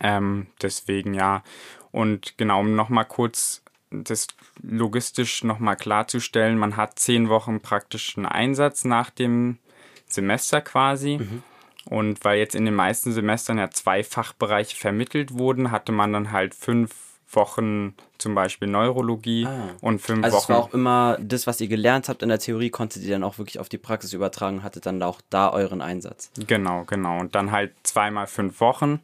Ähm, 0.00 0.46
deswegen 0.62 1.14
ja. 1.14 1.42
Und 1.90 2.38
genau, 2.38 2.60
um 2.60 2.76
nochmal 2.76 3.04
kurz 3.04 3.62
das 3.90 4.28
logistisch 4.62 5.44
nochmal 5.44 5.76
klarzustellen, 5.76 6.58
man 6.58 6.76
hat 6.76 6.98
zehn 6.98 7.28
Wochen 7.28 7.60
praktischen 7.60 8.26
Einsatz 8.26 8.84
nach 8.84 9.10
dem 9.10 9.58
Semester 10.06 10.60
quasi. 10.60 11.18
Mhm. 11.18 11.42
Und 11.88 12.22
weil 12.24 12.38
jetzt 12.38 12.54
in 12.54 12.66
den 12.66 12.74
meisten 12.74 13.12
Semestern 13.12 13.58
ja 13.58 13.70
zwei 13.70 14.04
Fachbereiche 14.04 14.76
vermittelt 14.76 15.38
wurden, 15.38 15.70
hatte 15.70 15.92
man 15.92 16.12
dann 16.12 16.32
halt 16.32 16.54
fünf 16.54 16.94
Wochen 17.30 17.94
zum 18.16 18.34
Beispiel 18.34 18.68
Neurologie 18.68 19.46
ah. 19.46 19.70
und 19.80 20.00
fünf 20.00 20.24
also 20.24 20.36
Wochen. 20.36 20.52
Also 20.52 20.54
war 20.54 20.68
auch 20.68 20.74
immer 20.74 21.18
das, 21.20 21.46
was 21.46 21.60
ihr 21.60 21.68
gelernt 21.68 22.08
habt 22.08 22.22
in 22.22 22.28
der 22.28 22.38
Theorie, 22.38 22.70
konntet 22.70 23.02
ihr 23.02 23.10
dann 23.10 23.24
auch 23.24 23.38
wirklich 23.38 23.58
auf 23.58 23.68
die 23.68 23.78
Praxis 23.78 24.12
übertragen, 24.12 24.62
hattet 24.62 24.86
dann 24.86 25.02
auch 25.02 25.20
da 25.30 25.50
euren 25.50 25.80
Einsatz. 25.80 26.30
Genau, 26.46 26.84
genau. 26.84 27.18
Und 27.18 27.34
dann 27.34 27.52
halt 27.52 27.72
zweimal 27.82 28.26
fünf 28.26 28.60
Wochen. 28.60 29.00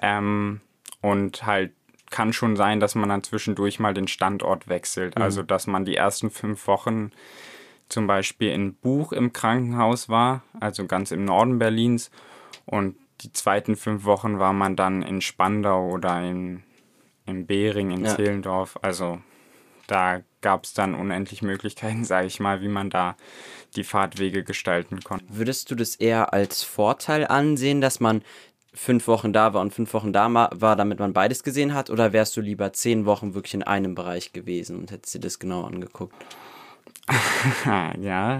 Ähm, 0.00 0.60
und 1.00 1.44
halt 1.46 1.72
kann 2.10 2.32
schon 2.32 2.56
sein, 2.56 2.78
dass 2.78 2.94
man 2.94 3.08
dann 3.08 3.22
zwischendurch 3.22 3.80
mal 3.80 3.94
den 3.94 4.06
Standort 4.06 4.68
wechselt. 4.68 5.16
Mhm. 5.16 5.22
Also 5.22 5.42
dass 5.42 5.66
man 5.66 5.84
die 5.84 5.96
ersten 5.96 6.30
fünf 6.30 6.66
Wochen 6.66 7.10
zum 7.88 8.06
Beispiel 8.06 8.50
in 8.50 8.74
Buch 8.74 9.12
im 9.12 9.32
Krankenhaus 9.32 10.08
war, 10.08 10.42
also 10.60 10.86
ganz 10.86 11.10
im 11.10 11.24
Norden 11.24 11.58
Berlins. 11.58 12.10
Und 12.64 12.96
die 13.20 13.32
zweiten 13.32 13.76
fünf 13.76 14.04
Wochen 14.04 14.38
war 14.38 14.52
man 14.52 14.76
dann 14.76 15.02
in 15.02 15.20
Spandau 15.20 15.90
oder 15.90 16.22
in, 16.22 16.62
in 17.26 17.46
Behring, 17.46 17.90
in 17.90 18.04
ja. 18.04 18.16
Zehlendorf. 18.16 18.78
Also 18.82 19.20
da 19.86 20.22
gab 20.40 20.64
es 20.64 20.74
dann 20.74 20.94
unendlich 20.94 21.42
Möglichkeiten, 21.42 22.04
sage 22.06 22.26
ich 22.26 22.40
mal, 22.40 22.62
wie 22.62 22.68
man 22.68 22.90
da 22.90 23.16
die 23.76 23.84
Fahrtwege 23.84 24.44
gestalten 24.44 25.00
konnte. 25.00 25.24
Würdest 25.28 25.70
du 25.70 25.74
das 25.74 25.96
eher 25.96 26.32
als 26.32 26.62
Vorteil 26.62 27.26
ansehen, 27.26 27.80
dass 27.80 28.00
man 28.00 28.22
fünf 28.74 29.06
Wochen 29.06 29.32
da 29.32 29.52
war 29.54 29.60
und 29.60 29.74
fünf 29.74 29.92
Wochen 29.92 30.12
da 30.12 30.32
war, 30.32 30.76
damit 30.76 30.98
man 30.98 31.12
beides 31.12 31.42
gesehen 31.42 31.74
hat? 31.74 31.90
Oder 31.90 32.12
wärst 32.12 32.36
du 32.36 32.40
lieber 32.40 32.72
zehn 32.72 33.04
Wochen 33.04 33.34
wirklich 33.34 33.54
in 33.54 33.62
einem 33.62 33.94
Bereich 33.94 34.32
gewesen 34.32 34.78
und 34.78 34.90
hättest 34.90 35.14
dir 35.14 35.20
das 35.20 35.38
genau 35.38 35.64
angeguckt? 35.64 36.14
ja, 38.00 38.38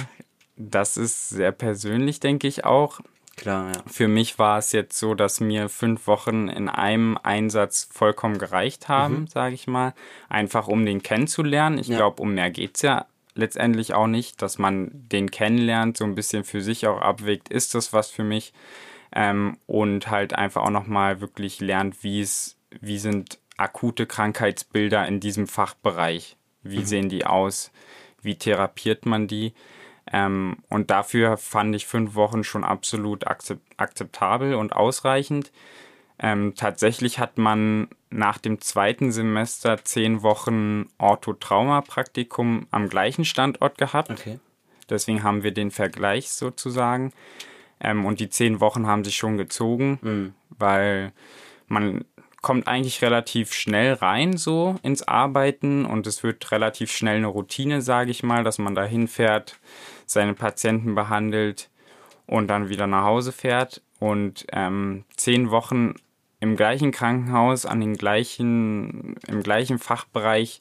das 0.56 0.96
ist 0.96 1.30
sehr 1.30 1.52
persönlich, 1.52 2.20
denke 2.20 2.46
ich 2.46 2.64
auch. 2.64 3.00
Klar, 3.36 3.72
ja. 3.74 3.82
Für 3.86 4.08
mich 4.08 4.38
war 4.38 4.58
es 4.58 4.72
jetzt 4.72 4.98
so, 4.98 5.14
dass 5.14 5.40
mir 5.40 5.68
fünf 5.68 6.06
Wochen 6.06 6.48
in 6.48 6.68
einem 6.68 7.18
Einsatz 7.22 7.88
vollkommen 7.90 8.38
gereicht 8.38 8.88
haben, 8.88 9.20
mhm. 9.20 9.26
sage 9.26 9.54
ich 9.54 9.66
mal. 9.66 9.94
Einfach 10.28 10.68
um 10.68 10.84
den 10.84 11.02
kennenzulernen. 11.02 11.78
Ich 11.78 11.88
ja. 11.88 11.96
glaube, 11.96 12.22
um 12.22 12.34
mehr 12.34 12.50
geht 12.50 12.76
es 12.76 12.82
ja 12.82 13.06
letztendlich 13.34 13.94
auch 13.94 14.06
nicht, 14.06 14.42
dass 14.42 14.58
man 14.58 14.90
den 14.92 15.30
kennenlernt, 15.30 15.96
so 15.96 16.04
ein 16.04 16.14
bisschen 16.14 16.44
für 16.44 16.60
sich 16.60 16.86
auch 16.86 17.00
abwägt, 17.00 17.48
ist 17.48 17.74
das 17.74 17.92
was 17.92 18.10
für 18.10 18.24
mich? 18.24 18.52
Ähm, 19.14 19.58
und 19.66 20.10
halt 20.10 20.34
einfach 20.34 20.62
auch 20.62 20.70
nochmal 20.70 21.20
wirklich 21.20 21.60
lernt, 21.60 22.02
wie 22.02 22.20
es, 22.20 22.56
wie 22.80 22.98
sind 22.98 23.38
akute 23.56 24.06
Krankheitsbilder 24.06 25.06
in 25.06 25.20
diesem 25.20 25.46
Fachbereich? 25.46 26.36
Wie 26.62 26.80
mhm. 26.80 26.84
sehen 26.84 27.08
die 27.08 27.26
aus? 27.26 27.72
Wie 28.22 28.36
therapiert 28.36 29.06
man 29.06 29.26
die. 29.26 29.52
Ähm, 30.12 30.56
und 30.68 30.90
dafür 30.90 31.36
fand 31.36 31.74
ich 31.76 31.86
fünf 31.86 32.14
Wochen 32.14 32.44
schon 32.44 32.64
absolut 32.64 33.26
akzeptabel 33.26 34.54
und 34.54 34.74
ausreichend. 34.74 35.52
Ähm, 36.18 36.54
tatsächlich 36.56 37.18
hat 37.18 37.38
man 37.38 37.88
nach 38.10 38.38
dem 38.38 38.60
zweiten 38.60 39.12
Semester 39.12 39.84
zehn 39.84 40.22
Wochen 40.22 40.88
Orthotrauma-Praktikum 40.98 42.66
am 42.70 42.88
gleichen 42.88 43.24
Standort 43.24 43.78
gehabt. 43.78 44.10
Okay. 44.10 44.38
Deswegen 44.88 45.22
haben 45.22 45.42
wir 45.42 45.52
den 45.52 45.70
Vergleich 45.70 46.30
sozusagen. 46.30 47.12
Ähm, 47.80 48.04
und 48.04 48.20
die 48.20 48.28
zehn 48.28 48.60
Wochen 48.60 48.86
haben 48.86 49.04
sich 49.04 49.16
schon 49.16 49.36
gezogen, 49.36 49.98
mhm. 50.02 50.34
weil 50.50 51.12
man 51.66 52.04
kommt 52.42 52.66
eigentlich 52.66 53.00
relativ 53.02 53.54
schnell 53.54 53.94
rein 53.94 54.36
so 54.36 54.74
ins 54.82 55.06
Arbeiten 55.06 55.86
und 55.86 56.06
es 56.06 56.22
wird 56.24 56.50
relativ 56.50 56.90
schnell 56.90 57.16
eine 57.16 57.28
Routine, 57.28 57.80
sage 57.80 58.10
ich 58.10 58.22
mal, 58.24 58.42
dass 58.42 58.58
man 58.58 58.74
da 58.74 58.84
hinfährt, 58.84 59.58
seine 60.06 60.34
Patienten 60.34 60.94
behandelt 60.94 61.70
und 62.26 62.48
dann 62.48 62.68
wieder 62.68 62.88
nach 62.88 63.04
Hause 63.04 63.32
fährt. 63.32 63.80
Und 64.00 64.46
ähm, 64.52 65.04
zehn 65.16 65.50
Wochen 65.50 65.94
im 66.40 66.56
gleichen 66.56 66.90
Krankenhaus, 66.90 67.64
an 67.64 67.80
den 67.80 67.94
gleichen, 67.94 69.14
im 69.28 69.42
gleichen 69.44 69.78
Fachbereich 69.78 70.60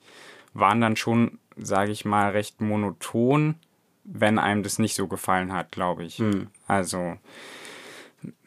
waren 0.54 0.80
dann 0.80 0.96
schon, 0.96 1.40
sage 1.58 1.92
ich 1.92 2.06
mal, 2.06 2.30
recht 2.30 2.62
monoton, 2.62 3.56
wenn 4.04 4.38
einem 4.38 4.62
das 4.62 4.78
nicht 4.78 4.94
so 4.94 5.08
gefallen 5.08 5.52
hat, 5.52 5.72
glaube 5.72 6.04
ich. 6.04 6.20
Hm. 6.20 6.50
Also 6.68 7.18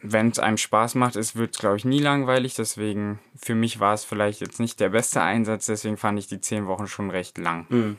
wenn 0.03 0.29
es 0.29 0.39
einem 0.39 0.57
Spaß 0.57 0.95
macht, 0.95 1.17
es 1.17 1.37
wird, 1.37 1.59
glaube 1.59 1.77
ich, 1.77 1.85
nie 1.85 1.99
langweilig. 1.99 2.55
Deswegen, 2.55 3.19
für 3.37 3.55
mich 3.55 3.81
war 3.81 3.95
es 3.95 4.05
vielleicht 4.05 4.41
jetzt 4.41 4.61
nicht 4.61 4.81
der 4.81 4.91
beste 4.91 5.23
Einsatz. 5.23 5.67
Deswegen 5.67 5.97
fand 5.97 6.19
ich 6.19 6.27
die 6.27 6.41
zehn 6.41 6.67
Wochen 6.67 6.87
schon 6.87 7.11
recht 7.11 7.39
lang. 7.39 7.67
Mhm. 7.69 7.97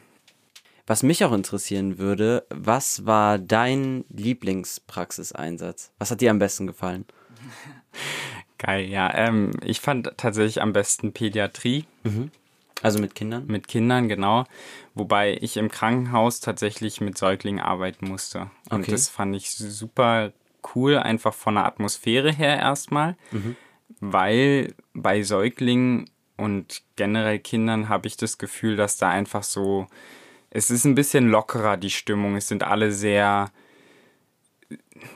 Was 0.87 1.01
mich 1.01 1.25
auch 1.25 1.33
interessieren 1.33 1.97
würde, 1.97 2.45
was 2.49 3.05
war 3.05 3.39
dein 3.39 4.05
Lieblingspraxiseinsatz? 4.09 5.91
Was 5.97 6.11
hat 6.11 6.21
dir 6.21 6.29
am 6.29 6.39
besten 6.39 6.67
gefallen? 6.67 7.05
Geil, 8.59 8.85
ja. 8.85 9.13
Ähm, 9.13 9.51
ich 9.63 9.81
fand 9.81 10.11
tatsächlich 10.17 10.61
am 10.61 10.73
besten 10.73 11.11
Pädiatrie. 11.11 11.85
Mhm. 12.03 12.31
Also 12.81 12.99
mit 12.99 13.15
Kindern? 13.15 13.47
Mit 13.47 13.67
Kindern, 13.67 14.07
genau. 14.07 14.45
Wobei 14.93 15.37
ich 15.41 15.57
im 15.57 15.69
Krankenhaus 15.69 16.39
tatsächlich 16.39 17.01
mit 17.01 17.17
Säuglingen 17.17 17.63
arbeiten 17.63 18.07
musste. 18.07 18.51
Und 18.69 18.81
okay. 18.81 18.91
das 18.91 19.09
fand 19.09 19.35
ich 19.35 19.49
super 19.51 20.33
cool, 20.75 20.97
einfach 20.97 21.33
von 21.33 21.55
der 21.55 21.65
Atmosphäre 21.65 22.31
her 22.31 22.57
erstmal, 22.57 23.15
mhm. 23.31 23.55
weil 23.99 24.73
bei 24.93 25.21
Säuglingen 25.23 26.09
und 26.37 26.83
generell 26.95 27.39
Kindern 27.39 27.89
habe 27.89 28.07
ich 28.07 28.17
das 28.17 28.37
Gefühl, 28.37 28.75
dass 28.75 28.97
da 28.97 29.09
einfach 29.09 29.43
so, 29.43 29.87
es 30.49 30.69
ist 30.69 30.85
ein 30.85 30.95
bisschen 30.95 31.29
lockerer, 31.29 31.77
die 31.77 31.89
Stimmung. 31.89 32.35
Es 32.35 32.47
sind 32.47 32.63
alle 32.63 32.91
sehr, 32.91 33.51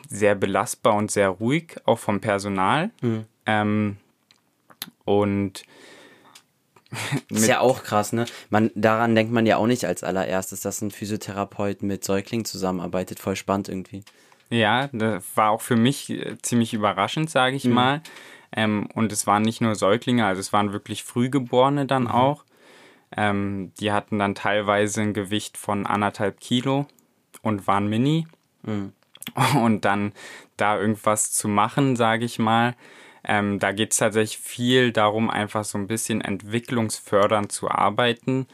sehr 0.07 0.35
belastbar 0.35 0.95
und 0.95 1.11
sehr 1.11 1.29
ruhig, 1.29 1.75
auch 1.85 1.99
vom 1.99 2.21
Personal. 2.21 2.91
Mhm. 3.01 3.25
Ähm, 3.45 3.97
und 5.05 5.63
ist 7.29 7.47
ja 7.47 7.59
auch 7.59 7.83
krass, 7.83 8.13
ne? 8.13 8.25
Man, 8.49 8.71
daran 8.75 9.13
denkt 9.13 9.31
man 9.31 9.45
ja 9.45 9.57
auch 9.57 9.67
nicht 9.67 9.85
als 9.85 10.03
allererstes, 10.03 10.61
dass 10.61 10.81
ein 10.81 10.91
Physiotherapeut 10.91 11.83
mit 11.83 12.03
Säuglingen 12.03 12.45
zusammenarbeitet. 12.45 13.19
Voll 13.19 13.35
spannend 13.35 13.69
irgendwie. 13.69 14.03
Ja, 14.49 14.89
das 14.91 15.23
war 15.35 15.51
auch 15.51 15.61
für 15.61 15.75
mich 15.75 16.09
äh, 16.09 16.37
ziemlich 16.41 16.73
überraschend, 16.73 17.29
sage 17.29 17.55
ich 17.55 17.65
mhm. 17.65 17.73
mal. 17.73 18.01
Ähm, 18.51 18.87
und 18.95 19.11
es 19.11 19.27
waren 19.27 19.43
nicht 19.43 19.61
nur 19.61 19.75
Säuglinge, 19.75 20.25
also 20.25 20.39
es 20.39 20.51
waren 20.53 20.73
wirklich 20.73 21.03
Frühgeborene 21.03 21.85
dann 21.85 22.03
mhm. 22.03 22.11
auch. 22.11 22.45
Ähm, 23.15 23.71
die 23.79 23.91
hatten 23.91 24.19
dann 24.19 24.35
teilweise 24.35 25.01
ein 25.01 25.13
Gewicht 25.13 25.57
von 25.57 25.85
anderthalb 25.85 26.39
Kilo 26.39 26.87
und 27.41 27.67
waren 27.67 27.87
mini. 27.87 28.27
Mhm. 28.63 28.93
Und 29.55 29.85
dann 29.85 30.13
da 30.57 30.79
irgendwas 30.79 31.31
zu 31.31 31.47
machen, 31.47 31.95
sage 31.95 32.25
ich 32.25 32.39
mal. 32.39 32.75
Ähm, 33.23 33.59
da 33.59 33.71
geht 33.73 33.91
es 33.91 33.97
tatsächlich 33.97 34.39
viel 34.39 34.91
darum, 34.91 35.29
einfach 35.29 35.63
so 35.63 35.77
ein 35.77 35.87
bisschen 35.87 36.21
entwicklungsfördernd 36.21 37.51
zu 37.51 37.69
arbeiten. 37.69 38.47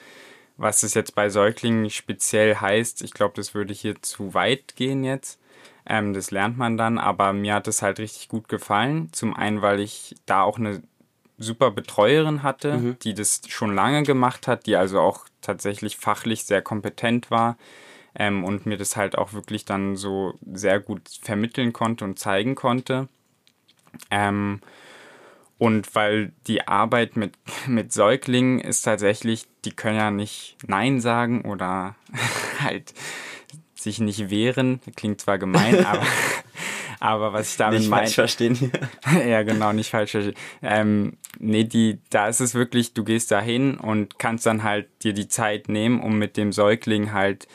Was 0.57 0.83
es 0.83 0.93
jetzt 0.93 1.15
bei 1.15 1.29
Säuglingen 1.29 1.89
speziell 1.89 2.55
heißt, 2.55 3.03
ich 3.03 3.13
glaube, 3.13 3.33
das 3.35 3.53
würde 3.53 3.73
hier 3.73 4.01
zu 4.01 4.33
weit 4.33 4.75
gehen 4.75 5.03
jetzt. 5.03 5.39
Ähm, 5.87 6.13
das 6.13 6.31
lernt 6.31 6.57
man 6.57 6.77
dann, 6.77 6.97
aber 6.97 7.33
mir 7.33 7.53
hat 7.53 7.67
es 7.67 7.81
halt 7.81 7.99
richtig 7.99 8.27
gut 8.27 8.47
gefallen. 8.49 9.09
Zum 9.11 9.35
einen, 9.35 9.61
weil 9.61 9.79
ich 9.79 10.15
da 10.25 10.41
auch 10.41 10.57
eine 10.57 10.81
super 11.37 11.71
Betreuerin 11.71 12.43
hatte, 12.43 12.77
mhm. 12.77 12.99
die 12.99 13.13
das 13.13 13.41
schon 13.47 13.75
lange 13.75 14.03
gemacht 14.03 14.47
hat, 14.47 14.65
die 14.65 14.75
also 14.75 14.99
auch 14.99 15.25
tatsächlich 15.41 15.97
fachlich 15.97 16.45
sehr 16.45 16.61
kompetent 16.61 17.29
war 17.29 17.57
ähm, 18.15 18.43
und 18.43 18.65
mir 18.65 18.77
das 18.77 18.95
halt 18.95 19.17
auch 19.17 19.33
wirklich 19.33 19.65
dann 19.65 19.95
so 19.95 20.33
sehr 20.53 20.79
gut 20.79 21.01
vermitteln 21.21 21.73
konnte 21.73 22.05
und 22.05 22.17
zeigen 22.17 22.55
konnte. 22.55 23.09
Ähm, 24.09 24.61
und 25.57 25.95
weil 25.95 26.33
die 26.47 26.67
Arbeit 26.67 27.15
mit, 27.15 27.33
mit 27.67 27.93
Säuglingen 27.93 28.59
ist 28.59 28.81
tatsächlich, 28.81 29.45
die 29.63 29.71
können 29.71 29.97
ja 29.97 30.11
nicht 30.11 30.57
Nein 30.67 30.99
sagen 30.99 31.43
oder 31.43 31.95
halt 32.59 32.93
sich 33.85 33.99
nicht 33.99 34.29
wehren. 34.29 34.81
Klingt 34.95 35.21
zwar 35.21 35.37
gemein, 35.37 35.85
aber, 35.85 36.03
aber 36.99 37.33
was 37.33 37.51
ich 37.51 37.57
damit 37.57 37.87
meine. 37.87 38.03
Nicht 38.03 38.15
falsch 38.15 38.15
verstehen 38.15 38.55
hier. 38.55 38.71
ja, 39.27 39.43
genau, 39.43 39.71
nicht 39.71 39.89
falsch 39.89 40.11
verstehen. 40.11 40.35
Ähm, 40.61 41.17
nee, 41.39 41.63
die, 41.63 41.99
da 42.09 42.27
ist 42.27 42.41
es 42.41 42.53
wirklich, 42.53 42.93
du 42.93 43.05
gehst 43.05 43.31
da 43.31 43.39
hin 43.39 43.77
und 43.77 44.19
kannst 44.19 44.45
dann 44.45 44.63
halt 44.63 44.87
dir 45.03 45.13
die 45.13 45.29
Zeit 45.29 45.69
nehmen, 45.69 46.01
um 46.01 46.17
mit 46.17 46.35
dem 46.35 46.51
Säugling 46.51 47.13
halt, 47.13 47.47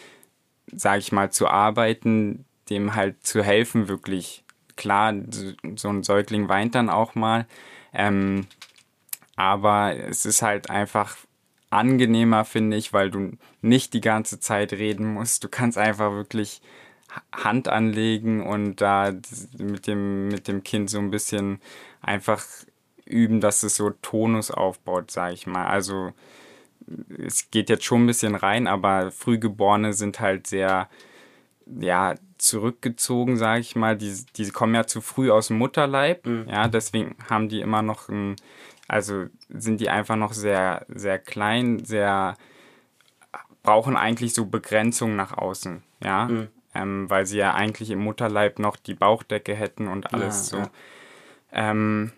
sag 0.72 0.98
ich 1.00 1.12
mal, 1.12 1.30
zu 1.30 1.48
arbeiten, 1.48 2.46
dem 2.70 2.94
halt 2.94 3.26
zu 3.26 3.42
helfen, 3.42 3.88
wirklich. 3.88 4.44
Klar, 4.76 5.12
so 5.76 5.88
ein 5.90 6.02
Säugling 6.02 6.48
weint 6.48 6.74
dann 6.74 6.88
auch 6.88 7.14
mal. 7.14 7.46
Ähm, 7.92 8.46
aber 9.36 9.94
es 9.96 10.24
ist 10.24 10.40
halt 10.40 10.70
einfach 10.70 11.16
angenehmer, 11.70 12.44
finde 12.44 12.76
ich, 12.76 12.92
weil 12.92 13.10
du 13.10 13.32
nicht 13.62 13.94
die 13.94 14.00
ganze 14.00 14.40
Zeit 14.40 14.72
reden 14.72 15.14
musst. 15.14 15.44
Du 15.44 15.48
kannst 15.48 15.78
einfach 15.78 16.12
wirklich 16.12 16.60
Hand 17.32 17.68
anlegen 17.68 18.42
und 18.42 18.80
da 18.80 19.12
mit 19.58 19.86
dem, 19.86 20.28
mit 20.28 20.48
dem 20.48 20.62
Kind 20.62 20.90
so 20.90 20.98
ein 20.98 21.10
bisschen 21.10 21.60
einfach 22.00 22.44
üben, 23.04 23.40
dass 23.40 23.62
es 23.62 23.76
so 23.76 23.90
Tonus 24.02 24.50
aufbaut, 24.50 25.10
sage 25.10 25.34
ich 25.34 25.46
mal. 25.46 25.66
Also 25.66 26.12
es 27.18 27.50
geht 27.50 27.68
jetzt 27.68 27.84
schon 27.84 28.04
ein 28.04 28.06
bisschen 28.06 28.34
rein, 28.34 28.66
aber 28.66 29.10
Frühgeborene 29.10 29.92
sind 29.92 30.20
halt 30.20 30.46
sehr, 30.46 30.88
ja, 31.66 32.14
zurückgezogen, 32.38 33.36
sage 33.36 33.60
ich 33.60 33.76
mal. 33.76 33.96
Die, 33.96 34.24
die 34.36 34.50
kommen 34.50 34.74
ja 34.74 34.86
zu 34.86 35.00
früh 35.00 35.30
aus 35.30 35.48
dem 35.48 35.58
Mutterleib, 35.58 36.26
mhm. 36.26 36.46
ja, 36.48 36.68
deswegen 36.68 37.16
haben 37.28 37.48
die 37.48 37.60
immer 37.60 37.82
noch 37.82 38.08
ein, 38.08 38.36
also 38.90 39.26
sind 39.48 39.80
die 39.80 39.88
einfach 39.88 40.16
noch 40.16 40.32
sehr, 40.32 40.84
sehr 40.88 41.20
klein, 41.20 41.84
sehr, 41.84 42.36
brauchen 43.62 43.96
eigentlich 43.96 44.34
so 44.34 44.46
Begrenzung 44.46 45.14
nach 45.14 45.36
außen, 45.36 45.84
ja. 46.02 46.26
Mhm. 46.26 46.48
Ähm, 46.74 47.10
weil 47.10 47.24
sie 47.26 47.38
ja 47.38 47.54
eigentlich 47.54 47.90
im 47.90 48.00
Mutterleib 48.00 48.58
noch 48.58 48.76
die 48.76 48.94
Bauchdecke 48.94 49.54
hätten 49.54 49.86
und 49.86 50.12
alles 50.12 50.50
ja, 50.50 50.56
so. 50.56 50.62
Ja. 50.62 50.70
Ähm, 51.52 52.12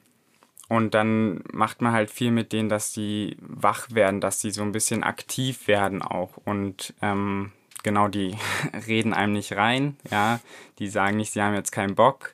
und 0.68 0.94
dann 0.94 1.42
macht 1.52 1.82
man 1.82 1.92
halt 1.92 2.10
viel 2.10 2.30
mit 2.30 2.52
denen, 2.54 2.70
dass 2.70 2.92
die 2.92 3.36
wach 3.40 3.90
werden, 3.90 4.22
dass 4.22 4.38
die 4.38 4.50
so 4.50 4.62
ein 4.62 4.72
bisschen 4.72 5.02
aktiv 5.02 5.68
werden 5.68 6.00
auch. 6.00 6.38
Und 6.44 6.94
ähm, 7.02 7.52
genau, 7.82 8.08
die 8.08 8.36
reden 8.86 9.12
einem 9.12 9.34
nicht 9.34 9.56
rein, 9.56 9.96
ja. 10.10 10.40
Die 10.78 10.88
sagen 10.88 11.18
nicht, 11.18 11.32
sie 11.32 11.42
haben 11.42 11.54
jetzt 11.54 11.72
keinen 11.72 11.94
Bock. 11.94 12.32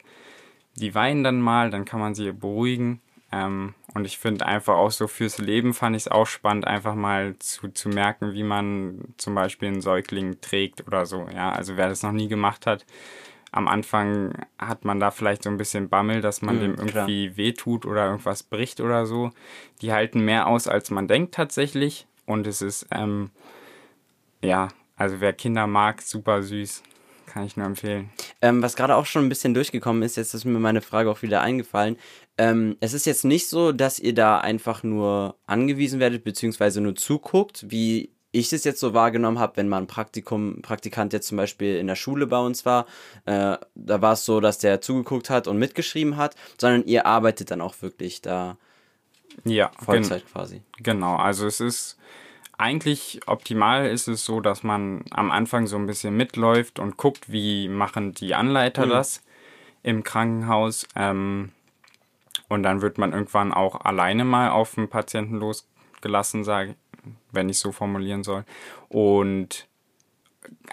Die 0.76 0.94
weinen 0.94 1.24
dann 1.24 1.40
mal, 1.40 1.70
dann 1.70 1.84
kann 1.84 1.98
man 1.98 2.14
sie 2.14 2.30
beruhigen. 2.30 3.00
Ähm, 3.32 3.74
und 3.94 4.04
ich 4.04 4.18
finde 4.18 4.46
einfach 4.46 4.76
auch 4.76 4.90
so 4.90 5.06
fürs 5.06 5.38
Leben 5.38 5.72
fand 5.74 5.96
ich 5.96 6.02
es 6.02 6.08
auch 6.08 6.26
spannend, 6.26 6.66
einfach 6.66 6.94
mal 6.94 7.36
zu, 7.38 7.68
zu 7.68 7.88
merken, 7.88 8.32
wie 8.34 8.42
man 8.42 9.14
zum 9.16 9.34
Beispiel 9.34 9.68
einen 9.68 9.80
Säugling 9.80 10.40
trägt 10.40 10.86
oder 10.86 11.06
so. 11.06 11.26
Ja, 11.34 11.50
also 11.52 11.76
wer 11.76 11.88
das 11.88 12.02
noch 12.02 12.12
nie 12.12 12.28
gemacht 12.28 12.66
hat, 12.66 12.84
am 13.50 13.66
Anfang 13.66 14.34
hat 14.58 14.84
man 14.84 15.00
da 15.00 15.10
vielleicht 15.10 15.42
so 15.42 15.50
ein 15.50 15.56
bisschen 15.56 15.88
Bammel, 15.88 16.20
dass 16.20 16.42
man 16.42 16.56
mhm, 16.56 16.60
dem 16.60 16.74
irgendwie 16.74 17.26
klar. 17.26 17.36
wehtut 17.36 17.86
oder 17.86 18.06
irgendwas 18.06 18.42
bricht 18.42 18.80
oder 18.80 19.06
so. 19.06 19.30
Die 19.80 19.92
halten 19.92 20.20
mehr 20.20 20.46
aus, 20.46 20.68
als 20.68 20.90
man 20.90 21.08
denkt 21.08 21.34
tatsächlich. 21.34 22.06
Und 22.26 22.46
es 22.46 22.60
ist, 22.60 22.86
ähm, 22.90 23.30
ja, 24.42 24.68
also 24.96 25.20
wer 25.20 25.32
Kinder 25.32 25.66
mag, 25.66 26.02
super 26.02 26.42
süß. 26.42 26.82
Kann 27.32 27.44
ich 27.44 27.56
nur 27.56 27.66
empfehlen. 27.66 28.10
Ähm, 28.40 28.62
was 28.62 28.74
gerade 28.74 28.96
auch 28.96 29.06
schon 29.06 29.26
ein 29.26 29.28
bisschen 29.28 29.52
durchgekommen 29.52 30.02
ist, 30.02 30.16
jetzt 30.16 30.32
ist 30.32 30.44
mir 30.44 30.58
meine 30.58 30.80
Frage 30.80 31.10
auch 31.10 31.22
wieder 31.22 31.42
eingefallen. 31.42 31.96
Ähm, 32.38 32.76
es 32.80 32.94
ist 32.94 33.06
jetzt 33.06 33.24
nicht 33.24 33.48
so, 33.48 33.72
dass 33.72 33.98
ihr 33.98 34.14
da 34.14 34.38
einfach 34.38 34.82
nur 34.82 35.36
angewiesen 35.46 36.00
werdet, 36.00 36.24
beziehungsweise 36.24 36.80
nur 36.80 36.94
zuguckt, 36.94 37.66
wie 37.68 38.10
ich 38.30 38.52
es 38.52 38.64
jetzt 38.64 38.80
so 38.80 38.94
wahrgenommen 38.94 39.38
habe, 39.38 39.56
wenn 39.56 39.68
mal 39.68 39.78
ein 39.78 39.86
Praktikum, 39.86 40.62
Praktikant 40.62 41.12
jetzt 41.12 41.28
zum 41.28 41.36
Beispiel 41.36 41.76
in 41.76 41.86
der 41.86 41.96
Schule 41.96 42.26
bei 42.26 42.38
uns 42.38 42.64
war, 42.64 42.86
äh, 43.24 43.56
da 43.74 44.02
war 44.02 44.12
es 44.12 44.24
so, 44.24 44.40
dass 44.40 44.58
der 44.58 44.80
zugeguckt 44.80 45.30
hat 45.30 45.46
und 45.48 45.58
mitgeschrieben 45.58 46.16
hat, 46.16 46.34
sondern 46.58 46.84
ihr 46.84 47.06
arbeitet 47.06 47.50
dann 47.50 47.60
auch 47.60 47.80
wirklich 47.80 48.22
da 48.22 48.56
ja, 49.44 49.70
Vollzeit 49.82 50.24
quasi. 50.30 50.62
Genau, 50.82 51.16
also 51.16 51.46
es 51.46 51.60
ist 51.60 51.98
eigentlich 52.58 53.20
optimal 53.26 53.86
ist 53.86 54.08
es 54.08 54.24
so, 54.24 54.40
dass 54.40 54.62
man 54.62 55.04
am 55.10 55.30
Anfang 55.30 55.66
so 55.66 55.76
ein 55.76 55.86
bisschen 55.86 56.16
mitläuft 56.16 56.78
und 56.78 56.96
guckt, 56.96 57.30
wie 57.30 57.68
machen 57.68 58.12
die 58.12 58.34
Anleiter 58.34 58.86
mhm. 58.86 58.90
das 58.90 59.22
im 59.82 60.02
Krankenhaus. 60.02 60.86
Ähm, 60.94 61.52
und 62.48 62.62
dann 62.62 62.82
wird 62.82 62.98
man 62.98 63.12
irgendwann 63.12 63.52
auch 63.52 63.80
alleine 63.80 64.24
mal 64.24 64.50
auf 64.50 64.74
den 64.74 64.88
Patienten 64.88 65.36
losgelassen, 65.36 66.44
sage 66.44 66.74
wenn 67.32 67.48
ich 67.48 67.58
so 67.58 67.72
formulieren 67.72 68.22
soll. 68.22 68.44
Und 68.88 69.66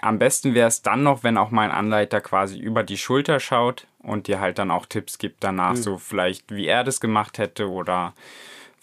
am 0.00 0.18
besten 0.18 0.54
wäre 0.54 0.68
es 0.68 0.82
dann 0.82 1.02
noch, 1.02 1.22
wenn 1.22 1.36
auch 1.36 1.50
mein 1.50 1.70
Anleiter 1.70 2.20
quasi 2.20 2.58
über 2.58 2.82
die 2.82 2.96
Schulter 2.96 3.40
schaut 3.40 3.86
und 3.98 4.26
dir 4.26 4.40
halt 4.40 4.58
dann 4.58 4.70
auch 4.70 4.86
Tipps 4.86 5.18
gibt 5.18 5.44
danach, 5.44 5.74
mhm. 5.74 5.82
so 5.82 5.98
vielleicht, 5.98 6.50
wie 6.50 6.66
er 6.66 6.84
das 6.84 7.00
gemacht 7.00 7.38
hätte 7.38 7.70
oder 7.70 8.14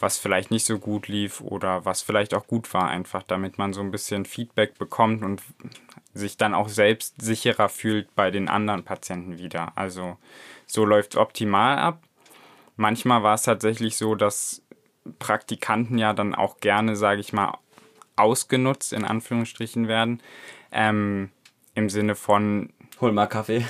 was 0.03 0.17
vielleicht 0.17 0.51
nicht 0.51 0.65
so 0.65 0.79
gut 0.79 1.07
lief 1.07 1.39
oder 1.39 1.85
was 1.85 2.01
vielleicht 2.01 2.33
auch 2.33 2.45
gut 2.45 2.73
war, 2.73 2.89
einfach 2.89 3.23
damit 3.23 3.57
man 3.57 3.71
so 3.71 3.79
ein 3.79 3.89
bisschen 3.89 4.25
Feedback 4.25 4.77
bekommt 4.77 5.23
und 5.23 5.41
sich 6.13 6.35
dann 6.35 6.53
auch 6.53 6.67
selbst 6.67 7.21
sicherer 7.21 7.69
fühlt 7.69 8.13
bei 8.13 8.29
den 8.29 8.49
anderen 8.49 8.83
Patienten 8.83 9.37
wieder. 9.37 9.71
Also 9.75 10.17
so 10.67 10.83
läuft 10.83 11.13
es 11.13 11.17
optimal 11.17 11.79
ab. 11.79 12.03
Manchmal 12.75 13.23
war 13.23 13.35
es 13.35 13.43
tatsächlich 13.43 13.95
so, 13.95 14.13
dass 14.13 14.61
Praktikanten 15.19 15.97
ja 15.97 16.11
dann 16.11 16.35
auch 16.35 16.57
gerne, 16.57 16.97
sage 16.97 17.21
ich 17.21 17.31
mal, 17.31 17.57
ausgenutzt, 18.17 18.91
in 18.91 19.05
Anführungsstrichen 19.05 19.87
werden. 19.87 20.21
Ähm, 20.71 21.31
Im 21.75 21.89
Sinne 21.89 22.15
von. 22.15 22.73
Hol 23.03 23.11
mal 23.11 23.27
Kaffee. 23.27 23.65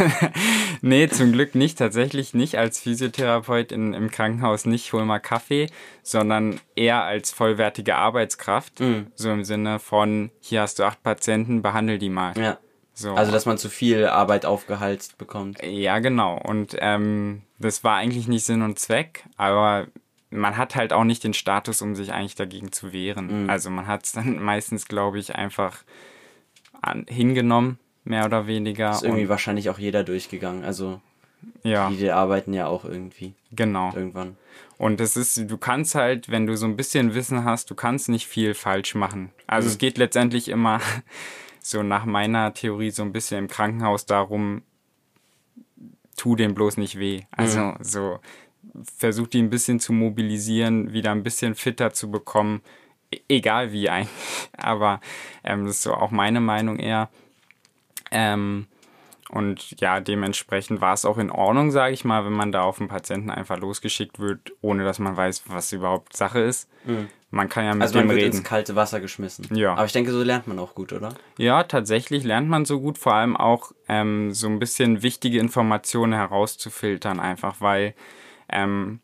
nee, 0.80 1.08
zum 1.08 1.30
Glück 1.30 1.54
nicht. 1.54 1.78
Tatsächlich 1.78 2.34
nicht 2.34 2.58
als 2.58 2.80
Physiotherapeut 2.80 3.70
in, 3.70 3.94
im 3.94 4.10
Krankenhaus 4.10 4.66
nicht 4.66 4.92
hol 4.92 5.04
mal 5.04 5.20
Kaffee, 5.20 5.68
sondern 6.02 6.58
eher 6.74 7.04
als 7.04 7.30
vollwertige 7.30 7.94
Arbeitskraft. 7.94 8.80
Mhm. 8.80 9.12
So 9.14 9.30
im 9.30 9.44
Sinne 9.44 9.78
von, 9.78 10.32
hier 10.40 10.62
hast 10.62 10.80
du 10.80 10.82
acht 10.82 11.04
Patienten, 11.04 11.62
behandel 11.62 11.98
die 11.98 12.08
mal. 12.08 12.36
Ja. 12.36 12.58
So. 12.94 13.14
Also, 13.14 13.30
dass 13.30 13.46
man 13.46 13.58
zu 13.58 13.68
viel 13.68 14.06
Arbeit 14.06 14.44
aufgehalst 14.44 15.18
bekommt. 15.18 15.62
Ja, 15.62 16.00
genau. 16.00 16.36
Und 16.36 16.74
ähm, 16.80 17.42
das 17.60 17.84
war 17.84 17.94
eigentlich 17.94 18.26
nicht 18.26 18.44
Sinn 18.44 18.62
und 18.62 18.80
Zweck, 18.80 19.22
aber 19.36 19.86
man 20.30 20.56
hat 20.56 20.74
halt 20.74 20.92
auch 20.92 21.04
nicht 21.04 21.22
den 21.22 21.32
Status, 21.32 21.80
um 21.80 21.94
sich 21.94 22.12
eigentlich 22.12 22.34
dagegen 22.34 22.72
zu 22.72 22.92
wehren. 22.92 23.44
Mhm. 23.44 23.50
Also 23.50 23.70
man 23.70 23.86
hat 23.86 24.04
es 24.04 24.12
dann 24.12 24.42
meistens, 24.42 24.88
glaube 24.88 25.20
ich, 25.20 25.36
einfach 25.36 25.84
an, 26.82 27.06
hingenommen, 27.08 27.78
mehr 28.08 28.24
oder 28.24 28.46
weniger. 28.46 28.90
Ist 28.90 29.04
irgendwie 29.04 29.28
wahrscheinlich 29.28 29.70
auch 29.70 29.78
jeder 29.78 30.04
durchgegangen. 30.04 30.64
Also 30.64 31.00
ja. 31.62 31.90
die 31.90 32.10
arbeiten 32.10 32.52
ja 32.52 32.66
auch 32.66 32.84
irgendwie. 32.84 33.34
Genau. 33.52 33.92
Irgendwann. 33.94 34.36
Und 34.76 35.00
es 35.00 35.16
ist, 35.16 35.50
du 35.50 35.58
kannst 35.58 35.94
halt, 35.94 36.30
wenn 36.30 36.46
du 36.46 36.56
so 36.56 36.66
ein 36.66 36.76
bisschen 36.76 37.14
Wissen 37.14 37.44
hast, 37.44 37.70
du 37.70 37.74
kannst 37.74 38.08
nicht 38.08 38.26
viel 38.26 38.54
falsch 38.54 38.94
machen. 38.94 39.30
Also 39.46 39.66
mhm. 39.66 39.72
es 39.72 39.78
geht 39.78 39.98
letztendlich 39.98 40.48
immer 40.48 40.80
so 41.60 41.82
nach 41.82 42.04
meiner 42.04 42.54
Theorie 42.54 42.90
so 42.90 43.02
ein 43.02 43.12
bisschen 43.12 43.38
im 43.38 43.48
Krankenhaus 43.48 44.06
darum, 44.06 44.62
tu 46.16 46.36
dem 46.36 46.54
bloß 46.54 46.76
nicht 46.76 46.98
weh. 46.98 47.22
Also 47.30 47.60
mhm. 47.60 47.76
so 47.80 48.18
versucht 48.96 49.32
die 49.32 49.42
ein 49.42 49.50
bisschen 49.50 49.80
zu 49.80 49.92
mobilisieren, 49.92 50.92
wieder 50.92 51.10
ein 51.10 51.22
bisschen 51.22 51.54
fitter 51.54 51.92
zu 51.92 52.10
bekommen, 52.10 52.62
e-, 53.12 53.20
egal 53.28 53.72
wie 53.72 53.88
eigentlich. 53.88 54.10
Aber 54.56 55.00
ähm, 55.44 55.66
das 55.66 55.76
ist 55.76 55.82
so 55.82 55.94
auch 55.94 56.10
meine 56.10 56.40
Meinung 56.40 56.78
eher. 56.78 57.08
Ähm, 58.10 58.66
und 59.30 59.78
ja, 59.80 60.00
dementsprechend 60.00 60.80
war 60.80 60.94
es 60.94 61.04
auch 61.04 61.18
in 61.18 61.30
Ordnung, 61.30 61.70
sage 61.70 61.92
ich 61.92 62.04
mal, 62.04 62.24
wenn 62.24 62.32
man 62.32 62.50
da 62.50 62.62
auf 62.62 62.78
den 62.78 62.88
Patienten 62.88 63.30
einfach 63.30 63.58
losgeschickt 63.58 64.18
wird, 64.18 64.52
ohne 64.62 64.84
dass 64.84 64.98
man 64.98 65.16
weiß, 65.16 65.44
was 65.48 65.72
überhaupt 65.72 66.16
Sache 66.16 66.40
ist. 66.40 66.68
Mhm. 66.84 67.08
Man 67.30 67.50
kann 67.50 67.66
ja 67.66 67.74
mit 67.74 67.82
also 67.82 67.98
dem 67.98 68.08
reden. 68.08 68.36
ins 68.36 68.42
kalte 68.42 68.74
Wasser 68.74 69.00
geschmissen. 69.00 69.46
Ja. 69.54 69.72
Aber 69.72 69.84
ich 69.84 69.92
denke, 69.92 70.12
so 70.12 70.22
lernt 70.22 70.46
man 70.46 70.58
auch 70.58 70.74
gut, 70.74 70.94
oder? 70.94 71.10
Ja, 71.36 71.62
tatsächlich 71.64 72.24
lernt 72.24 72.48
man 72.48 72.64
so 72.64 72.80
gut, 72.80 72.96
vor 72.96 73.12
allem 73.14 73.36
auch 73.36 73.72
ähm, 73.86 74.32
so 74.32 74.46
ein 74.46 74.58
bisschen 74.58 75.02
wichtige 75.02 75.38
Informationen 75.38 76.14
herauszufiltern, 76.14 77.20
einfach 77.20 77.60
weil 77.60 77.94
ähm, 78.48 79.00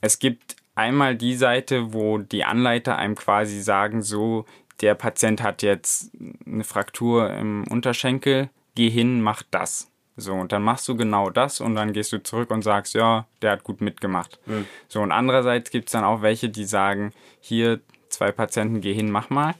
es 0.00 0.20
gibt 0.20 0.54
einmal 0.76 1.16
die 1.16 1.34
Seite, 1.34 1.92
wo 1.92 2.18
die 2.18 2.44
Anleiter 2.44 2.96
einem 2.96 3.16
quasi 3.16 3.60
sagen, 3.60 4.02
so, 4.02 4.46
der 4.80 4.94
Patient 4.94 5.42
hat 5.42 5.62
jetzt 5.62 6.12
eine 6.46 6.64
Fraktur 6.64 7.30
im 7.30 7.64
Unterschenkel, 7.68 8.50
geh 8.74 8.90
hin, 8.90 9.20
mach 9.20 9.42
das. 9.50 9.90
So, 10.16 10.34
und 10.34 10.50
dann 10.50 10.62
machst 10.62 10.88
du 10.88 10.96
genau 10.96 11.30
das 11.30 11.60
und 11.60 11.76
dann 11.76 11.92
gehst 11.92 12.12
du 12.12 12.20
zurück 12.20 12.50
und 12.50 12.62
sagst, 12.62 12.94
ja, 12.94 13.26
der 13.40 13.52
hat 13.52 13.62
gut 13.62 13.80
mitgemacht. 13.80 14.40
Mhm. 14.46 14.66
So, 14.88 15.00
und 15.00 15.12
andererseits 15.12 15.70
gibt 15.70 15.88
es 15.88 15.92
dann 15.92 16.02
auch 16.02 16.22
welche, 16.22 16.48
die 16.48 16.64
sagen, 16.64 17.12
hier, 17.40 17.80
zwei 18.08 18.32
Patienten, 18.32 18.80
geh 18.80 18.92
hin, 18.92 19.12
mach 19.12 19.30
mal. 19.30 19.54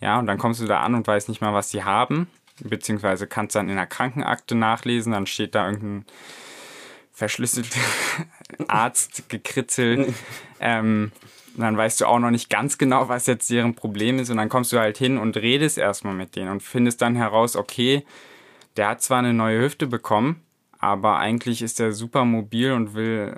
Ja, 0.00 0.18
und 0.18 0.26
dann 0.26 0.36
kommst 0.36 0.60
du 0.60 0.66
da 0.66 0.80
an 0.80 0.94
und 0.94 1.06
weißt 1.06 1.30
nicht 1.30 1.40
mal, 1.40 1.54
was 1.54 1.70
sie 1.70 1.84
haben, 1.84 2.28
beziehungsweise 2.60 3.26
kannst 3.26 3.56
dann 3.56 3.70
in 3.70 3.76
der 3.76 3.86
Krankenakte 3.86 4.54
nachlesen, 4.54 5.12
dann 5.12 5.26
steht 5.26 5.54
da 5.54 5.70
irgendein 5.70 6.04
verschlüsselte 7.10 7.78
Arzt 8.68 9.30
gekritzelt. 9.30 10.12
ähm, 10.60 11.12
dann 11.56 11.76
weißt 11.76 12.00
du 12.00 12.06
auch 12.06 12.18
noch 12.18 12.30
nicht 12.30 12.50
ganz 12.50 12.78
genau, 12.78 13.08
was 13.08 13.26
jetzt 13.26 13.50
deren 13.50 13.74
Problem 13.74 14.18
ist. 14.18 14.30
Und 14.30 14.36
dann 14.36 14.48
kommst 14.48 14.72
du 14.72 14.78
halt 14.78 14.98
hin 14.98 15.18
und 15.18 15.36
redest 15.36 15.78
erstmal 15.78 16.14
mit 16.14 16.36
denen 16.36 16.50
und 16.50 16.62
findest 16.62 17.02
dann 17.02 17.14
heraus, 17.16 17.56
okay, 17.56 18.04
der 18.76 18.88
hat 18.88 19.02
zwar 19.02 19.18
eine 19.18 19.34
neue 19.34 19.60
Hüfte 19.60 19.86
bekommen, 19.86 20.42
aber 20.78 21.18
eigentlich 21.18 21.62
ist 21.62 21.78
er 21.80 21.92
super 21.92 22.24
mobil 22.24 22.72
und 22.72 22.94
will 22.94 23.36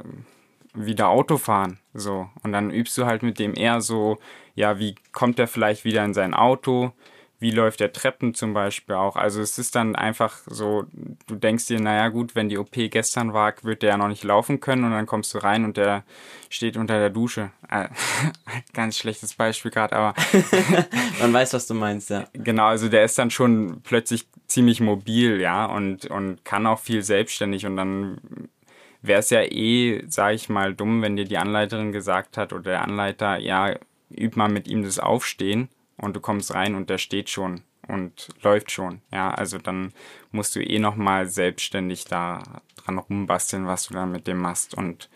wieder 0.74 1.08
Auto 1.08 1.38
fahren. 1.38 1.78
So. 1.94 2.28
Und 2.42 2.52
dann 2.52 2.70
übst 2.70 2.96
du 2.98 3.06
halt 3.06 3.22
mit 3.22 3.38
dem 3.38 3.54
eher 3.54 3.80
so, 3.80 4.18
ja, 4.54 4.78
wie 4.78 4.94
kommt 5.12 5.38
er 5.38 5.48
vielleicht 5.48 5.84
wieder 5.84 6.04
in 6.04 6.14
sein 6.14 6.34
Auto? 6.34 6.92
Wie 7.38 7.50
läuft 7.50 7.80
der 7.80 7.92
Treppen 7.92 8.34
zum 8.34 8.54
Beispiel 8.54 8.94
auch. 8.94 9.16
Also 9.16 9.42
es 9.42 9.58
ist 9.58 9.74
dann 9.74 9.94
einfach 9.94 10.38
so, 10.46 10.84
du 11.26 11.34
denkst 11.34 11.66
dir, 11.66 11.78
naja 11.80 12.08
gut, 12.08 12.34
wenn 12.34 12.48
die 12.48 12.56
OP 12.56 12.72
gestern 12.72 13.34
war, 13.34 13.54
wird 13.62 13.82
der 13.82 13.90
ja 13.90 13.96
noch 13.98 14.08
nicht 14.08 14.24
laufen 14.24 14.60
können 14.60 14.84
und 14.84 14.92
dann 14.92 15.04
kommst 15.04 15.34
du 15.34 15.38
rein 15.38 15.64
und 15.64 15.76
der 15.76 16.04
steht 16.48 16.78
unter 16.78 16.98
der 16.98 17.10
Dusche. 17.10 17.50
Äh, 17.68 17.88
ganz 18.72 18.96
schlechtes 18.96 19.34
Beispiel 19.34 19.70
gerade, 19.70 19.94
aber... 19.94 20.14
Man 21.20 21.32
weiß, 21.32 21.52
was 21.52 21.66
du 21.66 21.74
meinst, 21.74 22.08
ja. 22.08 22.24
Genau, 22.32 22.66
also 22.66 22.88
der 22.88 23.04
ist 23.04 23.18
dann 23.18 23.30
schon 23.30 23.82
plötzlich 23.82 24.26
ziemlich 24.46 24.80
mobil, 24.80 25.40
ja, 25.40 25.66
und, 25.66 26.06
und 26.06 26.44
kann 26.44 26.66
auch 26.66 26.78
viel 26.78 27.02
selbstständig 27.02 27.66
und 27.66 27.76
dann 27.76 28.48
wäre 29.02 29.20
es 29.20 29.28
ja 29.30 29.42
eh, 29.42 30.04
sag 30.08 30.34
ich 30.34 30.48
mal, 30.48 30.74
dumm, 30.74 31.02
wenn 31.02 31.16
dir 31.16 31.26
die 31.26 31.38
Anleiterin 31.38 31.92
gesagt 31.92 32.38
hat 32.38 32.54
oder 32.54 32.70
der 32.70 32.82
Anleiter, 32.82 33.38
ja, 33.38 33.74
üb 34.10 34.36
mal 34.36 34.48
mit 34.48 34.68
ihm 34.68 34.82
das 34.82 34.98
Aufstehen 34.98 35.68
und 35.96 36.16
du 36.16 36.20
kommst 36.20 36.54
rein 36.54 36.74
und 36.74 36.90
der 36.90 36.98
steht 36.98 37.30
schon 37.30 37.62
und 37.88 38.28
läuft 38.42 38.70
schon. 38.70 39.00
Ja, 39.12 39.30
also 39.32 39.58
dann 39.58 39.92
musst 40.30 40.56
du 40.56 40.60
eh 40.60 40.78
nochmal 40.78 41.28
selbstständig 41.28 42.04
da 42.04 42.42
dran 42.84 42.98
rumbasteln, 42.98 43.66
was 43.66 43.86
du 43.86 43.94
dann 43.94 44.12
mit 44.12 44.26
dem 44.26 44.38
machst. 44.38 44.74
Und 44.74 45.08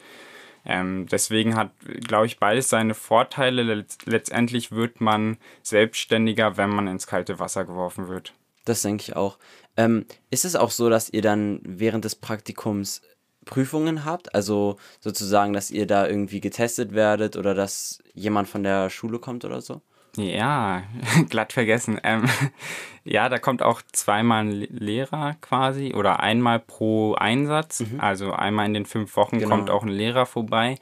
ähm, 0.64 1.06
deswegen 1.10 1.56
hat, 1.56 1.72
glaube 2.06 2.26
ich, 2.26 2.38
beides 2.38 2.68
seine 2.68 2.94
Vorteile. 2.94 3.84
Letztendlich 4.04 4.72
wird 4.72 5.00
man 5.00 5.38
selbstständiger, 5.62 6.56
wenn 6.56 6.70
man 6.70 6.86
ins 6.86 7.06
kalte 7.06 7.38
Wasser 7.38 7.64
geworfen 7.64 8.08
wird. 8.08 8.34
Das 8.64 8.82
denke 8.82 9.02
ich 9.02 9.16
auch. 9.16 9.38
Ähm, 9.76 10.04
ist 10.30 10.44
es 10.44 10.56
auch 10.56 10.70
so, 10.70 10.90
dass 10.90 11.10
ihr 11.10 11.22
dann 11.22 11.60
während 11.64 12.04
des 12.04 12.14
Praktikums 12.14 13.02
Prüfungen 13.46 14.04
habt? 14.04 14.34
Also 14.34 14.76
sozusagen, 15.00 15.52
dass 15.52 15.70
ihr 15.70 15.86
da 15.86 16.06
irgendwie 16.06 16.40
getestet 16.40 16.92
werdet 16.92 17.36
oder 17.36 17.54
dass 17.54 18.02
jemand 18.12 18.48
von 18.48 18.62
der 18.62 18.90
Schule 18.90 19.18
kommt 19.18 19.44
oder 19.44 19.60
so? 19.60 19.80
Ja, 20.22 20.82
glatt 21.28 21.52
vergessen. 21.52 22.00
Ähm, 22.02 22.24
ja, 23.04 23.28
da 23.28 23.38
kommt 23.38 23.62
auch 23.62 23.82
zweimal 23.92 24.44
ein 24.44 24.50
Lehrer 24.52 25.36
quasi 25.40 25.94
oder 25.94 26.20
einmal 26.20 26.58
pro 26.58 27.14
Einsatz. 27.14 27.80
Mhm. 27.80 28.00
Also 28.00 28.32
einmal 28.32 28.66
in 28.66 28.74
den 28.74 28.86
fünf 28.86 29.16
Wochen 29.16 29.38
genau. 29.38 29.56
kommt 29.56 29.70
auch 29.70 29.82
ein 29.82 29.88
Lehrer 29.88 30.26
vorbei. 30.26 30.76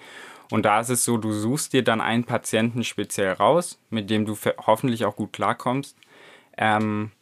Und 0.51 0.65
da 0.65 0.81
ist 0.81 0.89
es 0.89 1.05
so, 1.05 1.19
du 1.19 1.33
suchst 1.33 1.73
dir 1.73 1.85
dann 1.85 2.01
einen 2.01 2.25
Patienten 2.25 2.83
speziell 2.83 3.33
raus, 3.33 3.79
mit 3.91 4.09
dem 4.09 4.25
du 4.25 4.37
hoffentlich 4.67 5.05
auch 5.05 5.17
gut 5.17 5.33
klarkommst. 5.33 5.97
Ähm, 6.57 7.13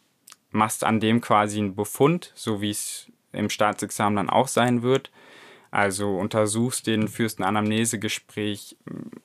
machst 0.51 0.83
an 0.83 0.99
dem 0.99 1.21
quasi 1.21 1.59
einen 1.59 1.75
Befund, 1.75 2.31
so 2.35 2.61
wie 2.61 2.69
es 2.69 3.11
im 3.33 3.49
Staatsexamen 3.49 4.15
dann 4.15 4.29
auch 4.29 4.47
sein 4.47 4.81
wird. 4.81 5.11
Also 5.71 6.17
untersuchst 6.17 6.87
den, 6.87 7.07
führst 7.07 7.39
ein 7.39 7.43
Anamnesegespräch, 7.43 8.77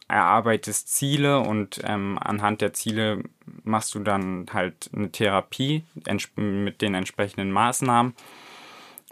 erarbeitest 0.08 0.88
Ziele 0.94 1.40
und 1.40 1.80
ähm, 1.84 2.18
anhand 2.20 2.60
der 2.60 2.72
Ziele 2.72 3.22
machst 3.64 3.94
du 3.94 4.00
dann 4.00 4.46
halt 4.52 4.90
eine 4.92 5.10
Therapie 5.10 5.84
mit 6.36 6.82
den 6.82 6.94
entsprechenden 6.94 7.52
Maßnahmen. 7.52 8.14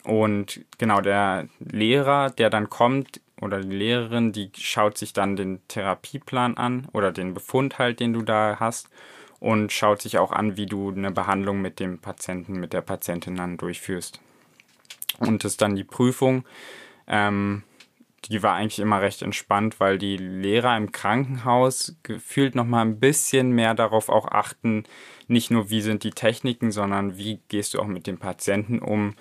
Und 0.02 0.64
genau, 0.78 1.00
der 1.00 1.48
Lehrer, 1.60 2.30
der 2.30 2.50
dann 2.50 2.70
kommt, 2.70 3.20
oder 3.40 3.60
die 3.60 3.74
Lehrerin, 3.74 4.32
die 4.32 4.50
schaut 4.58 4.98
sich 4.98 5.12
dann 5.12 5.36
den 5.36 5.66
Therapieplan 5.68 6.56
an 6.56 6.88
oder 6.92 7.10
den 7.10 7.34
Befund 7.34 7.78
halt, 7.78 8.00
den 8.00 8.12
du 8.12 8.22
da 8.22 8.56
hast 8.60 8.88
und 9.38 9.72
schaut 9.72 10.02
sich 10.02 10.18
auch 10.18 10.32
an, 10.32 10.56
wie 10.56 10.66
du 10.66 10.90
eine 10.90 11.10
Behandlung 11.10 11.62
mit 11.62 11.80
dem 11.80 11.98
Patienten, 11.98 12.60
mit 12.60 12.72
der 12.72 12.82
Patientin 12.82 13.36
dann 13.36 13.56
durchführst. 13.56 14.20
Und 15.18 15.44
das 15.44 15.52
ist 15.52 15.62
dann 15.62 15.74
die 15.74 15.84
Prüfung 15.84 16.44
ähm, 17.10 17.64
die 18.26 18.42
war 18.42 18.54
eigentlich 18.54 18.78
immer 18.78 19.00
recht 19.00 19.22
entspannt, 19.22 19.80
weil 19.80 19.98
die 19.98 20.16
Lehrer 20.16 20.76
im 20.76 20.92
Krankenhaus 20.92 21.96
gefühlt 22.02 22.54
noch 22.54 22.66
mal 22.66 22.82
ein 22.82 23.00
bisschen 23.00 23.50
mehr 23.50 23.74
darauf 23.74 24.08
auch 24.08 24.28
achten, 24.28 24.84
nicht 25.26 25.50
nur 25.50 25.70
wie 25.70 25.80
sind 25.80 26.04
die 26.04 26.10
Techniken, 26.10 26.70
sondern 26.70 27.16
wie 27.16 27.40
gehst 27.48 27.74
du 27.74 27.80
auch 27.80 27.86
mit 27.86 28.06
dem 28.06 28.18
Patienten 28.18 28.78
um. 28.78 29.14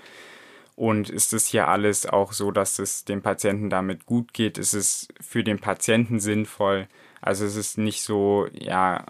Und 0.76 1.10
ist 1.10 1.34
es 1.34 1.48
hier 1.48 1.68
alles 1.68 2.06
auch 2.06 2.32
so, 2.32 2.52
dass 2.52 2.80
es 2.80 3.04
dem 3.04 3.22
Patienten 3.22 3.70
damit 3.70 4.06
gut 4.06 4.34
geht? 4.34 4.58
Ist 4.58 4.74
es 4.74 5.08
für 5.20 5.44
den 5.44 5.60
Patienten 5.60 6.20
sinnvoll? 6.20 6.88
Also 7.22 7.46
es 7.46 7.56
ist 7.56 7.78
nicht 7.78 8.02
so, 8.02 8.48
ja, 8.54 9.06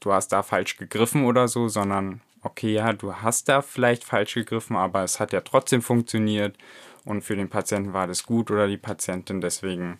du 0.00 0.12
hast 0.12 0.28
da 0.28 0.42
falsch 0.42 0.76
gegriffen 0.76 1.24
oder 1.24 1.48
so, 1.48 1.68
sondern 1.68 2.20
okay, 2.42 2.74
ja, 2.74 2.92
du 2.92 3.14
hast 3.14 3.48
da 3.48 3.62
vielleicht 3.62 4.04
falsch 4.04 4.34
gegriffen, 4.34 4.76
aber 4.76 5.04
es 5.04 5.20
hat 5.20 5.32
ja 5.32 5.40
trotzdem 5.40 5.82
funktioniert 5.82 6.56
und 7.04 7.22
für 7.22 7.36
den 7.36 7.48
Patienten 7.48 7.92
war 7.92 8.06
das 8.06 8.24
gut 8.24 8.50
oder 8.50 8.66
die 8.68 8.76
Patientin. 8.76 9.40
Deswegen 9.40 9.98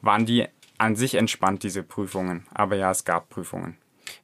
waren 0.00 0.26
die 0.26 0.46
an 0.78 0.96
sich 0.96 1.14
entspannt, 1.14 1.62
diese 1.62 1.82
Prüfungen. 1.82 2.46
Aber 2.52 2.76
ja, 2.76 2.90
es 2.90 3.04
gab 3.04 3.28
Prüfungen. 3.28 3.76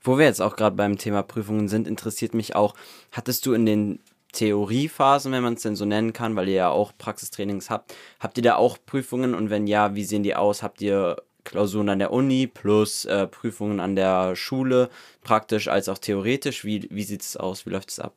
Wo 0.03 0.19
wir 0.19 0.27
jetzt 0.27 0.43
auch 0.43 0.57
gerade 0.57 0.77
beim 0.77 0.99
Thema 0.99 1.23
Prüfungen 1.23 1.69
sind, 1.69 1.87
interessiert 1.87 2.35
mich 2.35 2.57
auch, 2.57 2.75
hattest 3.13 3.47
du 3.47 3.53
in 3.53 3.67
den 3.67 4.01
Theoriephasen, 4.33 5.33
wenn 5.33 5.43
man 5.43 5.55
es 5.55 5.63
denn 5.63 5.77
so 5.77 5.85
nennen 5.85 6.13
kann, 6.13 6.37
weil 6.37 6.49
ihr 6.49 6.55
ja 6.55 6.69
auch 6.69 6.93
Praxistrainings 6.99 7.71
habt, 7.71 7.95
habt 8.21 8.37
ihr 8.37 8.43
da 8.43 8.57
auch 8.57 8.79
Prüfungen 8.85 9.35
und 9.35 9.51
wenn 9.51 9.67
ja, 9.67 9.95
wie 9.95 10.05
sehen 10.05 10.23
die 10.23 10.35
aus? 10.35 10.63
Habt 10.63 10.81
ihr 10.81 11.17
Klausuren 11.45 11.89
an 11.89 11.99
der 11.99 12.13
Uni 12.13 12.47
plus 12.47 13.07
äh, 13.07 13.27
Prüfungen 13.27 13.81
an 13.81 13.97
der 13.97 14.37
Schule, 14.37 14.91
praktisch 15.23 15.69
als 15.69 15.89
auch 15.89 15.99
theoretisch? 15.99 16.65
Wie, 16.65 16.87
wie 16.91 17.05
sieht 17.05 17.23
es 17.23 17.37
aus? 17.37 17.65
Wie 17.65 17.71
läuft 17.71 17.91
es 17.91 18.01
ab? 18.01 18.15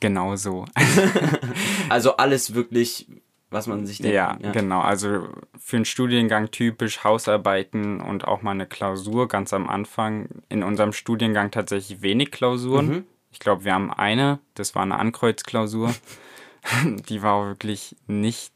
Genau 0.00 0.36
so. 0.36 0.64
also 1.88 2.16
alles 2.16 2.54
wirklich, 2.54 3.08
was 3.50 3.66
man 3.66 3.86
sich 3.86 3.98
denkt. 3.98 4.14
Ja, 4.14 4.38
ja, 4.40 4.52
genau. 4.52 4.80
Also 4.80 5.28
für 5.58 5.76
einen 5.76 5.84
Studiengang 5.84 6.50
typisch 6.50 7.04
Hausarbeiten 7.04 8.00
und 8.00 8.26
auch 8.26 8.42
mal 8.42 8.52
eine 8.52 8.66
Klausur 8.66 9.28
ganz 9.28 9.52
am 9.52 9.68
Anfang. 9.68 10.28
In 10.48 10.62
unserem 10.62 10.92
Studiengang 10.92 11.50
tatsächlich 11.50 12.02
wenig 12.02 12.30
Klausuren. 12.30 12.88
Mhm. 12.88 13.04
Ich 13.32 13.38
glaube, 13.38 13.64
wir 13.64 13.74
haben 13.74 13.92
eine, 13.92 14.38
das 14.54 14.74
war 14.74 14.82
eine 14.82 14.98
Ankreuzklausur. 14.98 15.94
Die 17.08 17.22
war 17.22 17.46
wirklich 17.46 17.96
nicht 18.06 18.52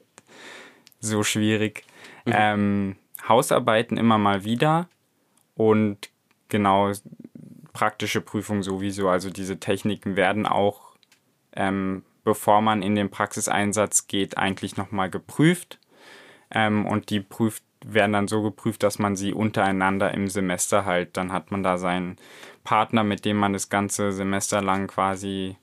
so 1.01 1.23
schwierig. 1.23 1.85
Mhm. 2.25 2.33
Ähm, 2.35 2.97
Hausarbeiten 3.29 3.97
immer 3.97 4.19
mal 4.19 4.45
wieder 4.45 4.89
und 5.55 6.11
genau 6.49 6.93
praktische 7.73 8.21
Prüfungen 8.21 8.63
sowieso. 8.63 9.09
Also 9.09 9.31
diese 9.31 9.61
Techniken 9.61 10.17
werden 10.17 10.47
auch 10.47 10.90
ähm, 11.55 12.05
bevor 12.25 12.61
man 12.61 12.83
in 12.83 12.95
den 12.95 13.11
Praxiseinsatz 13.11 14.07
geht, 14.07 14.37
eigentlich 14.37 14.77
nochmal 14.77 15.11
geprüft. 15.11 15.79
Ähm, 16.51 16.87
und 16.87 17.11
die 17.11 17.21
prüft, 17.21 17.65
werden 17.85 18.13
dann 18.13 18.29
so 18.29 18.43
geprüft, 18.43 18.83
dass 18.83 18.99
man 18.99 19.17
sie 19.17 19.33
untereinander 19.33 20.13
im 20.13 20.29
Semester 20.29 20.85
halt, 20.85 21.17
dann 21.17 21.33
hat 21.33 21.51
man 21.51 21.63
da 21.63 21.79
seinen 21.79 22.17
Partner, 22.65 23.05
mit 23.05 23.25
dem 23.25 23.37
man 23.37 23.53
das 23.53 23.69
ganze 23.69 24.13
Semester 24.13 24.61
lang 24.61 24.87
quasi 24.89 25.57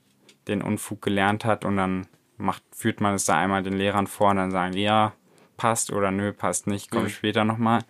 den 0.47 0.61
Unfug 0.61 1.01
gelernt 1.01 1.45
hat 1.45 1.65
und 1.65 1.77
dann 1.77 2.07
macht, 2.37 2.63
führt 2.71 3.01
man 3.01 3.15
es 3.15 3.25
da 3.25 3.37
einmal 3.37 3.63
den 3.63 3.73
Lehrern 3.73 4.07
vor 4.07 4.31
und 4.31 4.37
dann 4.37 4.51
sagen 4.51 4.73
die, 4.73 4.83
ja, 4.83 5.13
passt 5.57 5.91
oder 5.91 6.11
nö, 6.11 6.31
passt 6.31 6.67
nicht, 6.67 6.89
komme 6.89 7.05
mhm. 7.05 7.09
später 7.09 7.43
nochmal. 7.43 7.83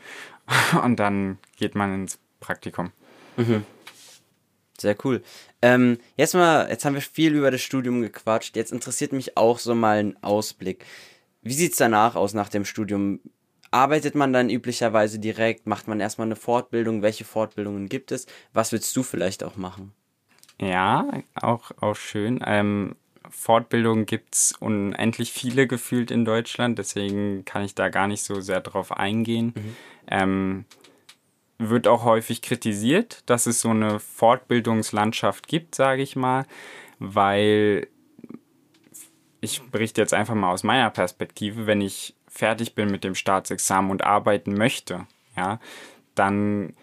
Und 0.83 0.97
dann 0.97 1.37
geht 1.57 1.75
man 1.75 1.93
ins 1.93 2.19
Praktikum. 2.39 2.91
Mhm. 3.35 3.65
Sehr 4.77 4.95
cool. 5.03 5.21
Ähm, 5.61 5.97
jetzt 6.15 6.35
mal, 6.35 6.69
jetzt 6.69 6.85
haben 6.85 6.93
wir 6.93 7.01
viel 7.01 7.33
über 7.33 7.51
das 7.51 7.61
Studium 7.61 8.01
gequatscht. 8.01 8.55
Jetzt 8.55 8.71
interessiert 8.71 9.11
mich 9.11 9.37
auch 9.37 9.59
so 9.59 9.73
mal 9.75 9.97
ein 9.97 10.23
Ausblick. 10.23 10.85
Wie 11.41 11.53
sieht 11.53 11.71
es 11.71 11.77
danach 11.77 12.15
aus 12.15 12.33
nach 12.33 12.49
dem 12.49 12.65
Studium? 12.65 13.19
Arbeitet 13.71 14.15
man 14.15 14.33
dann 14.33 14.49
üblicherweise 14.49 15.19
direkt? 15.19 15.67
Macht 15.67 15.87
man 15.87 15.99
erstmal 15.99 16.27
eine 16.27 16.35
Fortbildung? 16.35 17.01
Welche 17.01 17.25
Fortbildungen 17.25 17.89
gibt 17.89 18.11
es? 18.11 18.27
Was 18.53 18.71
willst 18.71 18.95
du 18.95 19.03
vielleicht 19.03 19.43
auch 19.43 19.57
machen? 19.57 19.93
Ja, 20.59 21.07
auch, 21.35 21.71
auch 21.79 21.95
schön. 21.95 22.39
Ähm, 22.45 22.95
Fortbildungen 23.29 24.05
gibt 24.05 24.35
es 24.35 24.53
unendlich 24.59 25.31
viele 25.31 25.67
gefühlt 25.67 26.11
in 26.11 26.25
Deutschland, 26.25 26.79
deswegen 26.79 27.45
kann 27.45 27.63
ich 27.63 27.75
da 27.75 27.89
gar 27.89 28.07
nicht 28.07 28.23
so 28.23 28.39
sehr 28.41 28.61
drauf 28.61 28.91
eingehen. 28.91 29.53
Mhm. 29.55 29.75
Ähm, 30.07 30.65
wird 31.59 31.87
auch 31.87 32.03
häufig 32.03 32.41
kritisiert, 32.41 33.23
dass 33.25 33.45
es 33.47 33.61
so 33.61 33.69
eine 33.69 33.99
Fortbildungslandschaft 33.99 35.47
gibt, 35.47 35.75
sage 35.75 36.01
ich 36.01 36.15
mal, 36.15 36.45
weil 36.99 37.87
ich 39.41 39.61
berichte 39.63 40.01
jetzt 40.01 40.13
einfach 40.13 40.35
mal 40.35 40.51
aus 40.51 40.63
meiner 40.63 40.89
Perspektive, 40.89 41.67
wenn 41.67 41.81
ich 41.81 42.15
fertig 42.27 42.75
bin 42.75 42.91
mit 42.91 43.03
dem 43.03 43.15
Staatsexamen 43.15 43.91
und 43.91 44.03
arbeiten 44.03 44.53
möchte, 44.53 45.07
ja, 45.35 45.59
dann 46.15 46.73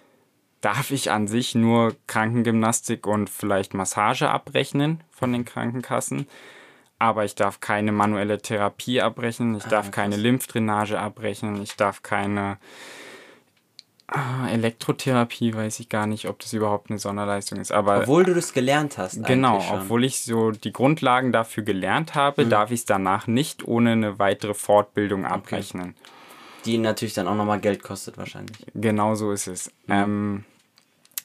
darf 0.61 0.91
ich 0.91 1.11
an 1.11 1.29
sich 1.29 1.55
nur 1.55 1.95
Krankengymnastik 2.07 3.07
und 3.07 3.29
vielleicht 3.29 3.75
Massage 3.75 4.31
abrechnen 4.31 5.05
von 5.11 5.33
den 5.33 5.45
Krankenkassen. 5.45 6.27
Aber 6.99 7.25
ich 7.25 7.35
darf 7.35 7.61
keine 7.61 7.93
manuelle 7.93 8.41
Therapie 8.41 9.03
abrechnen, 9.03 9.57
ich 9.57 9.65
darf 9.65 9.89
ah, 9.89 9.91
keine 9.91 10.17
Lymphdrainage 10.17 10.99
abrechnen, 10.99 11.61
ich 11.61 11.77
darf 11.77 12.03
keine 12.03 12.57
Ah, 14.07 14.49
Elektrotherapie 14.51 15.55
weiß 15.55 15.81
ich 15.81 15.89
gar 15.89 16.07
nicht, 16.07 16.29
ob 16.29 16.39
das 16.39 16.53
überhaupt 16.53 16.91
eine 16.91 16.99
Sonderleistung 16.99 17.59
ist. 17.59 17.73
Aber 17.73 18.01
obwohl 18.01 18.25
du 18.25 18.35
das 18.35 18.53
gelernt 18.53 18.99
hast. 18.99 19.25
Genau, 19.25 19.65
obwohl 19.73 20.05
ich 20.05 20.21
so 20.21 20.51
die 20.51 20.73
Grundlagen 20.73 21.33
dafür 21.33 21.63
gelernt 21.63 22.15
habe, 22.15 22.45
mhm. 22.45 22.51
darf 22.51 22.71
ich 22.71 22.81
es 22.81 22.87
danach 22.87 23.27
nicht 23.27 23.67
ohne 23.67 23.93
eine 23.93 24.19
weitere 24.19 24.53
Fortbildung 24.53 25.25
abrechnen. 25.25 25.95
Okay. 25.99 26.11
Die 26.67 26.79
natürlich 26.79 27.15
dann 27.15 27.29
auch 27.29 27.35
nochmal 27.35 27.61
Geld 27.61 27.83
kostet 27.83 28.19
wahrscheinlich. 28.19 28.57
Genau 28.75 29.15
so 29.15 29.33
ist 29.33 29.47
es. 29.47 29.71
Mhm. 29.87 29.95
Ähm, 29.95 30.45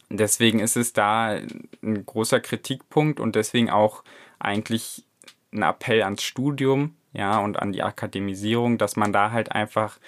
deswegen 0.10 0.60
ist 0.60 0.78
es 0.78 0.94
da 0.94 1.38
ein 1.84 2.06
großer 2.06 2.40
Kritikpunkt 2.40 3.20
und 3.20 3.36
deswegen 3.36 3.70
auch 3.70 4.04
eigentlich 4.40 5.04
ein 5.54 5.64
Appell 5.64 6.02
ans 6.04 6.24
Studium, 6.24 6.96
ja, 7.12 7.40
und 7.40 7.58
an 7.60 7.72
die 7.72 7.84
Akademisierung, 7.84 8.78
dass 8.78 8.96
man 8.96 9.12
da 9.12 9.32
halt 9.32 9.52
einfach 9.52 10.00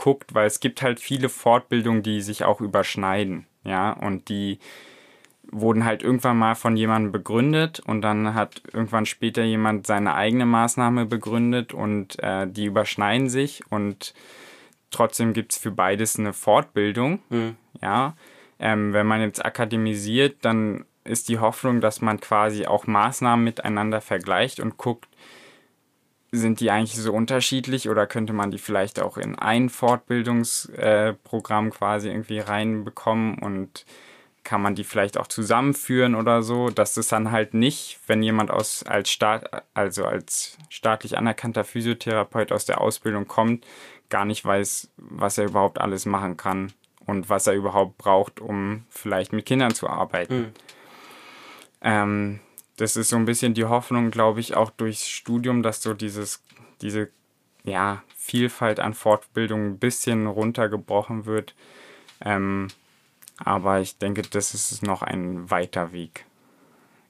guckt, 0.00 0.34
weil 0.34 0.46
es 0.46 0.60
gibt 0.60 0.82
halt 0.82 0.98
viele 0.98 1.28
Fortbildungen, 1.28 2.02
die 2.02 2.22
sich 2.22 2.44
auch 2.44 2.60
überschneiden, 2.60 3.46
ja, 3.64 3.92
und 3.92 4.28
die 4.30 4.58
wurden 5.52 5.84
halt 5.84 6.02
irgendwann 6.02 6.38
mal 6.38 6.54
von 6.54 6.76
jemandem 6.76 7.12
begründet 7.12 7.80
und 7.80 8.02
dann 8.02 8.34
hat 8.34 8.62
irgendwann 8.72 9.04
später 9.04 9.42
jemand 9.42 9.86
seine 9.86 10.14
eigene 10.14 10.46
Maßnahme 10.46 11.06
begründet 11.06 11.74
und 11.74 12.22
äh, 12.22 12.46
die 12.46 12.66
überschneiden 12.66 13.28
sich 13.28 13.62
und 13.68 14.14
trotzdem 14.90 15.32
gibt 15.32 15.52
es 15.52 15.58
für 15.58 15.72
beides 15.72 16.18
eine 16.18 16.32
Fortbildung, 16.32 17.20
mhm. 17.28 17.56
ja. 17.82 18.16
Ähm, 18.62 18.92
wenn 18.92 19.06
man 19.06 19.22
jetzt 19.22 19.44
akademisiert, 19.44 20.36
dann 20.42 20.84
ist 21.04 21.28
die 21.28 21.38
Hoffnung, 21.38 21.80
dass 21.80 22.00
man 22.00 22.20
quasi 22.20 22.66
auch 22.66 22.86
Maßnahmen 22.86 23.42
miteinander 23.42 24.00
vergleicht 24.00 24.60
und 24.60 24.76
guckt, 24.76 25.08
sind 26.32 26.60
die 26.60 26.70
eigentlich 26.70 26.96
so 26.96 27.12
unterschiedlich 27.12 27.88
oder 27.88 28.06
könnte 28.06 28.32
man 28.32 28.50
die 28.50 28.58
vielleicht 28.58 29.00
auch 29.00 29.16
in 29.16 29.36
ein 29.36 29.68
Fortbildungsprogramm 29.68 31.68
äh, 31.68 31.70
quasi 31.70 32.08
irgendwie 32.08 32.38
reinbekommen 32.38 33.38
und 33.38 33.84
kann 34.44 34.62
man 34.62 34.74
die 34.74 34.84
vielleicht 34.84 35.18
auch 35.18 35.26
zusammenführen 35.26 36.14
oder 36.14 36.42
so, 36.42 36.70
dass 36.70 36.96
es 36.96 37.08
dann 37.08 37.30
halt 37.30 37.52
nicht, 37.52 38.00
wenn 38.06 38.22
jemand 38.22 38.50
aus 38.50 38.82
als 38.84 39.10
Staat, 39.10 39.64
also 39.74 40.06
als 40.06 40.56
staatlich 40.68 41.18
anerkannter 41.18 41.64
Physiotherapeut 41.64 42.52
aus 42.52 42.64
der 42.64 42.80
Ausbildung 42.80 43.28
kommt, 43.28 43.66
gar 44.08 44.24
nicht 44.24 44.44
weiß, 44.44 44.90
was 44.96 45.38
er 45.38 45.44
überhaupt 45.44 45.80
alles 45.80 46.06
machen 46.06 46.36
kann 46.36 46.72
und 47.06 47.28
was 47.28 47.46
er 47.46 47.54
überhaupt 47.54 47.98
braucht, 47.98 48.40
um 48.40 48.84
vielleicht 48.88 49.32
mit 49.32 49.46
Kindern 49.46 49.74
zu 49.74 49.88
arbeiten. 49.88 50.40
Mhm. 50.40 50.52
Ähm, 51.82 52.40
das 52.80 52.96
ist 52.96 53.10
so 53.10 53.16
ein 53.16 53.26
bisschen 53.26 53.52
die 53.52 53.66
Hoffnung, 53.66 54.10
glaube 54.10 54.40
ich, 54.40 54.56
auch 54.56 54.70
durchs 54.70 55.06
Studium, 55.06 55.62
dass 55.62 55.82
so 55.82 55.92
dieses, 55.92 56.42
diese 56.80 57.10
ja, 57.62 58.02
Vielfalt 58.16 58.80
an 58.80 58.94
Fortbildung 58.94 59.66
ein 59.66 59.78
bisschen 59.78 60.26
runtergebrochen 60.26 61.26
wird. 61.26 61.54
Ähm, 62.22 62.68
aber 63.36 63.80
ich 63.80 63.98
denke, 63.98 64.22
das 64.22 64.54
ist 64.54 64.82
noch 64.82 65.02
ein 65.02 65.50
weiter 65.50 65.92
Weg. 65.92 66.24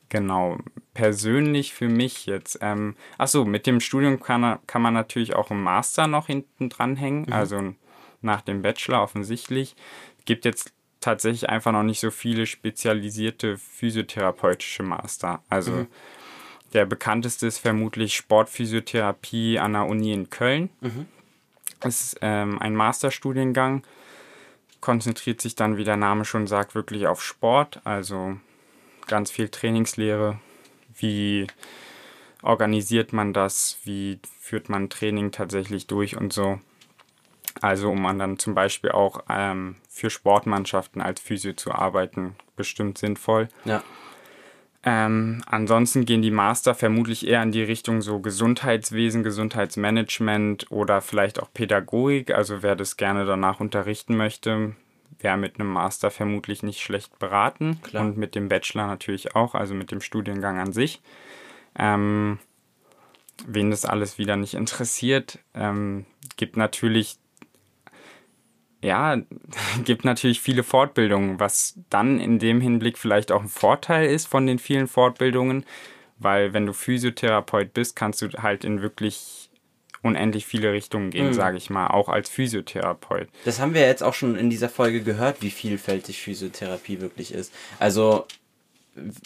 Genau. 0.08 0.58
Persönlich 0.92 1.72
für 1.72 1.88
mich 1.88 2.26
jetzt. 2.26 2.58
Ähm, 2.62 2.96
achso, 3.16 3.44
mit 3.44 3.66
dem 3.68 3.78
Studium 3.78 4.18
kann, 4.18 4.58
kann 4.66 4.82
man 4.82 4.94
natürlich 4.94 5.36
auch 5.36 5.52
einen 5.52 5.62
Master 5.62 6.08
noch 6.08 6.26
hinten 6.26 6.68
dranhängen. 6.68 7.26
Mhm. 7.26 7.32
Also 7.32 7.74
nach 8.22 8.40
dem 8.40 8.62
Bachelor 8.62 9.02
offensichtlich. 9.02 9.76
Gibt 10.24 10.44
jetzt 10.44 10.72
tatsächlich 11.01 11.48
einfach 11.48 11.72
noch 11.72 11.82
nicht 11.82 12.01
so 12.01 12.11
viele 12.11 12.46
spezialisierte 12.46 13.59
physiotherapeutische 13.59 14.82
Master. 14.82 15.42
Also 15.48 15.72
mhm. 15.72 15.86
der 16.72 16.86
bekannteste 16.86 17.46
ist 17.46 17.59
vermutlich 17.59 18.14
Sportphysiotherapie 18.14 19.59
an 19.59 19.72
der 19.72 19.86
Uni 19.86 20.12
in 20.12 20.30
Köln. 20.30 20.70
Mhm. 20.80 21.07
Das 21.80 22.01
ist 22.01 22.18
ähm, 22.20 22.61
ein 22.61 22.76
Masterstudiengang, 22.76 23.82
konzentriert 24.80 25.40
sich 25.40 25.55
dann, 25.55 25.78
wie 25.78 25.84
der 25.84 25.96
Name 25.96 26.26
schon 26.26 26.46
sagt, 26.46 26.74
wirklich 26.74 27.07
auf 27.07 27.22
Sport. 27.22 27.80
Also 27.84 28.36
ganz 29.07 29.30
viel 29.30 29.48
Trainingslehre. 29.48 30.38
Wie 30.94 31.46
organisiert 32.42 33.12
man 33.14 33.32
das? 33.32 33.78
Wie 33.84 34.18
führt 34.38 34.68
man 34.68 34.90
Training 34.90 35.32
tatsächlich 35.32 35.86
durch 35.86 36.16
und 36.16 36.32
so? 36.32 36.61
Also 37.61 37.90
um 37.90 38.18
dann 38.18 38.38
zum 38.38 38.55
Beispiel 38.55 38.92
auch 38.92 39.24
ähm, 39.28 39.76
für 39.88 40.11
Sportmannschaften 40.11 41.01
als 41.01 41.20
Physio 41.20 41.55
zu 41.55 41.72
arbeiten, 41.72 42.36
bestimmt 42.57 42.98
sinnvoll. 42.98 43.48
Ja. 43.64 43.82
Ähm, 44.82 45.42
ansonsten 45.46 46.07
gehen 46.07 46.22
die 46.22 46.30
Master 46.30 46.74
vermutlich 46.74 47.26
eher 47.26 47.42
in 47.42 47.53
die 47.53 47.62
Richtung 47.62 48.01
so 48.01 48.20
Gesundheitswesen, 48.20 49.22
Gesundheitsmanagement 49.22 50.70
oder 50.70 51.03
vielleicht 51.03 51.42
auch 51.42 51.53
Pädagogik. 51.53 52.30
Also 52.30 52.62
wer 52.62 52.76
das 52.76 52.96
gerne 52.96 53.26
danach 53.26 53.61
unterrichten 53.61 54.16
möchte, 54.16 54.74
wäre 55.18 55.36
mit 55.36 55.61
einem 55.61 55.70
Master 55.70 56.11
vermutlich 56.11 56.62
nicht 56.62 56.80
schlecht 56.80 57.18
beraten. 57.18 57.80
Klar. 57.82 58.05
Und 58.05 58.16
mit 58.16 58.34
dem 58.34 58.48
Bachelor 58.48 58.86
natürlich 58.86 59.36
auch, 59.36 59.55
also 59.55 59.74
mit 59.74 59.90
dem 59.90 60.01
Studiengang 60.01 60.59
an 60.59 60.72
sich. 60.72 61.03
Ähm, 61.78 62.38
wen 63.46 63.70
das 63.70 63.84
alles 63.84 64.16
wieder 64.16 64.36
nicht 64.36 64.55
interessiert, 64.55 65.40
ähm, 65.55 66.07
gibt 66.36 66.57
natürlich 66.57 67.18
ja, 68.82 69.16
gibt 69.84 70.04
natürlich 70.04 70.40
viele 70.40 70.62
Fortbildungen, 70.62 71.40
was 71.40 71.78
dann 71.90 72.20
in 72.20 72.38
dem 72.38 72.60
Hinblick 72.60 72.98
vielleicht 72.98 73.32
auch 73.32 73.42
ein 73.42 73.48
Vorteil 73.48 74.08
ist 74.10 74.26
von 74.26 74.46
den 74.46 74.58
vielen 74.58 74.88
Fortbildungen, 74.88 75.64
weil 76.18 76.52
wenn 76.52 76.66
du 76.66 76.72
Physiotherapeut 76.72 77.72
bist, 77.72 77.96
kannst 77.96 78.22
du 78.22 78.28
halt 78.42 78.64
in 78.64 78.82
wirklich 78.82 79.50
unendlich 80.02 80.46
viele 80.46 80.72
Richtungen 80.72 81.10
gehen, 81.10 81.28
mhm. 81.28 81.34
sage 81.34 81.58
ich 81.58 81.68
mal, 81.68 81.88
auch 81.88 82.08
als 82.08 82.30
Physiotherapeut. 82.30 83.28
Das 83.44 83.60
haben 83.60 83.74
wir 83.74 83.82
jetzt 83.82 84.02
auch 84.02 84.14
schon 84.14 84.36
in 84.36 84.48
dieser 84.48 84.70
Folge 84.70 85.02
gehört, 85.02 85.42
wie 85.42 85.50
vielfältig 85.50 86.22
Physiotherapie 86.22 87.00
wirklich 87.00 87.32
ist. 87.34 87.52
Also 87.78 88.26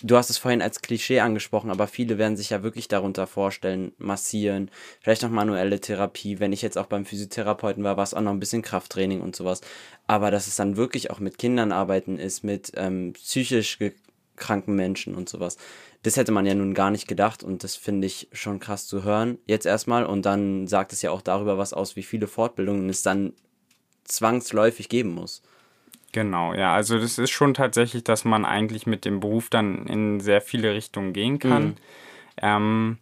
du 0.02 0.16
hast 0.16 0.30
es 0.30 0.38
vorhin 0.38 0.62
als 0.62 0.80
Klischee 0.80 1.20
angesprochen, 1.20 1.70
aber 1.70 1.86
viele 1.86 2.18
werden 2.18 2.36
sich 2.36 2.50
ja 2.50 2.62
wirklich 2.62 2.88
darunter 2.88 3.26
vorstellen, 3.26 3.92
massieren, 3.98 4.70
vielleicht 5.00 5.22
noch 5.22 5.30
manuelle 5.30 5.80
Therapie. 5.80 6.40
Wenn 6.40 6.52
ich 6.52 6.62
jetzt 6.62 6.78
auch 6.78 6.86
beim 6.86 7.04
Physiotherapeuten 7.04 7.84
war, 7.84 7.96
war 7.96 8.04
es 8.04 8.14
auch 8.14 8.20
noch 8.20 8.32
ein 8.32 8.40
bisschen 8.40 8.62
Krafttraining 8.62 9.20
und 9.20 9.36
sowas. 9.36 9.60
Aber 10.06 10.30
dass 10.30 10.46
es 10.46 10.56
dann 10.56 10.76
wirklich 10.76 11.10
auch 11.10 11.20
mit 11.20 11.38
Kindern 11.38 11.72
arbeiten 11.72 12.18
ist, 12.18 12.44
mit 12.44 12.72
ähm, 12.76 13.12
psychisch 13.14 13.78
kranken 14.36 14.74
Menschen 14.74 15.14
und 15.14 15.28
sowas. 15.28 15.56
Das 16.02 16.16
hätte 16.16 16.32
man 16.32 16.44
ja 16.44 16.54
nun 16.54 16.74
gar 16.74 16.90
nicht 16.90 17.08
gedacht 17.08 17.42
und 17.42 17.64
das 17.64 17.76
finde 17.76 18.06
ich 18.06 18.28
schon 18.32 18.60
krass 18.60 18.86
zu 18.86 19.04
hören. 19.04 19.38
Jetzt 19.46 19.64
erstmal 19.64 20.04
und 20.04 20.26
dann 20.26 20.66
sagt 20.66 20.92
es 20.92 21.02
ja 21.02 21.10
auch 21.10 21.22
darüber 21.22 21.56
was 21.56 21.72
aus, 21.72 21.96
wie 21.96 22.02
viele 22.02 22.26
Fortbildungen 22.26 22.88
es 22.90 23.02
dann 23.02 23.32
zwangsläufig 24.04 24.88
geben 24.88 25.14
muss. 25.14 25.42
Genau, 26.14 26.54
ja, 26.54 26.72
also 26.72 26.96
das 26.96 27.18
ist 27.18 27.32
schon 27.32 27.54
tatsächlich, 27.54 28.04
dass 28.04 28.24
man 28.24 28.44
eigentlich 28.44 28.86
mit 28.86 29.04
dem 29.04 29.18
Beruf 29.18 29.50
dann 29.50 29.88
in 29.88 30.20
sehr 30.20 30.40
viele 30.40 30.72
Richtungen 30.72 31.12
gehen 31.12 31.40
kann. 31.40 31.64
Mhm. 31.64 31.74
Ähm, 32.36 32.98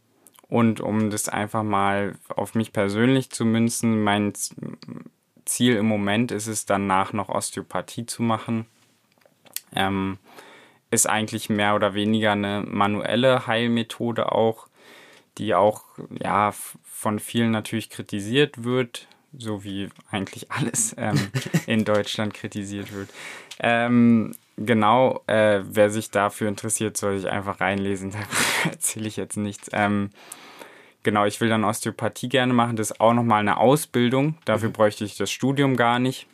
und 0.48 0.80
um 0.80 1.10
das 1.10 1.28
einfach 1.28 1.62
mal 1.62 2.14
auf 2.34 2.54
mich 2.54 2.72
persönlich 2.72 3.28
zu 3.28 3.44
münzen, 3.44 4.02
mein 4.02 4.32
Ziel 5.44 5.76
im 5.76 5.84
Moment 5.84 6.32
ist 6.32 6.46
es 6.46 6.64
danach 6.64 7.12
noch 7.12 7.28
Osteopathie 7.28 8.06
zu 8.06 8.22
machen. 8.22 8.64
Ähm, 9.76 10.16
ist 10.90 11.06
eigentlich 11.06 11.50
mehr 11.50 11.74
oder 11.74 11.92
weniger 11.92 12.32
eine 12.32 12.64
manuelle 12.66 13.46
Heilmethode 13.46 14.32
auch, 14.32 14.68
die 15.36 15.54
auch 15.54 15.84
ja 16.18 16.54
von 16.82 17.18
vielen 17.18 17.50
natürlich 17.50 17.90
kritisiert 17.90 18.64
wird, 18.64 19.06
so 19.36 19.64
wie 19.64 19.88
eigentlich 20.10 20.50
alles 20.50 20.94
ähm, 20.98 21.30
in 21.66 21.84
Deutschland 21.84 22.34
kritisiert 22.34 22.92
wird. 22.92 23.08
Ähm, 23.58 24.34
genau, 24.56 25.22
äh, 25.26 25.60
wer 25.64 25.90
sich 25.90 26.10
dafür 26.10 26.48
interessiert, 26.48 26.96
soll 26.96 27.18
sich 27.18 27.30
einfach 27.30 27.60
reinlesen. 27.60 28.12
Da 28.64 28.70
erzähle 28.70 29.08
ich 29.08 29.16
jetzt 29.16 29.36
nichts. 29.36 29.70
Ähm, 29.72 30.10
genau, 31.02 31.24
ich 31.24 31.40
will 31.40 31.48
dann 31.48 31.64
Osteopathie 31.64 32.28
gerne 32.28 32.52
machen. 32.52 32.76
Das 32.76 32.92
ist 32.92 33.00
auch 33.00 33.14
nochmal 33.14 33.40
eine 33.40 33.56
Ausbildung. 33.56 34.36
Dafür 34.44 34.68
mhm. 34.68 34.74
bräuchte 34.74 35.04
ich 35.04 35.16
das 35.16 35.30
Studium 35.30 35.76
gar 35.76 35.98
nicht. 35.98 36.26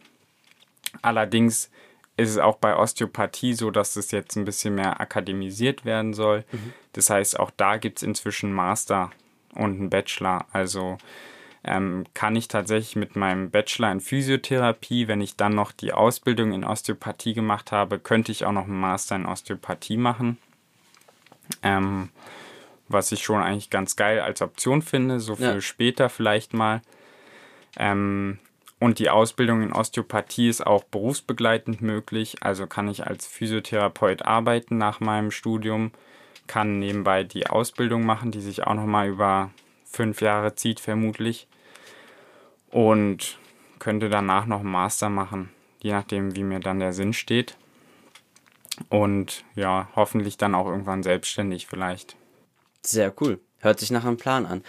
Allerdings 1.02 1.70
ist 2.16 2.30
es 2.30 2.38
auch 2.38 2.56
bei 2.56 2.76
Osteopathie 2.76 3.54
so, 3.54 3.70
dass 3.70 3.96
es 3.96 4.10
jetzt 4.10 4.36
ein 4.36 4.44
bisschen 4.44 4.74
mehr 4.74 5.00
akademisiert 5.00 5.84
werden 5.84 6.14
soll. 6.14 6.44
Mhm. 6.50 6.72
Das 6.92 7.10
heißt, 7.10 7.38
auch 7.38 7.52
da 7.56 7.76
gibt 7.76 7.98
es 7.98 8.02
inzwischen 8.02 8.52
Master 8.52 9.10
und 9.54 9.78
einen 9.78 9.90
Bachelor. 9.90 10.46
Also 10.52 10.98
ähm, 11.64 12.04
kann 12.14 12.36
ich 12.36 12.48
tatsächlich 12.48 12.96
mit 12.96 13.16
meinem 13.16 13.50
Bachelor 13.50 13.92
in 13.92 14.00
Physiotherapie, 14.00 15.08
wenn 15.08 15.20
ich 15.20 15.36
dann 15.36 15.54
noch 15.54 15.72
die 15.72 15.92
Ausbildung 15.92 16.52
in 16.52 16.64
Osteopathie 16.64 17.34
gemacht 17.34 17.72
habe, 17.72 17.98
könnte 17.98 18.32
ich 18.32 18.44
auch 18.44 18.52
noch 18.52 18.64
einen 18.64 18.80
Master 18.80 19.16
in 19.16 19.26
Osteopathie 19.26 19.96
machen. 19.96 20.38
Ähm, 21.62 22.10
was 22.88 23.12
ich 23.12 23.22
schon 23.22 23.42
eigentlich 23.42 23.70
ganz 23.70 23.96
geil 23.96 24.20
als 24.20 24.40
Option 24.40 24.82
finde, 24.82 25.20
so 25.20 25.36
für 25.36 25.54
ja. 25.54 25.60
später 25.60 26.08
vielleicht 26.08 26.54
mal. 26.54 26.80
Ähm, 27.76 28.38
und 28.80 29.00
die 29.00 29.10
Ausbildung 29.10 29.62
in 29.62 29.72
Osteopathie 29.72 30.48
ist 30.48 30.64
auch 30.64 30.84
berufsbegleitend 30.84 31.82
möglich. 31.82 32.36
Also 32.40 32.66
kann 32.66 32.88
ich 32.88 33.06
als 33.06 33.26
Physiotherapeut 33.26 34.22
arbeiten 34.22 34.78
nach 34.78 35.00
meinem 35.00 35.32
Studium, 35.32 35.90
kann 36.46 36.78
nebenbei 36.78 37.24
die 37.24 37.48
Ausbildung 37.48 38.06
machen, 38.06 38.30
die 38.30 38.40
sich 38.40 38.62
auch 38.64 38.74
nochmal 38.74 39.08
über 39.08 39.50
fünf 39.90 40.20
Jahre 40.20 40.54
zieht 40.54 40.80
vermutlich. 40.80 41.48
Und 42.70 43.38
könnte 43.78 44.08
danach 44.08 44.46
noch 44.46 44.60
einen 44.60 44.70
Master 44.70 45.08
machen, 45.08 45.50
je 45.80 45.92
nachdem, 45.92 46.36
wie 46.36 46.44
mir 46.44 46.60
dann 46.60 46.80
der 46.80 46.92
Sinn 46.92 47.12
steht. 47.12 47.56
Und 48.90 49.44
ja, 49.54 49.88
hoffentlich 49.96 50.36
dann 50.36 50.54
auch 50.54 50.66
irgendwann 50.66 51.02
selbstständig 51.02 51.66
vielleicht. 51.66 52.16
Sehr 52.82 53.12
cool. 53.20 53.40
Hört 53.58 53.80
sich 53.80 53.90
nach 53.90 54.04
einem 54.04 54.16
Plan 54.16 54.46
an. 54.46 54.62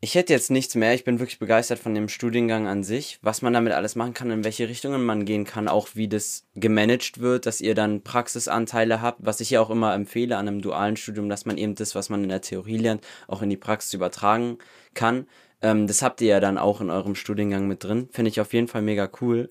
Ich 0.00 0.14
hätte 0.14 0.32
jetzt 0.32 0.52
nichts 0.52 0.76
mehr. 0.76 0.94
Ich 0.94 1.02
bin 1.02 1.18
wirklich 1.18 1.40
begeistert 1.40 1.80
von 1.80 1.92
dem 1.92 2.08
Studiengang 2.08 2.68
an 2.68 2.84
sich, 2.84 3.18
was 3.20 3.42
man 3.42 3.52
damit 3.52 3.72
alles 3.72 3.96
machen 3.96 4.14
kann, 4.14 4.30
in 4.30 4.44
welche 4.44 4.68
Richtungen 4.68 5.04
man 5.04 5.24
gehen 5.24 5.44
kann, 5.44 5.66
auch 5.66 5.88
wie 5.94 6.06
das 6.06 6.46
gemanagt 6.54 7.18
wird, 7.18 7.46
dass 7.46 7.60
ihr 7.60 7.74
dann 7.74 8.02
Praxisanteile 8.02 9.02
habt, 9.02 9.18
was 9.26 9.40
ich 9.40 9.50
ja 9.50 9.60
auch 9.60 9.70
immer 9.70 9.94
empfehle 9.94 10.36
an 10.36 10.46
einem 10.46 10.62
dualen 10.62 10.96
Studium, 10.96 11.28
dass 11.28 11.46
man 11.46 11.58
eben 11.58 11.74
das, 11.74 11.96
was 11.96 12.10
man 12.10 12.22
in 12.22 12.28
der 12.28 12.42
Theorie 12.42 12.76
lernt, 12.78 13.04
auch 13.26 13.42
in 13.42 13.50
die 13.50 13.56
Praxis 13.56 13.92
übertragen 13.92 14.58
kann. 14.94 15.26
Ähm, 15.62 15.88
das 15.88 16.00
habt 16.00 16.20
ihr 16.20 16.28
ja 16.28 16.38
dann 16.38 16.58
auch 16.58 16.80
in 16.80 16.90
eurem 16.90 17.16
Studiengang 17.16 17.66
mit 17.66 17.82
drin. 17.82 18.08
Finde 18.12 18.28
ich 18.28 18.40
auf 18.40 18.52
jeden 18.52 18.68
Fall 18.68 18.82
mega 18.82 19.10
cool. 19.20 19.48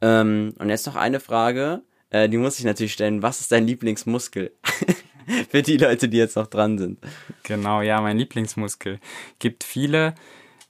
Ähm, 0.00 0.54
und 0.60 0.70
jetzt 0.70 0.86
noch 0.86 0.94
eine 0.94 1.18
Frage, 1.18 1.82
äh, 2.10 2.28
die 2.28 2.38
muss 2.38 2.58
ich 2.58 2.64
natürlich 2.64 2.92
stellen. 2.92 3.22
Was 3.22 3.40
ist 3.40 3.52
dein 3.52 3.66
Lieblingsmuskel? 3.66 4.52
Für 5.50 5.62
die 5.62 5.76
Leute, 5.76 6.08
die 6.08 6.16
jetzt 6.16 6.36
noch 6.36 6.46
dran 6.46 6.78
sind. 6.78 6.98
Genau, 7.42 7.82
ja, 7.82 8.00
mein 8.00 8.16
Lieblingsmuskel. 8.16 8.98
Gibt 9.38 9.62
viele 9.62 10.14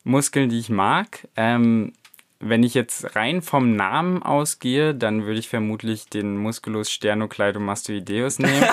Muskeln, 0.02 0.48
die 0.48 0.58
ich 0.58 0.68
mag. 0.68 1.28
Ähm, 1.36 1.92
wenn 2.40 2.62
ich 2.62 2.74
jetzt 2.74 3.16
rein 3.16 3.42
vom 3.42 3.76
Namen 3.76 4.22
ausgehe, 4.22 4.94
dann 4.94 5.26
würde 5.26 5.40
ich 5.40 5.48
vermutlich 5.48 6.06
den 6.06 6.36
Musculus 6.36 6.90
sternocleidomastoideus 6.90 8.38
nehmen. 8.38 8.64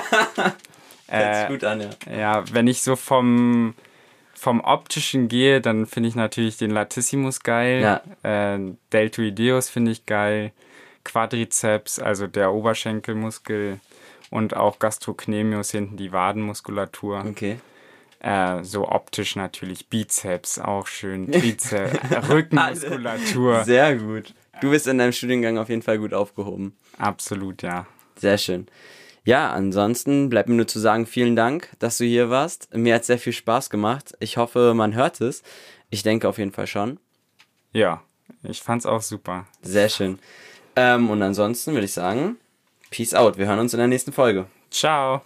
Hört 1.08 1.36
sich 1.36 1.48
gut 1.48 1.64
an, 1.64 1.82
ja. 1.82 1.90
Ja, 2.12 2.44
wenn 2.52 2.68
ich 2.68 2.82
so 2.82 2.96
vom, 2.96 3.76
vom 4.34 4.60
optischen 4.62 5.28
gehe, 5.28 5.62
dann 5.62 5.86
finde 5.86 6.10
ich 6.10 6.16
natürlich 6.16 6.58
den 6.58 6.72
Latissimus 6.72 7.42
geil. 7.42 8.02
Ja. 8.24 8.56
Äh, 8.56 8.74
Deltoideus 8.92 9.70
finde 9.70 9.92
ich 9.92 10.06
geil. 10.06 10.52
Quadrizeps, 11.06 12.00
also 12.00 12.28
der 12.28 12.52
Oberschenkelmuskel 12.52 13.80
und 14.30 14.56
auch 14.56 14.80
Gastrocnemius 14.80 15.72
hinten 15.72 15.96
die 15.96 16.12
Wadenmuskulatur. 16.12 17.24
Okay. 17.26 17.60
Äh, 18.20 18.64
so 18.64 18.90
optisch 18.90 19.36
natürlich 19.36 19.88
Bizeps 19.88 20.60
auch 20.60 20.88
schön, 20.88 21.32
Trizeps, 21.32 22.30
Rückenmuskulatur. 22.30 23.64
Sehr 23.66 23.96
gut. 23.96 24.34
Du 24.62 24.72
bist 24.72 24.88
in 24.88 24.98
deinem 24.98 25.12
Studiengang 25.12 25.58
auf 25.58 25.70
jeden 25.70 25.82
Fall 25.82 26.00
gut 26.00 26.14
aufgehoben. 26.14 26.76
Absolut, 26.98 27.62
ja. 27.62 27.86
Sehr 28.18 28.38
schön. 28.38 28.68
Ja, 29.26 29.52
ansonsten 29.52 30.30
bleibt 30.30 30.50
mir 30.50 30.56
nur 30.56 30.68
zu 30.68 30.80
sagen, 30.80 31.06
vielen 31.08 31.36
Dank, 31.36 31.70
dass 31.80 31.98
du 31.98 32.06
hier 32.06 32.30
warst. 32.30 32.74
Mir 32.76 32.96
hat 32.96 33.06
sehr 33.06 33.18
viel 33.18 33.34
Spaß 33.34 33.70
gemacht. 33.70 34.14
Ich 34.20 34.38
hoffe, 34.38 34.74
man 34.76 34.94
hört 34.94 35.20
es. 35.20 35.44
Ich 35.90 36.04
denke 36.04 36.30
auf 36.30 36.38
jeden 36.38 36.52
Fall 36.52 36.68
schon. 36.68 37.00
Ja, 37.74 38.04
ich 38.44 38.62
fand's 38.62 38.86
auch 38.86 39.02
super. 39.02 39.48
Sehr 39.62 39.90
schön. 39.90 40.20
Ähm, 40.76 41.10
und 41.10 41.22
ansonsten 41.22 41.74
würde 41.74 41.86
ich 41.86 41.94
sagen, 41.94 42.38
Peace 42.92 43.14
out. 43.14 43.38
Wir 43.38 43.48
hören 43.48 43.60
uns 43.60 43.74
in 43.74 43.80
der 43.80 43.88
nächsten 43.88 44.12
Folge. 44.12 44.46
Ciao. 44.70 45.22